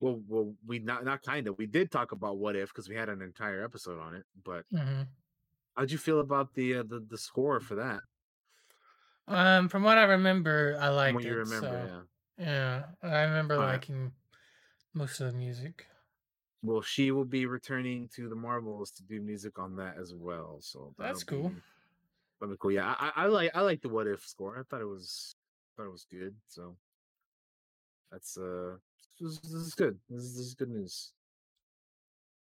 [0.00, 2.96] well, well, we not not kind of we did talk about What If because we
[2.96, 4.26] had an entire episode on it.
[4.44, 5.06] But hmm
[5.76, 8.00] how'd you feel about the uh, the the score for that?
[9.28, 11.46] Um, from what I remember, I liked it.
[11.46, 11.90] remember, so,
[12.38, 12.44] yeah.
[12.44, 13.82] yeah, I remember Alright.
[13.82, 14.14] liking
[14.94, 15.86] most of the music.
[16.62, 20.58] Well, she will be returning to the Marvels to do music on that as well.
[20.60, 21.48] So That's cool.
[21.48, 21.56] be-
[22.40, 22.72] That'll be cool.
[22.72, 24.58] Yeah, I, I like I like the What If score.
[24.58, 25.36] I thought it was
[25.76, 26.34] thought it was good.
[26.48, 26.76] So
[28.10, 28.76] that's uh
[29.20, 29.98] this, this is good.
[30.10, 31.12] This is, this is good news.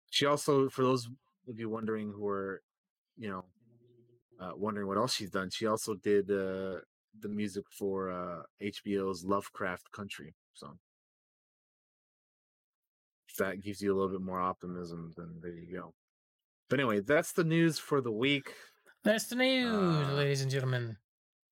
[0.10, 1.08] She also, for those
[1.48, 2.62] of you wondering who are,
[3.18, 3.46] you know,
[4.40, 6.80] uh, wondering what else she's done, she also did uh
[7.20, 10.34] the music for uh HBO's Lovecraft Country.
[10.54, 10.78] So
[13.38, 15.94] that gives you a little bit more optimism, then there you go.
[16.70, 18.54] But anyway, that's the news for the week.
[19.04, 20.98] That's the news, Uh, ladies and gentlemen.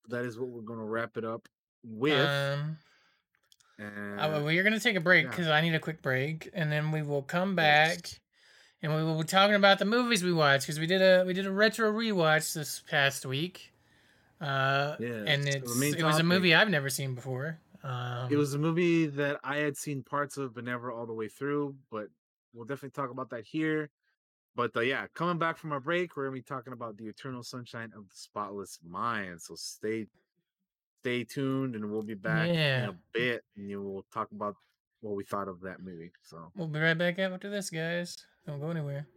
[0.08, 1.48] That is what we're going to wrap it up
[1.84, 2.28] with.
[2.28, 2.78] Um,
[3.80, 5.30] and uh, we're gonna take a break yeah.
[5.30, 8.20] because I need a quick break, and then we will come back,
[8.82, 11.34] and we will be talking about the movies we watched because we did a we
[11.34, 13.72] did a retro rewatch this past week.
[14.42, 17.60] Uh, Yeah, and it's it was a movie I've never seen before.
[17.84, 21.14] Um, it was a movie that I had seen parts of, but never all the
[21.14, 21.76] way through.
[21.92, 22.08] But
[22.54, 23.90] we'll definitely talk about that here.
[24.56, 27.44] But uh, yeah, coming back from our break, we're gonna be talking about the Eternal
[27.44, 29.42] Sunshine of the Spotless Mind.
[29.42, 30.08] So stay,
[31.02, 32.90] stay tuned, and we'll be back in Yeah.
[32.90, 34.56] a bit, and you will talk about
[35.02, 36.12] what we thought of that movie.
[36.24, 38.18] So We'll be right back after this, guys.
[38.46, 39.08] Don't go anywhere.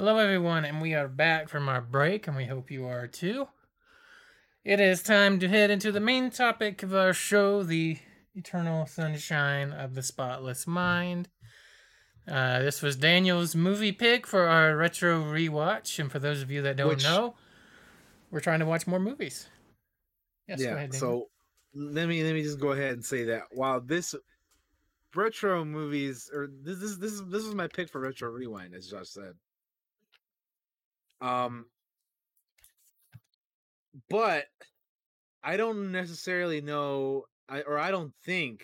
[0.00, 3.48] Hello, everyone, and we are back from our break, and we hope you are too.
[4.64, 7.98] It is time to head into the main topic of our show the
[8.34, 11.28] eternal sunshine of the spotless mind.
[12.26, 16.62] Uh, this was Daniel's movie pick for our retro rewatch, and for those of you
[16.62, 17.34] that don't Which- know,
[18.30, 19.50] we're trying to watch more movies.
[20.48, 20.76] Yes, go yeah.
[20.76, 21.28] ahead, so
[21.74, 24.14] let me let me just go ahead and say that while this
[25.14, 28.88] retro movies or this this this is this was my pick for retro rewind, as
[28.88, 29.34] Josh said.
[31.20, 31.66] Um,
[34.08, 34.46] but
[35.42, 38.62] I don't necessarily know, I or I don't think,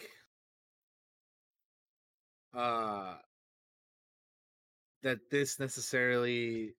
[2.54, 3.14] uh,
[5.02, 6.74] that this necessarily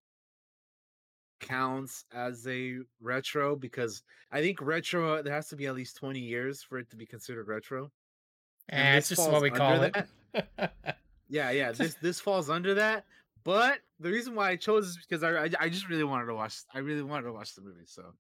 [1.40, 4.02] counts as a retro because
[4.32, 7.06] I think retro there has to be at least twenty years for it to be
[7.06, 7.92] considered retro.
[8.70, 10.00] Eh, it's just what we call under
[10.34, 10.48] it.
[10.58, 10.74] that.
[11.30, 11.72] Yeah, yeah.
[11.72, 13.06] This this falls under that.
[13.48, 16.36] But the reason why I chose is because I, I I just really wanted to
[16.36, 16.58] watch.
[16.74, 17.86] I really wanted to watch the movie.
[17.86, 18.12] So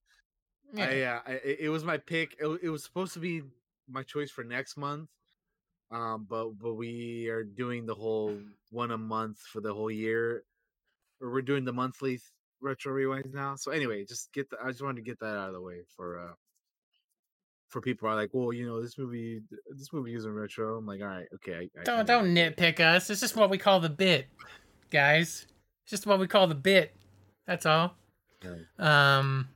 [0.78, 1.20] I Yeah.
[1.28, 2.38] uh, I, it was my pick.
[2.40, 3.41] It, it was supposed to be
[3.90, 5.10] my choice for next month.
[5.91, 8.40] Um, but but we are doing the whole
[8.72, 10.44] one a month for the whole year,
[11.20, 12.22] or we're doing the monthly th-
[12.62, 13.56] retro rewinds now.
[13.58, 14.58] So anyway, just get the.
[14.64, 16.34] I just wanted to get that out of the way for uh
[17.68, 19.41] for people who are like, well, you know, this movie
[19.76, 20.78] this movie isn't retro.
[20.78, 21.54] I'm like, all right, okay.
[21.54, 23.10] I, I, I Don't don't nitpick us.
[23.10, 24.28] It's just what we call the bit,
[24.90, 25.46] guys.
[25.84, 26.96] It's just what we call the bit.
[27.46, 27.96] That's all.
[28.78, 29.48] Um,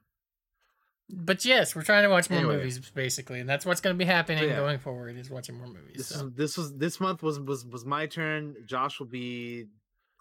[1.10, 2.56] but yes, we're trying to watch more Anyway.
[2.58, 4.56] movies basically, and that's what's going to be happening yeah.
[4.56, 5.18] going forward.
[5.18, 5.98] Is watching more movies.
[5.98, 6.28] This so.
[6.28, 8.56] is this was this month was was was my turn.
[8.66, 9.66] Josh will be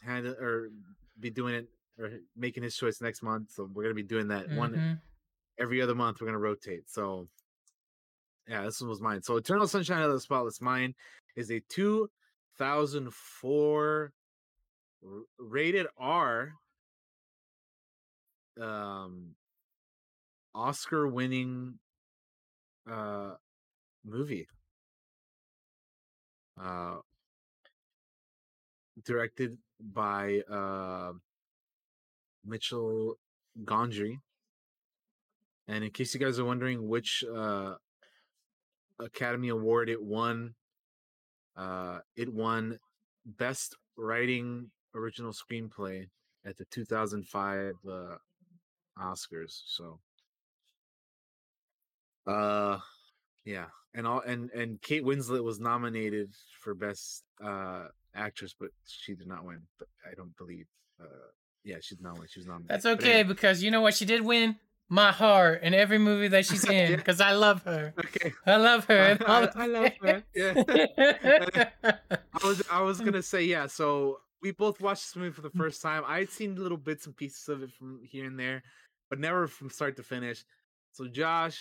[0.03, 0.71] hand or
[1.19, 1.69] be doing it
[1.99, 3.53] or making his choice next month.
[3.53, 5.01] So we're gonna be doing that one Mhm.
[5.59, 6.21] every other month.
[6.21, 6.91] We're gonna rotate.
[6.91, 7.29] So
[8.49, 9.23] yeah, this one was mine.
[9.23, 10.95] So Eternal Sunshine of the Spotless Mind
[11.37, 14.13] is a 2004
[15.05, 16.53] r- rated R
[18.61, 19.35] um
[20.55, 21.79] Oscar winning
[22.91, 23.35] uh
[24.05, 24.47] movie.
[26.61, 26.97] Uh
[29.05, 31.13] directed by uh
[32.45, 33.17] Mitchell
[33.65, 34.19] Gondry.
[35.69, 37.75] And in case you guys are wondering which uh
[38.99, 40.55] Academy Award it won,
[41.57, 42.79] uh it won
[43.25, 46.09] Best Writing Original Screenplay
[46.45, 48.17] at the 2005 uh
[48.99, 49.63] Oscars.
[49.67, 49.99] So
[52.27, 52.79] uh
[53.45, 59.15] yeah, and all and and Kate Winslet was nominated for best uh actress, but she
[59.15, 59.63] did not win.
[59.79, 60.67] But I don't believe.
[61.01, 61.07] Uh,
[61.65, 62.27] yeah, she did not win.
[62.29, 62.69] She was nominated.
[62.71, 63.95] That's okay anyway, because you know what?
[63.95, 64.57] She did win
[64.89, 67.95] my heart in every movie that she's in because I love her.
[67.99, 68.33] Okay.
[68.47, 69.19] I love her.
[69.27, 70.23] all I, I love her.
[70.35, 71.69] Yeah.
[71.85, 73.67] I was I was gonna say yeah.
[73.67, 76.03] So we both watched this movie for the first time.
[76.07, 78.63] I had seen little bits and pieces of it from here and there,
[79.09, 80.45] but never from start to finish.
[80.93, 81.59] So Josh,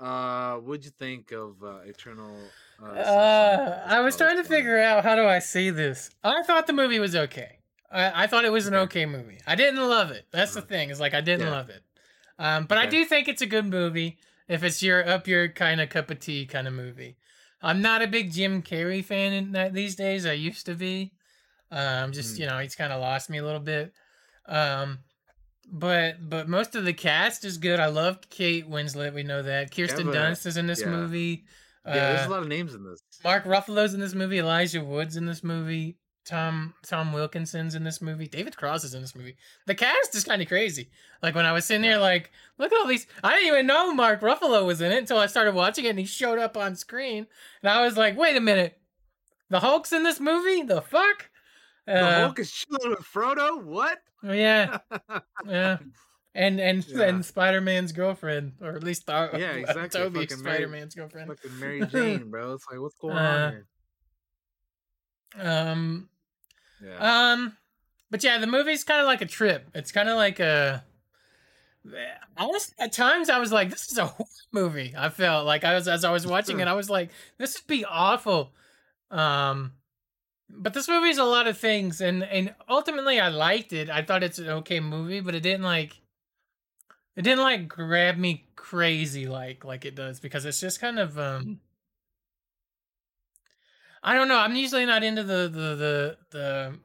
[0.00, 2.36] uh, what'd you think of uh, Eternal?
[2.82, 6.10] Uh, Sunshine Uh, I was trying to figure out how do I say this.
[6.22, 7.58] I thought the movie was okay.
[7.90, 9.38] I, I thought it was an okay movie.
[9.46, 10.26] I didn't love it.
[10.32, 10.90] That's the thing.
[10.90, 11.52] Is like I didn't Yeah.
[11.52, 11.82] love it.
[12.38, 14.18] Um, but I do think it's a good movie.
[14.48, 17.16] If it's your up your kind of cup of tea kind of movie.
[17.62, 20.26] I'm not a big Jim Carrey fan in that these days.
[20.26, 21.12] I used to be.
[21.74, 22.42] Um, just Hmm.
[22.42, 23.92] you know, he's kind of lost me a little bit.
[24.46, 25.00] Um,
[25.72, 27.80] but but most of the cast is good.
[27.80, 29.14] I love Kate Winslet.
[29.14, 29.74] We know that.
[29.74, 30.88] Kirsten but- Dunst is in this yeah.
[30.88, 31.44] movie.
[31.86, 33.00] Yeah, there's Uh, a lot of names in this.
[33.22, 34.38] Mark Ruffalo's in this movie.
[34.38, 35.98] Elijah Wood's in this movie.
[36.26, 38.26] Tom Tom Wilkinson's in this movie.
[38.26, 39.36] David Cross is in this movie.
[39.66, 40.90] The cast is kind of crazy.
[41.22, 43.06] Like when I was sitting there, like, look at all these.
[43.22, 45.98] I didn't even know Mark Ruffalo was in it until I started watching it and
[45.98, 47.26] he showed up on screen,
[47.62, 48.78] and I was like, wait a minute,
[49.50, 50.62] the Hulk's in this movie?
[50.62, 51.28] The fuck?
[51.86, 53.62] The Uh, Hulk is chilling with Frodo.
[53.62, 53.98] What?
[54.22, 54.78] Oh yeah,
[55.46, 55.78] yeah.
[56.36, 57.02] And and Yeah.
[57.04, 60.00] and Spider Man's girlfriend, or at least uh, Yeah, exactly.
[60.00, 61.28] Tobey Spider Man's girlfriend.
[61.28, 62.54] Fucking Mary Jane, bro.
[62.54, 63.66] It's like what's going Uh, on here?
[65.38, 66.08] Um,
[66.82, 67.32] Yeah.
[67.32, 67.56] Um,
[68.10, 69.68] but yeah, the movie's kind of like a trip.
[69.74, 70.84] It's kind of like a.
[72.36, 74.94] I was at times I was like, this is a horror movie.
[74.96, 77.66] I felt like I was as I was watching it, I was like, this would
[77.68, 78.52] be awful.
[79.10, 79.72] Um,
[80.48, 83.90] but this movie is a lot of things, and and ultimately I liked it.
[83.90, 86.00] I thought it's an okay movie, but it didn't like.
[87.16, 91.18] It didn't like grab me crazy like like it does because it's just kind of
[91.18, 91.60] um.
[94.02, 94.36] I don't know.
[94.38, 96.78] I'm usually not into the the the the.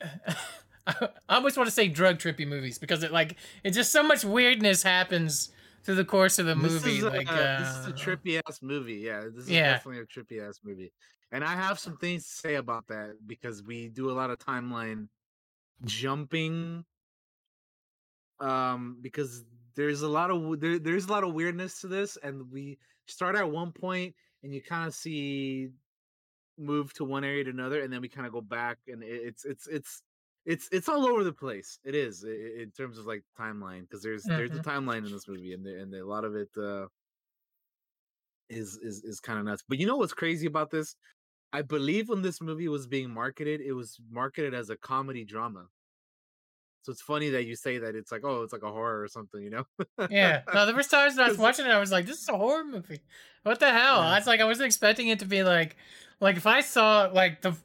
[0.86, 4.24] I always want to say drug trippy movies because it like it just so much
[4.24, 5.50] weirdness happens
[5.82, 7.00] through the course of the This movie.
[7.00, 8.94] a, like this is a uh, trippy ass movie.
[8.94, 9.74] Yeah, this is Yeah.
[9.74, 10.92] definitely a trippy ass movie.
[11.30, 14.38] And I have some things to say about that because we do a lot of
[14.38, 15.08] timeline
[15.84, 16.86] jumping.
[18.38, 19.44] Um, because
[19.74, 23.34] there's a lot of there, there's a lot of weirdness to this, and we start
[23.36, 25.70] at one point and you kind of see
[26.58, 29.08] move to one area to another, and then we kind of go back, and it,
[29.26, 30.02] it's it's it's
[30.46, 31.80] it's it's all over the place.
[31.84, 34.62] It is in terms of like timeline because there's there's a Mhm.
[34.62, 36.88] timeline in this movie, and the, and a lot of it uh,
[38.48, 39.62] is is is kind of nuts.
[39.66, 40.94] But you know what's crazy about this?
[41.52, 45.66] I believe when this movie was being marketed, it was marketed as a comedy drama.
[46.82, 49.08] So it's funny that you say that it's like, oh, it's like a horror or
[49.08, 49.66] something, you know?
[50.08, 50.42] Yeah.
[50.54, 52.64] No, the first time I was watching it, I was like, "This is a horror
[52.64, 53.00] movie.
[53.42, 54.10] What the hell?" Yeah.
[54.10, 55.76] I was like, I wasn't expecting it to be like,
[56.20, 57.56] like if I saw like the,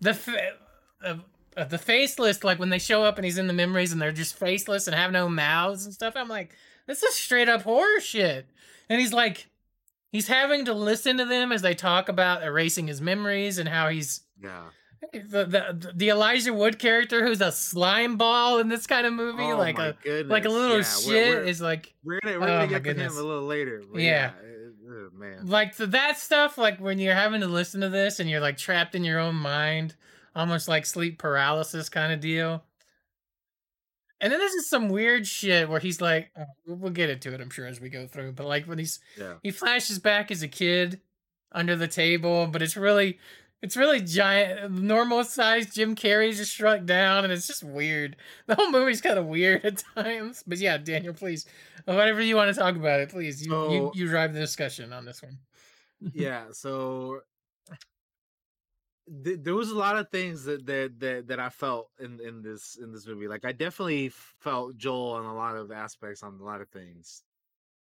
[0.00, 0.56] the, fa-
[1.04, 1.16] uh,
[1.56, 4.12] uh, the faceless, like when they show up and he's in the memories and they're
[4.12, 6.14] just faceless and have no mouths and stuff.
[6.16, 6.54] I'm like,
[6.86, 8.46] this is straight up horror shit.
[8.88, 9.46] And he's like,
[10.14, 13.88] he's having to listen to them as they talk about erasing his memories and how
[13.88, 14.62] he's yeah.
[15.12, 19.42] the the, the Elijah Wood character who's a slime ball in this kind of movie,
[19.42, 19.96] Oh like a
[20.26, 22.74] like a little yeah, shit we're- we're- is like We're gonna we're Oh gonna get
[22.74, 23.12] to goodness.
[23.12, 23.82] him a little later.
[23.92, 24.30] but Yeah.
[24.88, 25.46] oh, man.
[25.46, 28.56] like so that stuff like when you're having to listen to this and you're like
[28.56, 29.94] trapped in your own mind
[30.36, 32.64] almost like sleep paralysis kind of deal
[34.20, 37.40] and then there's just some weird shit where he's like uh, we'll get into it
[37.40, 39.34] i'm sure as we go through but like when he's Yeah.
[39.42, 41.00] he flashes back as a kid
[41.52, 43.18] under the table but it's really
[43.62, 48.16] it's really giant normal sized jim carrey just shrunk down and it's just weird
[48.46, 51.46] the whole movie's kind of weird at times but yeah daniel please
[51.84, 55.04] whatever you want to talk about it please you you, you drive the discussion on
[55.04, 55.38] this one
[56.14, 57.20] yeah so
[59.24, 62.42] th- there was a lot of things that, that that that i felt in in
[62.42, 66.34] this in this movie like i definitely felt joel on a lot of aspects on
[66.40, 67.24] a lot of things.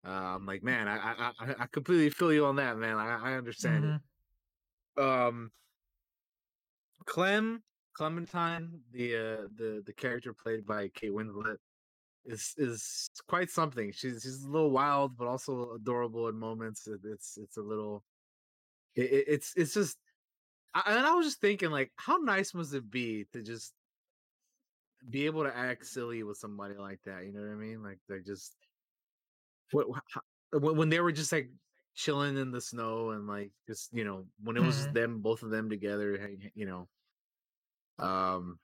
[0.06, 3.34] Uh, i'm like man i i i completely feel you on that man i, I
[3.36, 4.02] understand Mhm.
[4.98, 5.52] it um
[7.06, 7.64] clem
[7.94, 11.58] clementine the uh the the character played by kate winslet
[12.26, 13.92] is is quite something.
[13.92, 16.88] She's she's a little wild but also adorable in moments.
[16.88, 18.06] It- it's it's a little
[18.96, 19.98] it, it- it's it's just
[20.76, 23.74] I, and I was just thinking like how nice must it be to just
[25.10, 28.00] be able to act silly with somebody like that you know what I mean like
[28.08, 28.56] they just
[29.72, 30.22] what how-
[30.60, 31.50] when, they were just like
[31.96, 34.94] chilling in the snow and like just you know when it was Mhm.
[34.94, 36.88] them both of them together you know
[38.00, 38.60] um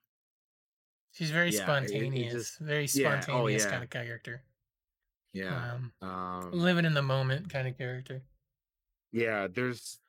[1.11, 3.69] She's very Yeah, it- it spontaneous, just- very yeah, oh, spontaneous yeah.
[3.71, 4.43] kind of character.
[5.33, 8.23] yeah Um, um living in the moment kind of character.
[9.11, 9.99] yeah there's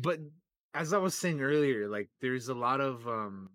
[0.00, 0.20] but
[0.74, 3.50] as i was saying earlier like there's a lot of um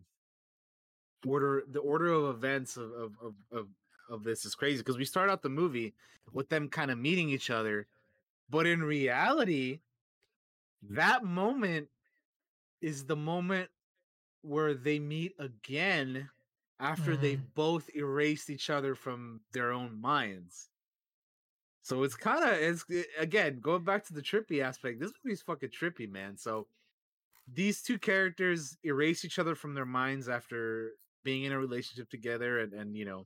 [1.26, 3.68] order the order of events of of of of,
[4.10, 5.94] of this is crazy because we start out the movie
[6.34, 7.88] with them kind of meeting each other
[8.49, 9.80] but in reality
[10.85, 10.95] mm-hmm.
[10.95, 11.88] that moment
[12.81, 13.69] is the moment
[14.41, 16.30] where they meet again
[16.80, 17.48] after they've mm-hmm.
[17.56, 20.69] both erased each other from their own minds
[21.88, 24.99] so it's kind of it's eh, again going back to the trippy aspect.
[24.99, 26.35] This movie's fucking trippy, man.
[26.35, 26.68] So
[27.52, 30.91] these two characters erase each other from their minds after
[31.24, 33.26] being in a relationship together, and and you know,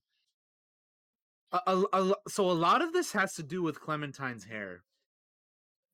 [1.52, 4.84] a, a, a so a lot of this has to do with Clementine's hair.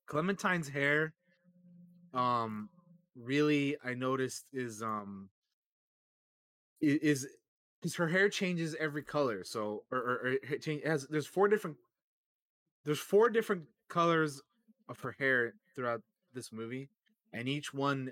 [0.07, 1.13] Clementine's hair,
[2.13, 2.69] um,
[3.15, 5.29] really, I noticed is um
[6.79, 7.27] is
[7.81, 9.43] because her hair changes every color.
[9.43, 11.77] So or, or, or it has there's four different
[12.85, 14.41] there's four different colors
[14.89, 16.01] of her hair throughout
[16.33, 16.89] this movie,
[17.38, 18.11] and each one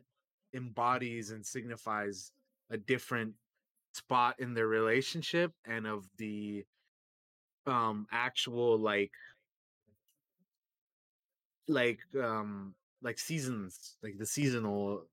[0.54, 2.32] embodies and signifies
[2.70, 3.34] a different
[3.94, 6.64] spot in their relationship and of the
[7.66, 9.12] um actual like
[11.68, 15.08] like um like seasons like the seasonal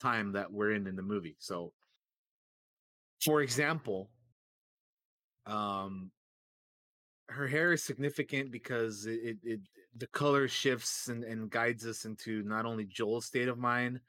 [0.00, 1.72] time that we're in in the movie so
[3.24, 4.10] for example
[5.46, 6.10] um
[7.28, 9.60] her hair is significant because it, it, it
[9.96, 14.00] the color shifts and, and guides us into not only Joel's state of mind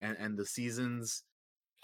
[0.00, 1.24] and, and the seasons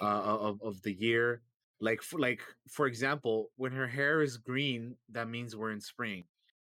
[0.01, 1.43] uh, of, of the year.
[1.81, 6.25] Like for, like for example, when her hair is green, that means we're in spring.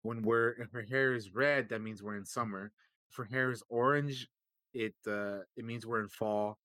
[0.01, 2.71] When we're if her hair is red, that means we're in summer.
[3.11, 4.27] If her hair is orange,
[4.73, 6.57] it uh, it means we're in fall.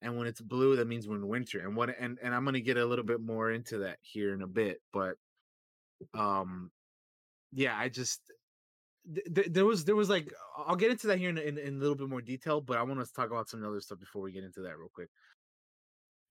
[0.00, 1.60] And when it's blue, that means we're in winter.
[1.60, 4.42] And what and, and I'm gonna get a little bit more into that here in
[4.42, 5.16] a bit, but
[6.14, 6.70] um
[7.52, 8.20] yeah i just
[9.14, 11.76] th- th- there was there was like i'll get into that here in, in, in
[11.76, 14.22] a little bit more detail but i want to talk about some other stuff before
[14.22, 15.10] we get into that real quick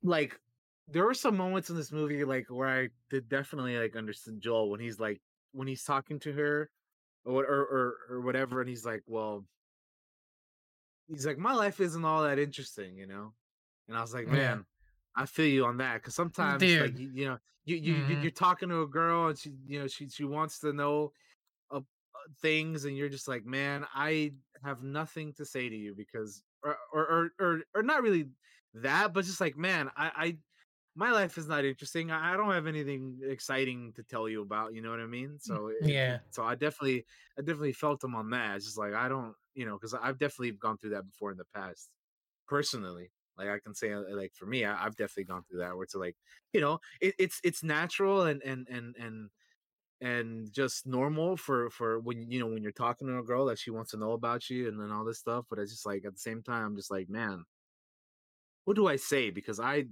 [0.01, 0.39] like
[0.87, 4.69] there were some moments in this movie like where i did definitely like understand joel
[4.69, 5.21] when he's like
[5.51, 6.69] when he's talking to her
[7.25, 9.45] or or or, or whatever and he's like well
[11.07, 13.33] he's like my life isn't all that interesting you know
[13.87, 14.27] and i was like Yeah.
[14.27, 14.65] man
[15.15, 18.21] i feel you on that because sometimes like you, you know you, you Mhm.
[18.21, 21.11] you're talking to a girl and she you know she she wants to know
[22.41, 24.33] things and you're just like, man, I
[24.63, 28.27] have nothing to say to you because or or or or, or not really
[28.75, 30.37] that, but just like, man, I I
[30.95, 32.09] my life is not interesting.
[32.11, 34.73] I don't have anything exciting to tell you about.
[34.73, 35.37] You know what I mean?
[35.39, 36.19] So yeah.
[36.31, 37.05] so I definitely
[37.37, 38.55] I definitely felt them on that.
[38.55, 41.37] It's just like I don't, you know, because I've definitely gone through that before in
[41.37, 41.89] the past,
[42.47, 43.11] personally.
[43.37, 45.83] Like I can say, uh, like for me, I, I've definitely gone through that where
[45.83, 46.15] it's like,
[46.51, 49.29] you know, it, it's it's natural and and and and
[50.01, 53.57] and just normal for for when you know when you're talking to a girl that
[53.59, 55.45] she wants to know about you and then all this stuff.
[55.49, 57.43] But it's just like at the same time, I'm just like, man,
[58.65, 59.29] what do I say?
[59.31, 59.85] Because I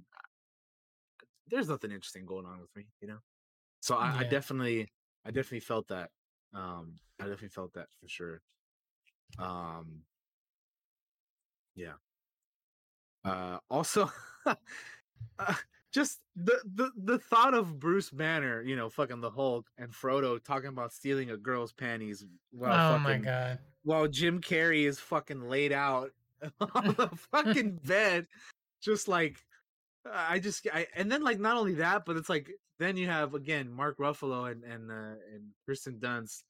[1.47, 3.19] there's nothing interesting going on with me, you know.
[3.81, 4.87] So I, I definitely,
[5.25, 6.09] I definitely felt that.
[6.53, 8.41] Um, I definitely felt that for sure.
[9.37, 10.01] Um,
[11.75, 11.93] yeah.
[13.23, 14.09] Uh, also,
[14.45, 14.55] uh,
[15.95, 20.43] just the, the the thought of Bruce Banner, you know, fucking the Hulk and Frodo
[20.43, 23.59] talking about stealing a girl's panties while oh my fucking god.
[23.83, 26.11] while Jim Carrey is fucking laid out
[26.59, 28.27] on the fucking bed,
[28.83, 29.37] just like
[30.11, 33.33] I just I and then like not only that, but it's like then you have
[33.33, 36.43] again Mark Ruffalo and and uh, and Kristen Dunst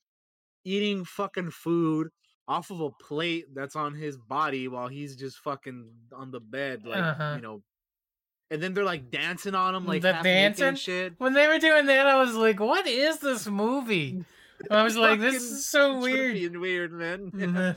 [0.64, 2.10] eating fucking food
[2.48, 6.84] off of a plate that's on his body while he's just fucking on the bed,
[6.86, 7.34] like Uh-huh.
[7.36, 7.62] you know.
[8.52, 11.14] And then they're like dancing on them, like the dancing shit.
[11.18, 14.24] when they were doing that, I was like, "What is this movie?"
[14.72, 17.32] I was like, "This is so weird." and weird, man.
[17.36, 17.74] Yeah.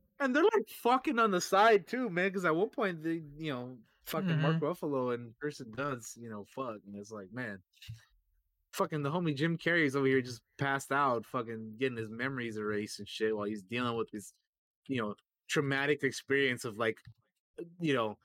[0.20, 2.28] and they're like fucking on the side too, man.
[2.28, 3.76] Because at one point, they, you know,
[4.06, 4.64] fucking Mark Mm-hmm.
[4.64, 7.60] Ruffalo and Kirsten Dunst, you know, fuck, and it's like, man,
[8.72, 12.98] fucking the homie Jim Carrey's over here just passed out, fucking getting his memories erased
[12.98, 14.32] and shit while he's dealing with this,
[14.88, 15.14] you know,
[15.48, 16.98] traumatic experience of like,
[17.80, 18.16] you know,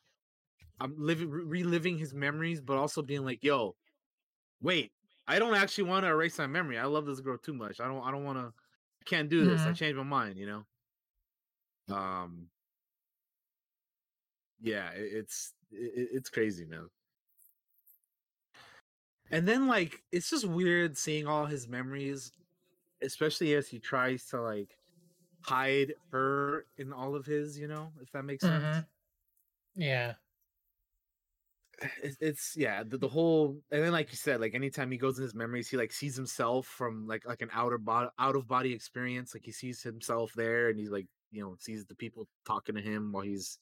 [0.80, 3.78] I'm living reliving his memories, but also being like, yo,
[4.62, 4.94] wait,
[5.28, 6.80] I don't actually want to erase my memory.
[6.80, 7.80] I love this girl too much.
[7.82, 8.04] I don't.
[8.04, 8.54] I don't want to.
[9.02, 9.66] I can't do this.
[9.68, 9.74] I Mhm.
[9.74, 10.38] changed my mind.
[10.40, 10.66] You know.
[11.90, 12.50] Um.
[14.60, 16.90] Yeah, it, it's it, it's crazy, man.
[19.32, 22.32] And then like it's just weird seeing all his memories,
[23.02, 24.80] especially as he tries to like
[25.42, 27.60] hide her in all of his.
[27.60, 28.68] You know, if that makes sense.
[28.68, 28.88] Mhm.
[29.76, 30.18] Yeah.
[32.02, 35.18] It's, it's yeah the, the whole and then like you said like anytime he goes
[35.18, 38.48] in his memories he like sees himself from like like an outer body out of
[38.48, 42.28] body experience like he sees himself there and he's like you know sees the people
[42.46, 43.60] talking to him while he's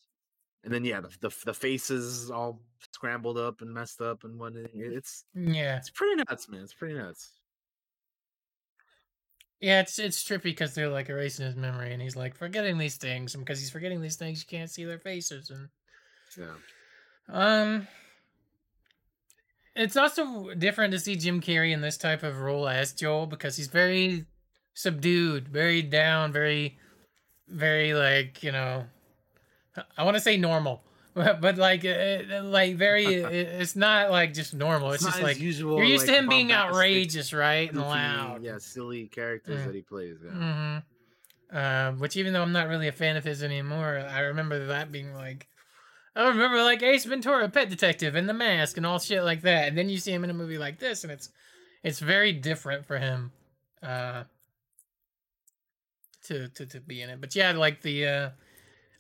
[0.63, 2.61] and then yeah the the, the faces all
[2.93, 5.77] scrambled up and messed up and what it's Yeah.
[5.79, 7.41] it's pretty nuts man it's pretty nuts
[9.59, 12.95] Yeah, it's it's trippy because they're like erasing his memory, and he's like forgetting these
[12.97, 15.69] things, and because he's forgetting these things, you can't see their faces, and
[16.37, 16.55] yeah
[17.27, 17.87] um,
[19.75, 23.55] it's also different to see Jim Carrey in this type of role as Joel because
[23.57, 24.25] he's very
[24.73, 26.77] subdued, very down, very,
[27.47, 28.85] very like you know,
[29.97, 30.83] I want to say normal,
[31.13, 34.91] but, but like uh, like very, it's not like just normal.
[34.91, 38.43] It's, It's just like usual, you're used to him being outrageous, right, and loud.
[38.43, 39.65] yeah silly characters Mm.
[39.65, 40.77] that he plays yeah hmm
[41.55, 44.91] Uh, which even though I'm not really a fan of his anymore, I remember that
[44.91, 45.47] being like,
[46.15, 49.67] I remember like Ace Ventura, Pet Detective, and The Mask, and all shit like that.
[49.67, 51.29] And then you see him in a movie like this, and it's
[51.83, 53.31] it's very different for him,
[53.83, 54.23] uh,
[56.23, 57.19] to to to be in it.
[57.19, 58.29] But yeah, like the uh,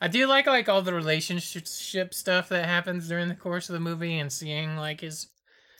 [0.01, 3.79] I do like like all the relationship stuff that happens during the course of the
[3.79, 5.27] movie, and seeing like his.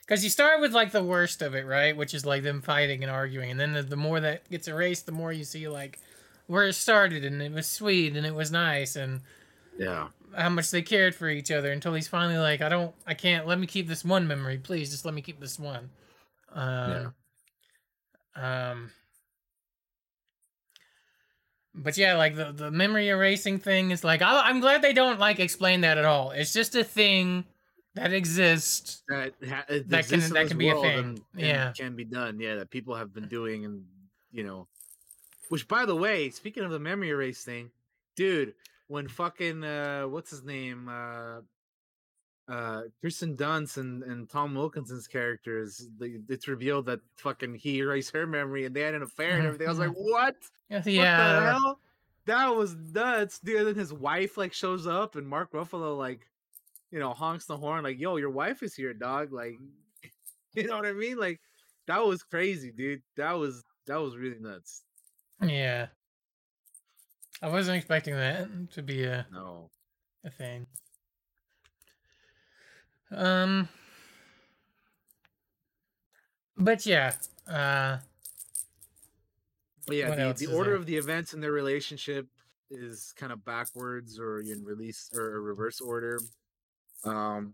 [0.07, 1.97] Because you start with like the worst of it, right?
[1.97, 5.05] Which is like them fighting and arguing, and then the, the more that gets erased,
[5.05, 5.99] the more you see like
[6.47, 9.21] where it started, and it was sweet and it was nice, and
[9.77, 13.13] yeah how much they cared for each other until he's finally like, I don't, I
[13.13, 13.47] can't.
[13.47, 14.91] Let me keep this one memory, please.
[14.91, 15.89] Just let me keep this one.
[16.51, 17.13] Um,
[18.35, 18.91] um,
[21.73, 25.19] but yeah, like the the memory erasing thing is like, I, I'm glad they don't
[25.19, 26.31] like explain that at all.
[26.31, 27.45] It's just a thing
[27.95, 29.03] that exists.
[29.09, 30.97] that ha- it That can- exists in that can be a thing.
[30.99, 31.71] and- and Yeah.
[31.71, 33.85] can be done yeah that people have been doing and
[34.31, 34.67] you know
[35.47, 37.71] which by the way speaking of the memory erase thing
[38.17, 38.53] dude
[38.87, 41.39] when fucking uh what's his name uh
[42.47, 48.13] uh Kristen Dunst and, and Tom Wilkinson's characters they, it's revealed that fucking he erased
[48.13, 50.35] her memory and they had an affair and everything I was like what
[50.69, 51.79] Yeah, what the hell
[52.25, 56.27] that was nuts dude and then his wife like shows up and Mark Ruffalo like
[56.95, 59.57] you know, honks the horn like, "Yo, your wife is here, dog." Like,
[60.53, 61.17] you know what I mean?
[61.17, 61.41] Like,
[61.87, 63.01] that was crazy, dude.
[63.17, 64.83] That was that was really nuts.
[65.41, 65.87] Yeah.
[67.41, 69.69] I wasn't expecting that to be a No.
[70.23, 70.67] a thing.
[73.11, 73.69] Um
[76.57, 77.13] but yeah,
[77.47, 77.97] uh
[79.85, 80.79] But yeah, the, the order there?
[80.79, 82.27] of the events in their relationship
[82.71, 86.19] is kind of backwards or in release or a reverse order.
[87.03, 87.53] Um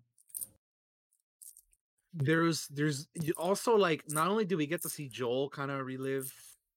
[2.14, 6.32] there's there's also like not only do we get to see Joel kind of relive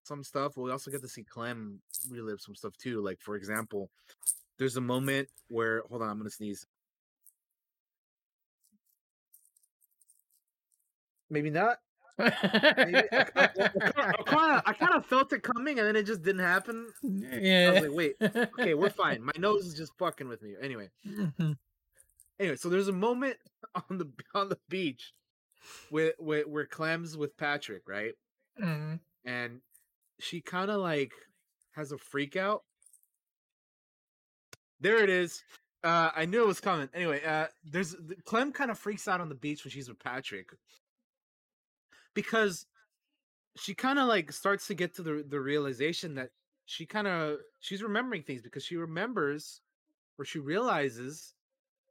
[0.06, 3.00] some stuff, but we also get to see Clem relive some stuff too.
[3.00, 3.90] Like for example,
[4.58, 6.66] there's a moment where hold on, I'm gonna sneeze.
[11.30, 11.78] Maybe not.
[12.16, 12.32] Maybe
[13.12, 13.24] I,
[14.26, 16.86] kind of I kind of felt it coming and then it just didn't happen.
[17.02, 17.70] Yeah.
[17.70, 19.22] I was like, wait, okay, we're fine.
[19.22, 20.54] My nose is just fucking with me.
[20.62, 20.90] Anyway,
[22.38, 23.36] anyway, so there's a moment
[23.90, 25.12] on the on the beach
[25.90, 28.12] where where, where Clem's with Patrick, right?
[28.62, 29.00] Mhm.
[29.24, 29.60] And
[30.20, 31.12] she kind of like
[31.72, 32.62] has a freak out.
[34.80, 35.42] There it is.
[35.82, 36.88] Uh, I knew it was coming.
[36.94, 40.48] Anyway, uh, there's Clem kind of freaks out on the beach when she's with Patrick
[42.14, 42.66] because
[43.56, 46.30] she kind of like starts to get to the the realization that
[46.66, 49.60] she kind of she's remembering things because she remembers
[50.18, 51.34] or she realizes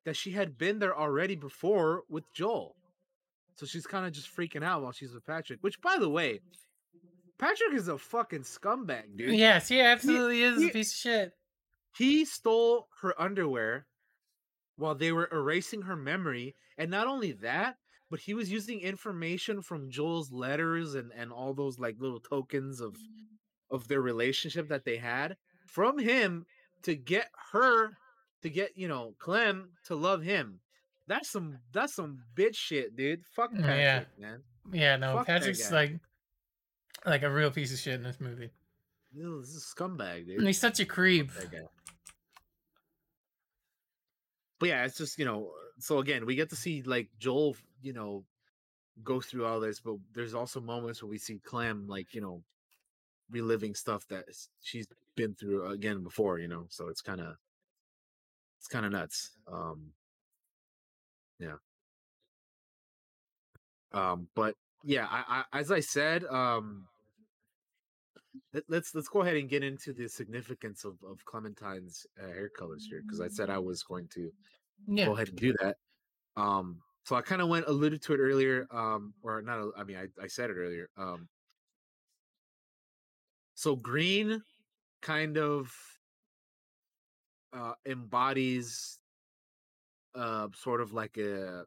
[0.06, 2.76] that she had been there already before with Joel.
[3.56, 6.40] So she's kind of just freaking out while she's with Patrick, which by the way,
[7.38, 9.36] Patrick is a fucking scumbag, dude.
[9.36, 11.34] Yes, he absolutely is he- a piece of shit.
[11.96, 13.86] He stole her underwear
[14.78, 17.78] while they were erasing her memory, and not only that,
[18.10, 22.82] but he was using information from Joel's letters and and all those like little tokens
[22.82, 22.96] of
[23.70, 25.36] of their relationship that they had
[25.68, 26.46] from him
[26.84, 27.98] to get her
[28.42, 30.60] to get you know Clem to love him.
[31.08, 33.26] That's some that's some bitch shit, dude.
[33.36, 34.00] Fuck mm, Yeah.
[34.00, 34.44] Patrick, man.
[34.72, 36.00] Yeah, no, Fuck Patrick's like
[37.06, 38.50] like a real piece of shit in this movie.
[39.14, 40.38] Ew, This is a scumbag, dude.
[40.38, 41.32] And he's such a creep.
[44.60, 45.52] But yeah, it's just you know.
[45.80, 48.24] So again, we get to see like Joel, you know,
[49.04, 52.44] go through all this, but there's also moments where we see Clem, like you know,
[53.30, 54.26] reliving stuff that
[54.62, 56.40] she's been through again before.
[56.40, 57.36] You know, so it's kind of
[58.60, 59.32] it's kind of nuts.
[59.52, 59.92] Um,
[61.40, 61.58] yeah.
[63.92, 66.88] Um, but yeah, I, I as I said, um,
[68.54, 72.50] let, let's let's go ahead and get into the significance of of Clementine's uh, hair
[72.50, 74.32] colors here because I said I was going to
[74.88, 75.10] Yeah.
[75.10, 75.78] go ahead and do that.
[76.38, 79.72] Um, so I kind of went alluded to it earlier, um, or not.
[79.78, 80.90] I mean, I, I said it earlier.
[80.98, 81.30] Um,
[83.56, 84.44] so green
[85.02, 85.74] kind of
[87.54, 89.00] uh, embodies
[90.16, 91.66] uh, sort of like a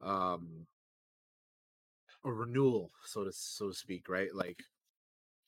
[0.00, 0.66] um
[2.24, 4.34] a renewal so to so to speak right?
[4.34, 4.62] Like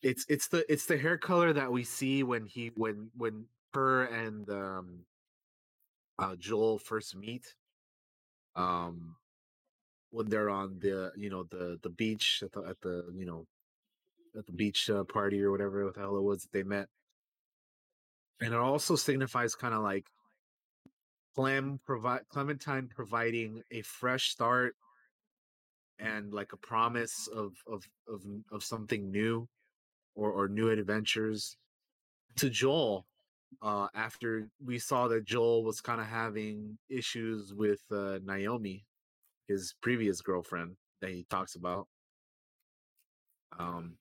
[0.02, 4.04] it's it's the it's the hair color that we see when he when when her
[4.04, 5.00] and um
[6.18, 7.54] uh Joel first meet
[8.56, 9.16] um
[10.10, 13.46] when they're on the you know the the beach at the at the you know
[14.38, 16.88] at the beach uh, party or whatever the hell it was that they met.
[18.40, 20.06] And it also signifies kind of like
[21.34, 24.74] Clem provide Clementine providing a fresh start
[26.02, 29.48] and like a promise of of of of something new
[30.14, 31.56] or or new adventures
[32.36, 33.06] to Joel
[33.62, 38.84] uh after we saw that Joel was kind of having issues with uh Naomi
[39.48, 41.86] his previous girlfriend that he talks about.
[43.58, 43.96] Um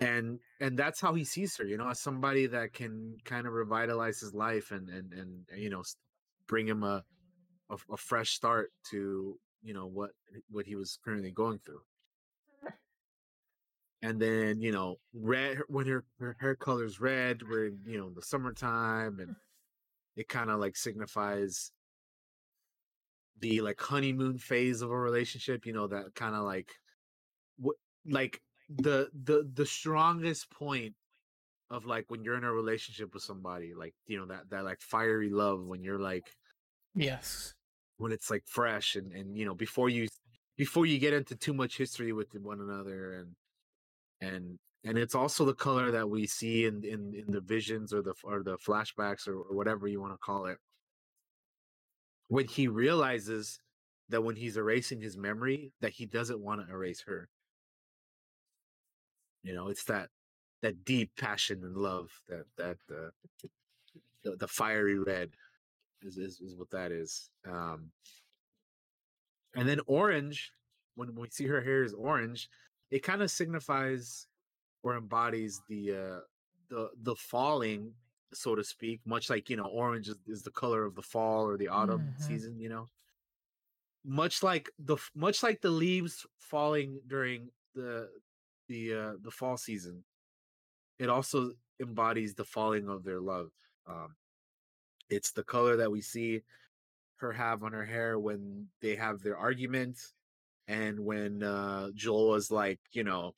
[0.00, 3.54] and and that's how he sees her you know as somebody that can kind of
[3.54, 5.82] revitalize his life and and and you know
[6.46, 7.02] bring him a
[7.70, 10.10] a, a fresh start to you know what
[10.50, 11.80] what he was currently going through
[14.02, 18.10] and then you know red when her, her hair color's red we're in you know
[18.10, 19.34] the summertime and
[20.16, 21.72] it kind of like signifies
[23.40, 26.70] the like honeymoon phase of a relationship you know that kind of like
[27.58, 27.76] what
[28.08, 28.40] like
[28.78, 30.94] the the the strongest point
[31.70, 34.80] of like when you're in a relationship with somebody like you know that that like
[34.80, 36.24] fiery love when you're like
[36.96, 37.54] Yes.
[37.98, 40.08] When it's like fresh and and you know before you
[40.56, 43.36] before you get into too much history with one another and
[44.20, 48.02] and and it's also the color that we see in in, in the visions or
[48.02, 50.58] the or the flashbacks or, or whatever you want to call it.
[52.28, 53.58] When he realizes
[54.08, 57.28] that when he's erasing his memory that he doesn't want to erase her.
[59.42, 60.08] You know it's that
[60.62, 63.10] that deep passion and love that that uh,
[64.22, 65.30] the, the fiery red
[66.02, 67.92] is, is is what that is um
[69.54, 70.52] and then orange
[70.94, 72.48] when we see her hair is orange
[72.90, 74.28] it kind of signifies
[74.82, 76.20] or embodies the uh
[76.68, 77.94] the the falling
[78.32, 81.46] so to speak much like you know orange is, is the color of the fall
[81.48, 82.16] or the autumn Mhm.
[82.16, 82.86] season you know
[84.04, 88.10] much like the much like the leaves falling during the
[88.68, 90.04] the uh, the fall season,
[90.98, 93.52] it also embodies the falling of their love.
[93.86, 94.16] Um,
[95.10, 96.42] it's the color that we see
[97.18, 99.98] her have on her hair when they have their argument,
[100.68, 103.34] and when uh, Joel was like, you know,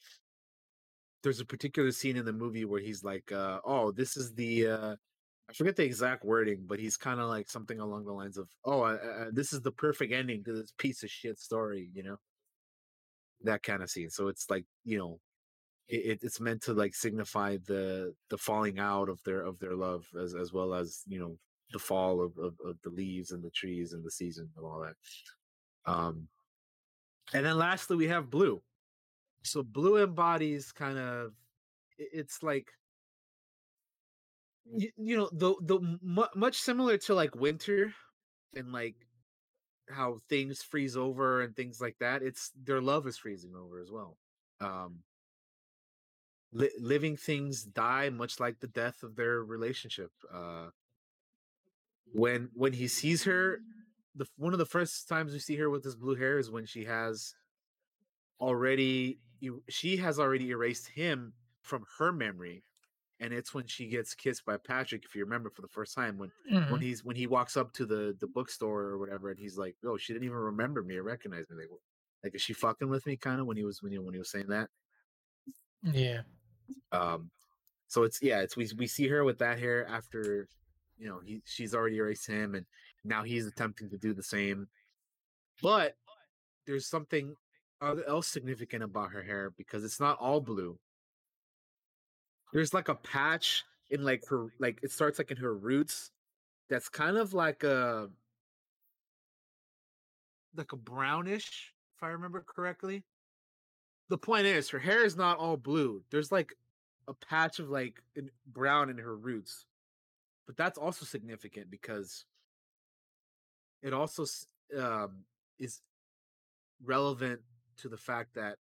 [1.22, 4.68] there's a particular scene in the movie where he's like, uh, "Oh, this is the."
[4.68, 4.96] Uh,
[5.50, 8.48] I forget the exact wording, but he's kind of like something along the lines of,
[8.64, 12.16] "Oh, uh, this is the perfect ending to this piece of shit story," you know,
[13.42, 14.10] that kind of scene.
[14.10, 15.20] So it's like, you know,
[15.88, 20.06] it, it's meant to like signify the the falling out of their of their love,
[20.20, 21.38] as as well as you know
[21.72, 24.80] the fall of of, of the leaves and the trees and the season and all
[24.80, 24.94] that.
[25.90, 26.28] Um,
[27.32, 28.62] and then lastly, we have blue.
[29.42, 31.32] So blue embodies kind of,
[31.96, 32.72] it's like
[34.70, 37.94] you, you know the the mu- much similar to like winter
[38.54, 38.96] and like
[39.88, 43.90] how things freeze over and things like that it's their love is freezing over as
[43.90, 44.18] well
[44.60, 44.98] um
[46.52, 50.68] li- living things die much like the death of their relationship uh
[52.12, 53.60] when when he sees her
[54.14, 56.66] the one of the first times we see her with this blue hair is when
[56.66, 57.34] she has
[58.40, 59.18] already
[59.68, 61.32] she has already erased him
[61.62, 62.64] from her memory
[63.20, 66.18] and it's when she gets kissed by Patrick if you remember for the first time
[66.18, 66.30] when
[66.68, 66.82] when Mhm.
[66.82, 69.96] he's when he walks up to the the bookstore or whatever and he's like oh
[69.96, 71.68] she didn't even remember me or recognize me like
[72.24, 74.18] like is she fucking with me kind of when he was when he when he
[74.18, 74.70] was saying that
[75.82, 76.22] Yeah.
[76.92, 77.30] um
[77.88, 80.48] so it's yeah it's we we see her with that hair after
[80.98, 82.66] you know he she's already erased him and
[83.04, 84.68] now he's attempting to do the same.
[85.62, 85.96] But
[86.66, 87.34] there's something
[87.82, 90.78] else significant about her hair because it's not all blue.
[92.52, 96.10] There's like a patch in like her like it starts like in her roots
[96.68, 98.08] that's kind of like a
[100.54, 103.02] like a brownish if i remember correctly.
[104.10, 106.02] The point is her hair is not all blue.
[106.10, 106.54] There's like
[107.08, 108.02] a patch of like
[108.46, 109.66] brown in her roots
[110.48, 112.26] but that's also significant because
[113.82, 114.24] it also
[114.76, 115.24] um,
[115.58, 115.82] is
[116.82, 117.42] relevant
[117.78, 118.58] to the fact that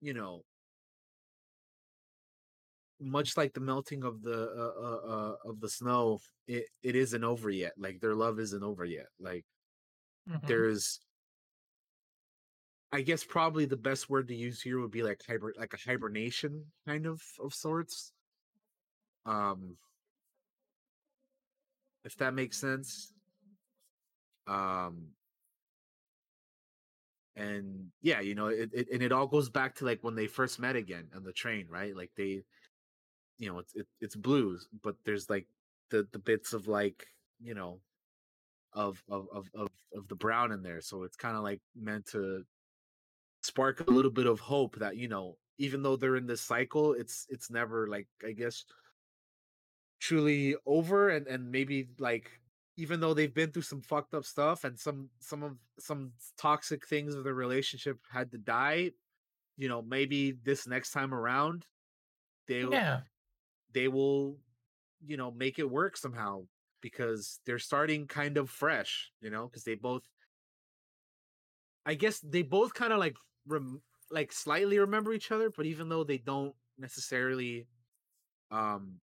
[0.00, 0.44] you know
[2.98, 7.24] much like the melting of the uh, uh, uh, of the snow it, it isn't
[7.24, 9.44] over yet like their love isn't over yet like
[10.26, 10.66] Mhm.
[10.66, 11.00] there's
[12.92, 15.76] i guess probably the best word to use here would be like hiber like a
[15.76, 18.12] hibernation kind of of sorts
[19.24, 19.78] um
[22.06, 23.12] if that makes sense.
[24.46, 25.08] Um
[27.34, 30.26] and yeah you know it, it and it all goes back to like when they
[30.26, 31.94] first met again on the train right?
[31.94, 32.42] Like they
[33.38, 35.46] you know it's it, it's blues but there's like
[35.90, 37.06] the the bits of like
[37.42, 37.80] you know
[38.72, 40.80] of of of of, of the brown in there.
[40.80, 42.44] So it's kind of like meant to
[43.42, 46.92] spark a little bit of hope that you know even though they're in this cycle
[46.94, 48.64] it's it's never like i guess
[50.00, 52.30] truly over and and maybe like
[52.76, 56.86] even though they've been through some fucked up stuff and some some of some toxic
[56.86, 58.90] things of their relationship had to die
[59.56, 61.66] you know maybe this next time around
[62.48, 63.00] they Yeah.
[63.72, 64.38] they will
[65.06, 66.46] you know make it work somehow
[66.82, 70.08] because they're starting kind of fresh you know because they both
[71.84, 73.16] i guess they both kind of like
[73.46, 77.66] rem- like slightly remember each other but even though they don't necessarily
[78.50, 79.00] um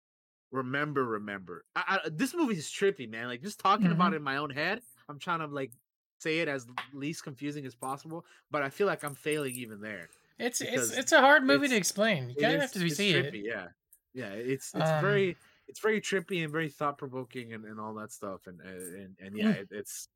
[0.52, 4.14] remember remember I, I, this movie is trippy man like just talking about Mhm.
[4.14, 5.72] it in my own head i'm trying to like
[6.20, 10.10] say it as least confusing as possible but i feel like i'm failing even there
[10.38, 12.28] It's it's it's a hard movie to explain.
[12.30, 13.44] You kind of have to see trippy, it.
[13.44, 13.68] Yeah,
[14.14, 14.32] yeah.
[14.32, 15.36] It's it's Um, very
[15.68, 18.46] it's very trippy and very thought provoking and, and all that stuff.
[18.46, 19.60] And and and, and yeah, Mm.
[19.62, 20.08] it, it's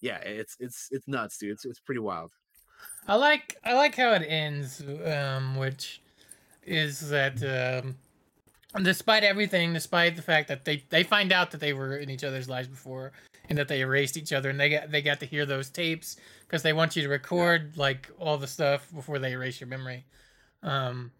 [0.00, 1.52] yeah, it's it's it's nuts, dude.
[1.52, 2.32] It's it's pretty wild.
[3.06, 6.00] I like I like how it ends, um, which
[6.64, 7.96] is that um,
[8.82, 12.24] despite everything, despite the fact that they they find out that they were in each
[12.24, 13.12] other's lives before
[13.48, 16.16] and that they erased each other, and they got they got to hear those tapes
[16.46, 20.04] because they want you to record like all the stuff before they erase your memory,
[20.62, 21.10] um,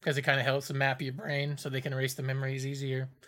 [0.00, 2.66] because it kind of helps to map your brain so they can erase the memories
[2.66, 3.08] easier.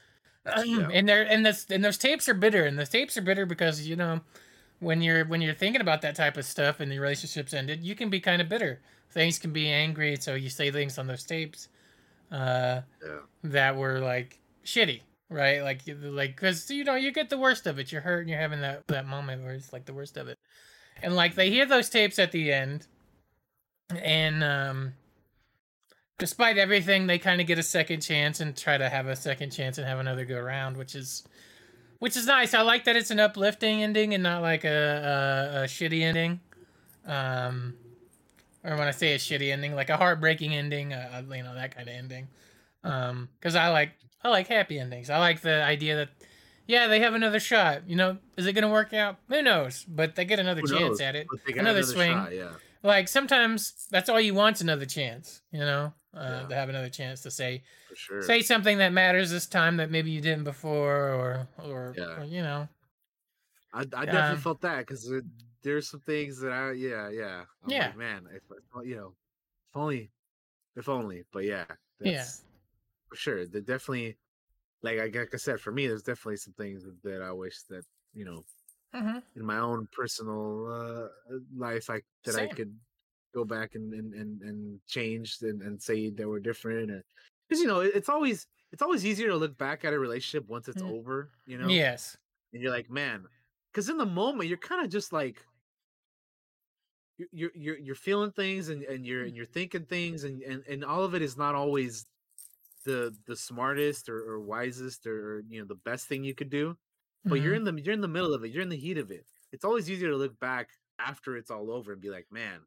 [0.93, 3.89] And they're and this and those tapes are bitter, and the tapes are bitter because
[3.89, 4.21] you know
[4.79, 7.95] when you're when you're thinking about that type of stuff and the relationships ended, you
[7.95, 8.81] can be kind of bitter.
[9.11, 11.69] Things can be angry, so you say things on those tapes
[12.35, 12.83] uh,
[13.45, 15.63] that were like shitty, right?
[15.63, 17.93] Like like because you know you get the worst of it.
[17.93, 20.39] You're hurt and you're having that that moment where it's like the worst of it,
[21.03, 22.87] and like they hear those tapes at the end,
[23.95, 24.95] and um,
[26.19, 29.51] despite everything, they kind of get a second chance and try to have a second
[29.51, 31.23] chance and have another go around, which is
[32.01, 32.53] which is nice.
[32.53, 36.41] I like that it's an uplifting ending and not like a a, a shitty ending.
[37.07, 37.75] Um,
[38.65, 41.75] or when I say a shitty ending, like a heartbreaking ending, uh, you know that
[41.77, 42.29] kind of ending.
[42.83, 43.93] Um, because I like
[44.23, 45.11] I like happy endings.
[45.11, 46.09] I like the idea that
[46.67, 47.89] yeah they have another shot.
[47.89, 49.19] You know, is it gonna work out?
[49.29, 49.85] Who knows?
[49.87, 51.01] But they get another Who chance knows?
[51.01, 52.13] at it, But they got another, another swing.
[52.17, 52.53] shot, yeah.
[52.83, 55.43] Like sometimes that's all you want's another chance.
[55.53, 56.47] You know, uh, Yeah.
[56.49, 57.63] to have another chance to say
[57.95, 58.23] sure.
[58.23, 62.21] say something that matters this time that maybe you didn't before, or or, Yeah.
[62.21, 62.69] or, you know.
[63.73, 65.11] I, I definitely Um, felt that because
[65.65, 67.87] there's some things that I yeah yeah I'm Yeah.
[67.89, 68.43] like, man if,
[68.87, 69.17] you know
[69.71, 70.13] if only
[70.77, 71.67] if only but yeah
[72.01, 72.27] Yeah.
[73.09, 74.19] for sure they definitely
[74.83, 77.63] like I like I said for me there's definitely some things that, that I wish
[77.71, 77.85] that
[78.15, 78.45] you know
[78.93, 79.23] Mhm.
[79.37, 81.09] in my own personal uh
[81.57, 82.79] life I that I could
[83.35, 86.91] go back and and and, and change and, and say they were different
[87.49, 90.49] because you know it- it's always it's always easier to look back at a relationship
[90.49, 90.91] once it's Mm.
[90.91, 92.17] over you know Yes.
[92.53, 93.27] and you're like, man,
[93.73, 95.45] because in the moment you're kind of just like
[97.19, 100.65] you're you're you're, you're feeling things and, and you're and you're thinking things and, and
[100.67, 102.07] and all of it is not always
[102.85, 106.77] the the smartest or, or wisest or, you know the best thing you could do
[107.29, 107.57] but you're Mhm.
[107.57, 109.65] in the you're in the middle of it you're in the heat of it it's
[109.65, 112.61] always easier to look back after it's all over and be like man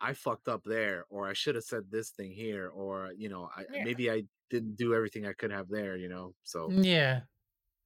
[0.00, 3.50] i fucked up there or i should have said this thing here or you know
[3.56, 3.84] I, Yeah.
[3.84, 7.26] maybe i didn't do everything i could have there you know so Yeah.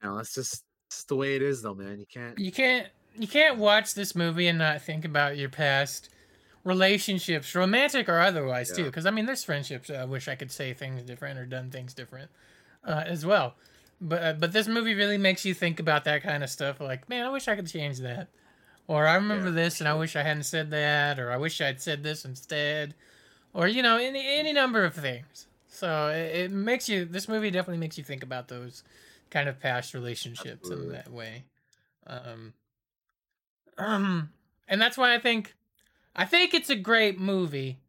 [0.03, 2.89] you know, that's just just the way it is though man you can't You can't
[3.17, 6.09] you can't watch this movie and not think about your past
[6.65, 8.85] relationships, romantic or otherwise, too.
[8.85, 9.91] Because I mean, there's friendships.
[9.91, 12.31] I wish I could say things different or done things different,
[12.85, 13.55] uh, as well.
[14.01, 16.81] But uh, but this movie really makes you think about that kind of stuff.
[16.81, 18.29] Like, man, I wish I could change that,
[18.87, 21.61] or I remember Yeah, this and I wish I hadn't said that, or I wish
[21.61, 22.95] I'd said this instead,
[23.53, 25.47] or you know, any any number of things.
[25.69, 27.05] So it, it makes you.
[27.05, 28.83] This movie definitely makes you think about those
[29.31, 31.45] kind of past relationships in that way.
[32.07, 32.55] Um,
[33.81, 34.31] um,
[34.69, 35.55] and that's why I think,
[36.15, 37.81] I think it's a great movie.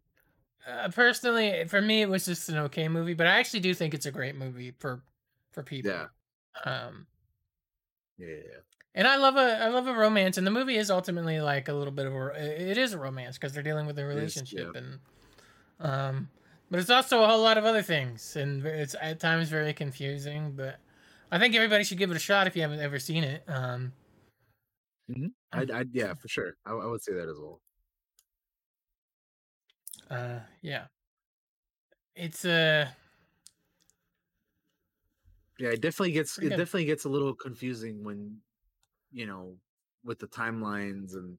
[0.68, 3.94] Uh, personally, for me, it was just an okay movie, but I actually do think
[3.94, 5.02] it's a great movie for,
[5.52, 5.92] for people.
[5.92, 6.08] Yeah.
[6.66, 7.08] Um,
[8.18, 8.62] Yeah,
[8.94, 11.74] and I love a I love a romance, and the movie is ultimately like a
[11.74, 14.72] little bit of a it is a romance because they're dealing with a is, relationship,
[14.74, 14.82] yeah.
[14.82, 15.00] and
[15.80, 16.30] um,
[16.70, 20.54] but it's also a whole lot of other things, and it's at times very confusing.
[20.56, 20.80] But
[21.32, 23.44] I think everybody should give it a shot if you haven't ever seen it.
[23.48, 23.94] Um,
[25.54, 26.56] I, I, yeah, for sure.
[26.66, 27.62] I, I would say that as well.
[30.10, 30.88] uh, yeah,
[32.16, 32.88] it's uh,
[35.58, 38.42] Yeah, it definitely gets it definitely gets a little confusing when,
[39.12, 39.58] you know,
[40.04, 41.38] with the timelines and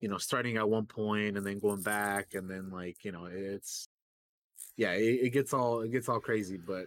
[0.00, 3.26] you know starting at one point and then going back and then like you know
[3.26, 3.88] it's
[4.76, 6.86] yeah it, it gets all it gets all crazy but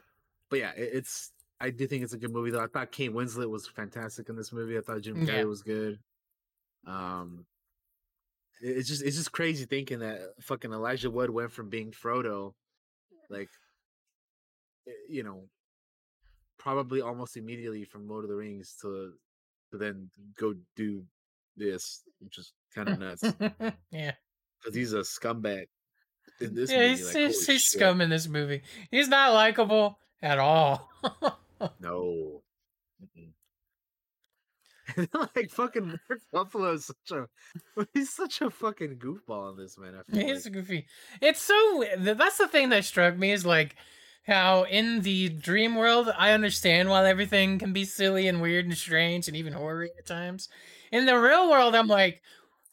[0.49, 2.63] but yeah it, it's I do think it's a good movie though.
[2.63, 4.77] I thought Kate Winslet was fantastic in this movie.
[4.77, 5.45] I thought Jim Carrey Yeah.
[5.47, 5.99] was good.
[6.85, 7.45] Um,
[8.61, 12.53] it's just it's just crazy thinking that fucking Elijah Wood went from being Frodo,
[13.29, 13.49] like,
[14.87, 15.43] eh, you know,
[16.57, 19.13] probably almost immediately from Lord of the Rings to
[19.71, 21.03] to then go do
[21.55, 23.23] this, which is kind of nuts
[23.91, 24.13] yeah.
[24.59, 25.65] because he's a scumbag
[26.41, 26.89] in this yeah, movie.
[26.89, 28.61] he's, like, he's, he's scum in this movie.
[28.91, 30.89] He's not likable at all.
[31.81, 32.41] No.
[33.03, 33.31] Mm-mm.
[35.35, 39.95] like fucking Mark Ruffalo is such a he's such a fucking goofball in this man.
[39.95, 40.53] I feel He's like.
[40.53, 40.85] goofy.
[41.21, 43.75] It's so that's the thing that struck me is like
[44.25, 48.77] how in the dream world I understand why everything can be silly and weird and
[48.77, 50.49] strange and even horror at times.
[50.91, 52.21] In the real world, I'm like,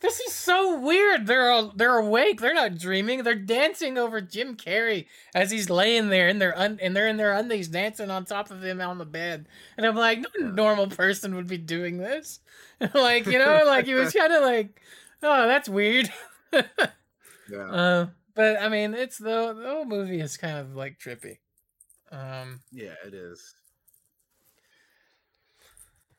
[0.00, 1.26] this is so weird.
[1.26, 2.40] They're all, they're awake.
[2.40, 3.22] They're not dreaming.
[3.22, 7.16] They're dancing over Jim Carrey as he's laying there in their un- and they're in
[7.16, 9.48] their undies dancing on top of him on the bed.
[9.76, 12.40] And I'm like, no normal person would be doing this.
[12.94, 14.80] like you know, like he was kind of like,
[15.22, 16.10] oh, that's weird.
[17.48, 17.58] Yeah.
[17.70, 21.38] Uh, but I mean, it's the the whole movie is kind of like trippy.
[22.10, 23.54] Um, Yeah, it is.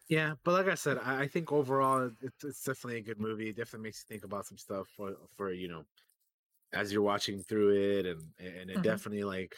[0.09, 3.49] Yeah, but like I said, I, I think overall it's, it's definitely a good movie.
[3.49, 5.84] It definitely makes you think about some stuff for for you know
[6.73, 8.84] as you're watching through it, and and it Mhm.
[8.84, 9.55] definitely like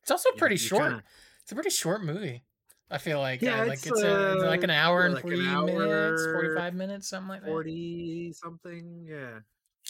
[0.00, 0.70] it's also pretty you short.
[0.70, 1.04] kinda-
[1.42, 2.44] It's a pretty short movie.
[2.90, 5.14] I feel like Yeah, uh, like it's, it's, a, it's like an uh, hour and
[5.14, 7.62] like an forty minutes, forty five minutes, something like that.
[7.62, 9.06] forty something.
[9.06, 9.40] Yeah,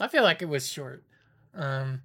[0.01, 1.05] I feel like it was short.
[1.55, 2.03] Um,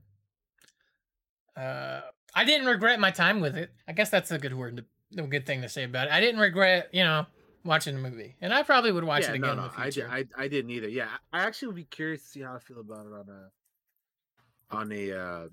[1.55, 2.01] uh,
[2.33, 3.71] I didn't regret my time with it.
[3.87, 4.85] I guess that's a good word,
[5.15, 6.13] to, a good thing to say about it.
[6.13, 7.25] I didn't regret, you know,
[7.64, 10.06] watching the movie, and I probably would watch yeah, it again no, no, I, did,
[10.06, 10.90] I I didn't either.
[10.90, 14.76] Yeah, I actually would be curious to see how I feel about it on a
[14.76, 15.48] on a uh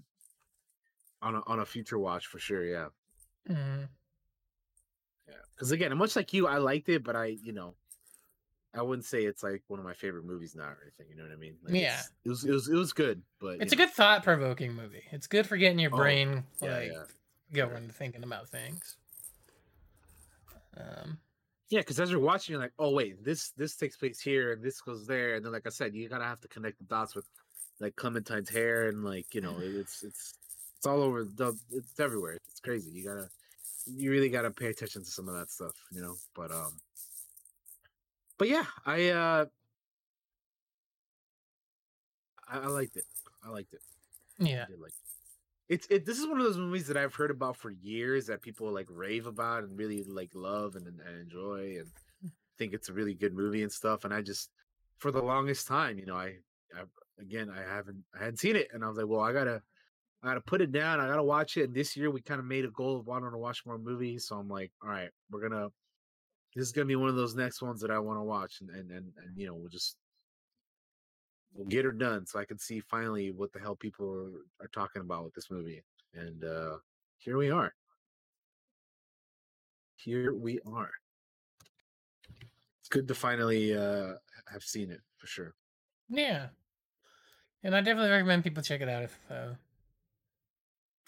[1.22, 2.64] on a on a future watch for sure.
[2.64, 2.88] Yeah,
[3.48, 3.88] Mhm.
[5.28, 5.34] yeah.
[5.54, 7.74] Because again, much like you, I liked it, but I you know
[8.72, 11.06] I wouldn't say it's like one of my favorite movies now or anything.
[11.10, 11.56] You know what I mean?
[11.64, 12.00] Like, Yeah.
[12.24, 15.02] It was it was it was good, but It's a good thought provoking movie.
[15.10, 16.92] It's good for getting your Oh, brain yeah, like
[17.52, 17.66] yeah.
[17.66, 18.96] going to thinking about things.
[20.76, 21.18] Um,
[21.70, 24.62] Yeah, because as you're watching, you're like, oh wait, this this takes place here and
[24.62, 27.14] this goes there, and then like I said, you gotta have to connect the dots
[27.14, 27.24] with
[27.78, 30.34] like Clementine's hair and like you know it's it's
[30.76, 32.38] it's all over the it's everywhere.
[32.48, 32.90] It's crazy.
[32.90, 33.28] You gotta
[33.86, 36.16] you really gotta pay attention to some of that stuff, you know.
[36.34, 36.80] But um,
[38.36, 39.44] but yeah, I uh,
[42.48, 43.04] I, I liked it.
[43.44, 43.80] I liked it.
[44.38, 44.64] yeah.
[44.66, 45.19] I did like it.
[45.70, 46.04] It's it.
[46.04, 48.88] This is one of those movies that I've heard about for years that people like
[48.90, 51.86] rave about and really like love and, and enjoy and
[52.20, 52.28] hmm.
[52.58, 54.04] think it's a really good movie and stuff.
[54.04, 54.50] And I just,
[54.98, 56.34] for the longest time, you know, I,
[56.76, 56.82] I
[57.20, 59.62] again, I haven't, I hadn't seen it, and I was like, well, I gotta,
[60.24, 60.98] I gotta put it down.
[60.98, 61.64] I gotta watch it.
[61.64, 64.26] And this year we kind of made a goal of wanting to watch more movies.
[64.26, 65.68] So I'm like, all right, we're gonna.
[66.56, 68.70] This is gonna be one of those next ones that I want to watch, and
[68.70, 69.96] and and, and you know, we'll just
[71.68, 75.02] get her done so I can see finally what the hell people are, are talking
[75.02, 75.82] about with this movie.
[76.14, 76.76] And uh
[77.18, 77.74] here we are.
[79.96, 80.90] Here we are.
[82.80, 84.14] It's good to finally uh
[84.50, 85.54] have seen it for sure.
[86.08, 86.48] Yeah.
[87.62, 89.54] And I definitely recommend people check it out if uh,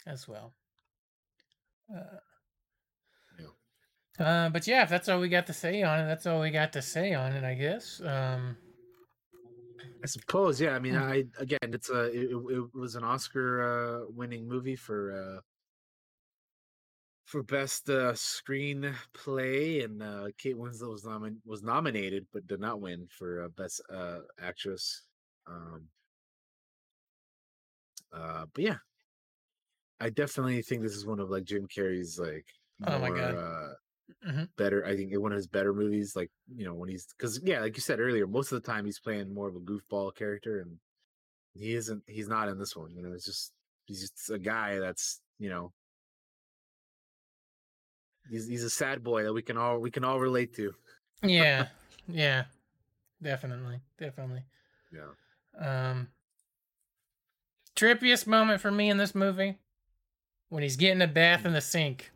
[0.07, 0.53] as well.
[1.95, 2.19] Uh,
[4.23, 6.51] uh, but yeah, if that's all we got to say on it, that's all we
[6.51, 8.01] got to say on it, I guess.
[8.05, 8.57] Um,
[10.03, 10.75] I suppose, yeah.
[10.75, 11.03] I mean, Hmm.
[11.03, 15.41] I again, it's a it, it was an Oscar uh, winning movie for uh
[17.25, 22.81] for best uh, screenplay, and uh, Kate Winslet was nomin- was nominated but did not
[22.81, 25.07] win for uh, best uh, actress.
[25.47, 25.89] Um,
[28.13, 28.79] uh, but yeah,
[30.01, 32.47] I definitely think this is one of like Jim Carrey's like
[32.87, 33.35] Oh my God.
[33.37, 33.75] uh,
[34.27, 34.49] Mhm.
[34.57, 34.85] better.
[34.85, 36.15] I think one of his better movies.
[36.15, 38.85] Like you know when he's because yeah, like you said earlier, most of the time
[38.85, 40.79] he's playing more of a goofball character, and
[41.55, 42.03] he isn't.
[42.07, 42.95] He's not in this one.
[42.95, 43.53] You know, it's just
[43.87, 45.73] he's just a guy that's you know.
[48.31, 50.73] He's, he's a sad boy that we can all we can all relate to.
[51.23, 51.67] yeah,
[52.09, 52.45] yeah,
[53.21, 54.45] definitely, definitely.
[54.93, 55.91] Yeah.
[55.91, 56.09] Um,
[57.75, 59.59] trippiest moment for me in this movie
[60.49, 62.11] when he's getting a bath in the sink.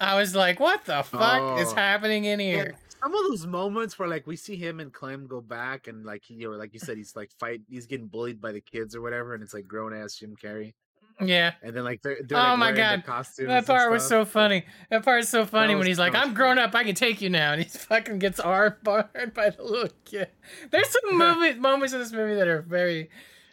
[0.00, 1.74] I was like, "What the fuck is Oh.
[1.74, 5.26] happening in Yeah, here?" some of those moments where like we see him and Clem
[5.28, 8.40] go back and like you or like you said he's like fight he's getting bullied
[8.40, 10.72] by the kids or whatever and it's like grown ass Jim Carrey
[11.20, 11.52] Yeah.
[11.62, 13.04] and then like they're, they're Oh like, my god,
[13.46, 14.64] that part was so funny.
[14.90, 17.28] That part is so funny when he's like, "I'm grown up, I can take you
[17.30, 20.28] now," and he fucking gets arm barred by the little kid.
[20.70, 23.10] There's some movie moments in this movie that are very,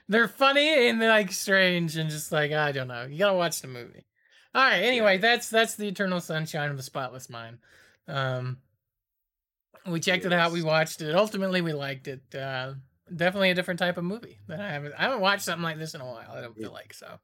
[0.07, 3.05] they're funny and they're like strange and just like I don't know.
[3.05, 4.04] You gotta watch the movie.
[4.55, 4.83] All right.
[4.83, 7.59] Anyway, that's that's the Eternal Sunshine of the Spotless Mind.
[8.07, 8.59] Um,
[9.87, 10.51] we checked it out.
[10.53, 11.15] We watched it.
[11.15, 12.23] Ultimately, we liked it.
[12.35, 12.75] Uh,
[13.15, 15.93] definitely a different type of movie that I haven't I haven't watched something like this
[15.95, 16.31] in a while.
[16.33, 17.19] I don't feel like so.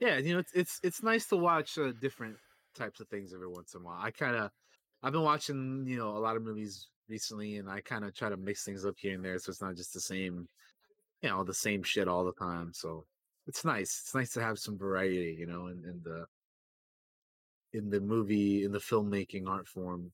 [0.00, 2.36] yeah you know it's it's it's nice to watch uh, different
[2.76, 4.50] types of things every once in a while i kind of
[5.02, 8.28] i've been watching you know a lot of movies recently and i kind of try
[8.28, 10.48] to mix things up here and there so it's not just the same
[11.22, 13.04] you know the same shit all the time so
[13.48, 16.26] it's nice it's nice to have some variety you know in, in the
[17.72, 20.12] in the movie in the filmmaking art form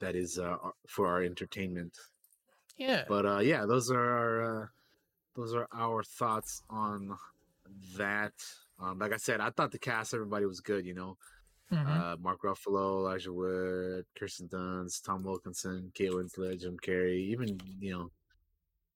[0.00, 0.56] that is uh,
[0.88, 1.96] for our entertainment
[2.76, 3.04] Yeah.
[3.08, 4.66] but uh yeah those are our uh,
[5.36, 7.16] those are our thoughts on
[7.96, 8.34] that
[8.78, 11.16] um like i said i thought the cast everybody was good you know
[11.72, 11.86] Mhm.
[11.88, 17.92] uh mark ruffalo elijah wood kirsten dunst tom wilkinson kate winslet jim carrey even you
[17.92, 18.10] know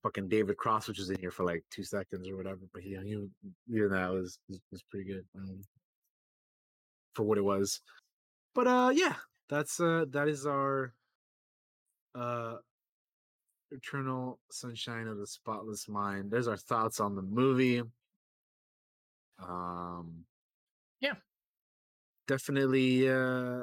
[0.06, 2.90] fucking david cross which was in here for like two seconds or whatever but he,
[3.04, 3.12] he
[3.74, 5.60] even that was, was was pretty good um,
[7.16, 7.80] for what it was.
[8.54, 9.14] But uh yeah
[9.48, 10.92] that's uh that is our
[12.14, 12.56] uh
[13.70, 16.30] eternal sunshine of the spotless mind.
[16.30, 17.82] There's our thoughts on the movie.
[19.38, 20.24] Um
[21.00, 21.14] Yeah.
[22.28, 23.62] definitely uh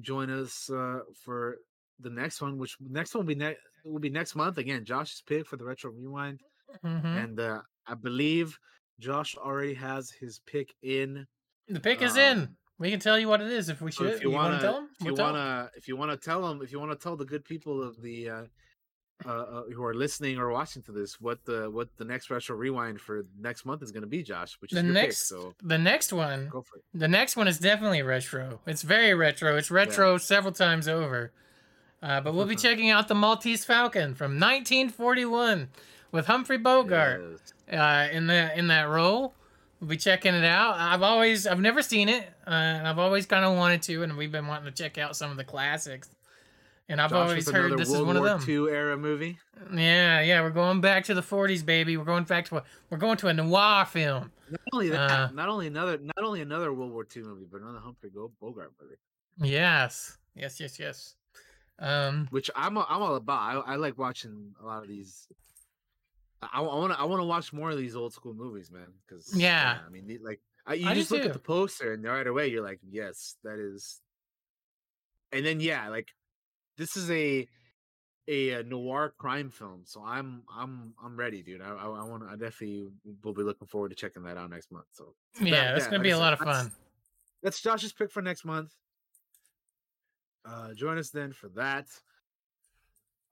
[0.00, 1.58] join us uh for
[2.00, 5.22] the next one which next one will be next will be next month again josh's
[5.26, 6.40] pick for the retro rewind
[6.84, 7.04] Mhm.
[7.24, 8.58] and uh i believe
[8.98, 11.26] josh already has his pick in
[11.68, 12.56] The pick is um, in.
[12.78, 14.14] We can tell you what it is if we so should.
[14.14, 14.88] if you, want wanna, tell them?
[15.00, 17.80] if you wanna, if you wanna tell them, if you wanna tell the good people
[17.82, 18.42] of the uh,
[19.24, 22.56] uh, uh, who are listening or watching to this, what the what the next retro
[22.56, 25.38] rewind for next month is going to be, Josh, which is the your next, pick.
[25.38, 26.84] So the next one, go for it.
[26.92, 28.60] the next one is definitely retro.
[28.66, 29.56] It's very retro.
[29.56, 31.32] It's retro several times over.
[32.04, 35.68] Uh, but we'll be checking out the Maltese Falcon from 1941
[36.12, 37.40] with Humphrey Bogart
[37.72, 39.32] uh, in that in that role.
[39.80, 40.76] We'll be checking it out.
[40.78, 44.16] I've always, I've never seen it, uh, and I've always kind of wanted to, and
[44.16, 46.08] we've been wanting to check out some of the classics.
[46.88, 48.50] And I've Josh always heard this World is one War of them.
[48.66, 49.38] II era movie.
[49.74, 51.96] Yeah, yeah, we're going back to the 40s, baby.
[51.96, 54.30] We're going back to a, we're going to a noir film.
[54.50, 57.62] Not only that, Uh, not only another, not only another World War II movie, but
[57.62, 58.96] another Humphrey Bogart movie.
[59.38, 61.14] Yes, yes, yes, yes.
[61.78, 63.66] Um, which I'm a, I'm all about.
[63.66, 65.26] I, I like watching a lot of these.
[66.52, 68.86] I want to I want to watch more of these old school movies, man.
[69.06, 69.78] Because Yeah.
[69.84, 71.28] I mean, like I, you I just look too.
[71.28, 74.00] at the poster and right away you're like, yes, that is.
[75.32, 76.08] And then yeah, like
[76.76, 77.48] this is a
[78.28, 81.60] a, uh noir crime film, so I'm I'm I'm ready, dude.
[81.60, 82.88] I I, I want I definitely
[83.22, 84.86] will be looking forward to checking that out next month.
[84.92, 86.70] So yeah, that- that's yeah, gonna be a lot of fun.
[87.42, 88.72] That's Josh's pick for next month.
[90.44, 91.86] Uh, join us then for that.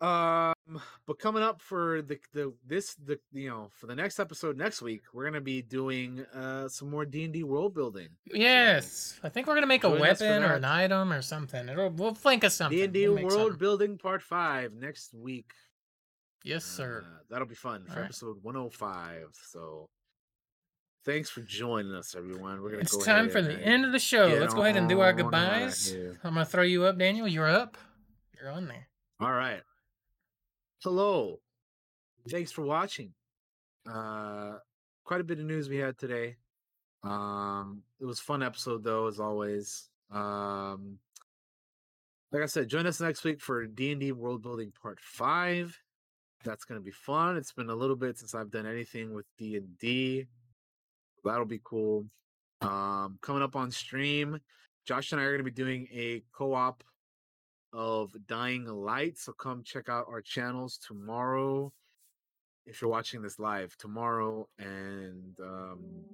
[0.00, 4.56] Um, but coming up for the the this the you know for the next episode
[4.56, 8.08] next week, we're gonna be doing uh some more D and D world building.
[8.24, 11.68] Yes, I think we're gonna make a for weapon or an item or something.
[11.68, 12.76] It'll we'll flank us something.
[12.76, 13.58] D and D world something.
[13.58, 15.52] building part five next week.
[16.42, 17.04] Yes, sir.
[17.06, 18.04] Uh, that'll be fun for All right.
[18.06, 19.28] episode one hundred five.
[19.50, 19.88] So.
[21.04, 22.62] Thanks for joining us, everyone.
[22.62, 24.28] We're gonna It's go time for the and end of the show.
[24.28, 25.90] get Let's go ahead and do our goodbyes.
[25.90, 26.20] here.
[26.22, 27.26] I'm gonna throw you up, Daniel.
[27.26, 27.76] You're up.
[28.40, 28.88] You're on there.
[29.20, 29.62] All right.
[30.84, 31.40] Hello.
[32.28, 33.12] Thanks for watching.
[33.90, 34.58] Uh
[35.04, 36.36] quite a bit of news we had today.
[37.02, 39.88] Um it was a fun episode though as always.
[40.10, 40.98] Um
[42.30, 45.78] like I said, join us next week for D&D World Building Part 5.
[46.44, 47.36] That's going to be fun.
[47.36, 50.26] It's been a little bit since I've done anything with D&D.
[51.24, 52.06] That'll be cool.
[52.60, 54.38] Um coming up on stream,
[54.86, 56.82] Josh and I are going to be doing a co-op
[57.72, 59.18] of Dying Light.
[59.18, 61.72] So come check out our channels tomorrow.
[62.66, 66.04] If you're watching this live tomorrow and um,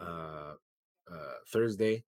[0.00, 0.54] uh,
[1.10, 2.04] uh, Thursday.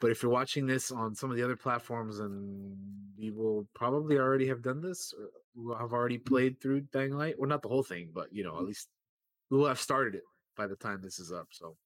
[0.00, 2.76] But if you're watching this on some of the other platforms, and
[3.16, 7.36] we will probably already have done this, or we'll have already played through Dying Light.
[7.38, 8.88] Well, not the whole thing, but you know, at least
[9.50, 10.22] we will have started it
[10.56, 11.48] by the time this is up.
[11.50, 11.76] So,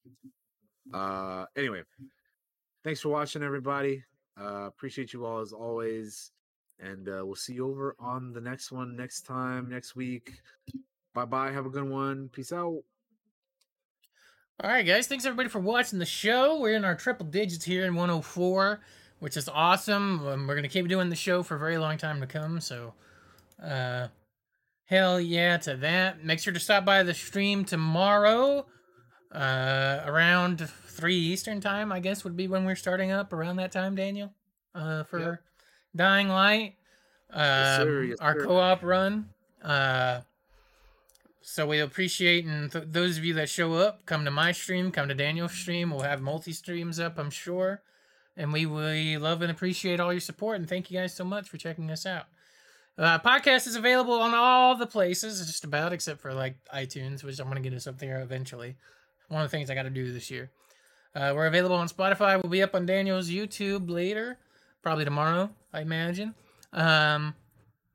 [0.93, 1.82] uh, anyway,
[2.84, 4.02] thanks for watching, everybody.
[4.40, 6.32] Uh, appreciate you all as always.
[6.78, 10.32] And uh, we'll see you over on the next one next time, next week.
[11.14, 11.51] Bye bye.
[11.51, 12.28] Have a good one.
[12.28, 12.82] Peace out.
[14.62, 15.06] All right, guys.
[15.06, 16.60] Thanks everybody for watching the show.
[16.60, 18.80] We're in our triple digits here in 104,
[19.20, 20.26] which is awesome.
[20.26, 22.60] Um, we're gonna keep doing the show for a very long time to come.
[22.60, 22.93] So,
[23.62, 24.09] uh,
[24.87, 26.25] hell yeah to that.
[26.25, 28.67] Make sure to stop by the stream tomorrow,
[29.33, 31.93] uh, around three Eastern time.
[31.93, 34.33] I guess would be when we're starting up around that time, Daniel.
[34.75, 35.41] Uh, for
[35.95, 36.75] Dying Light.
[37.35, 38.01] Yes, sir.
[38.03, 38.47] Um, Yes, our sir.
[38.47, 39.29] co-op run.
[39.63, 40.21] Uh,
[41.41, 44.91] so we appreciate and th- those of you that show up, come to my stream,
[44.91, 45.91] come to Daniel's stream.
[45.91, 47.83] We'll have multi streams up, I'm sure.
[48.37, 51.49] And we we love and appreciate all your support and thank you guys so much
[51.49, 52.27] for checking us out.
[52.98, 57.39] Uh, podcast is available on all the places, just about except for like iTunes, which
[57.39, 58.77] I'm gonna get us up there eventually.
[59.28, 60.51] One of the things I got to do this year.
[61.14, 62.40] Uh, we're available on Spotify.
[62.40, 64.39] We'll be up on Daniel's YouTube later,
[64.82, 66.35] probably tomorrow, I imagine,
[66.73, 67.35] um,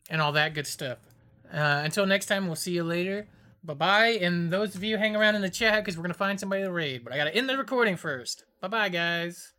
[0.10, 0.98] and all that good stuff.
[1.54, 3.28] Uh, until next time, we'll see you later.
[3.64, 4.08] Bye bye.
[4.22, 6.72] And those of you hang around in the chat because we're gonna find somebody to
[6.72, 7.04] raid.
[7.04, 8.44] But I gotta end the recording first.
[8.60, 9.54] Bye bye, guys.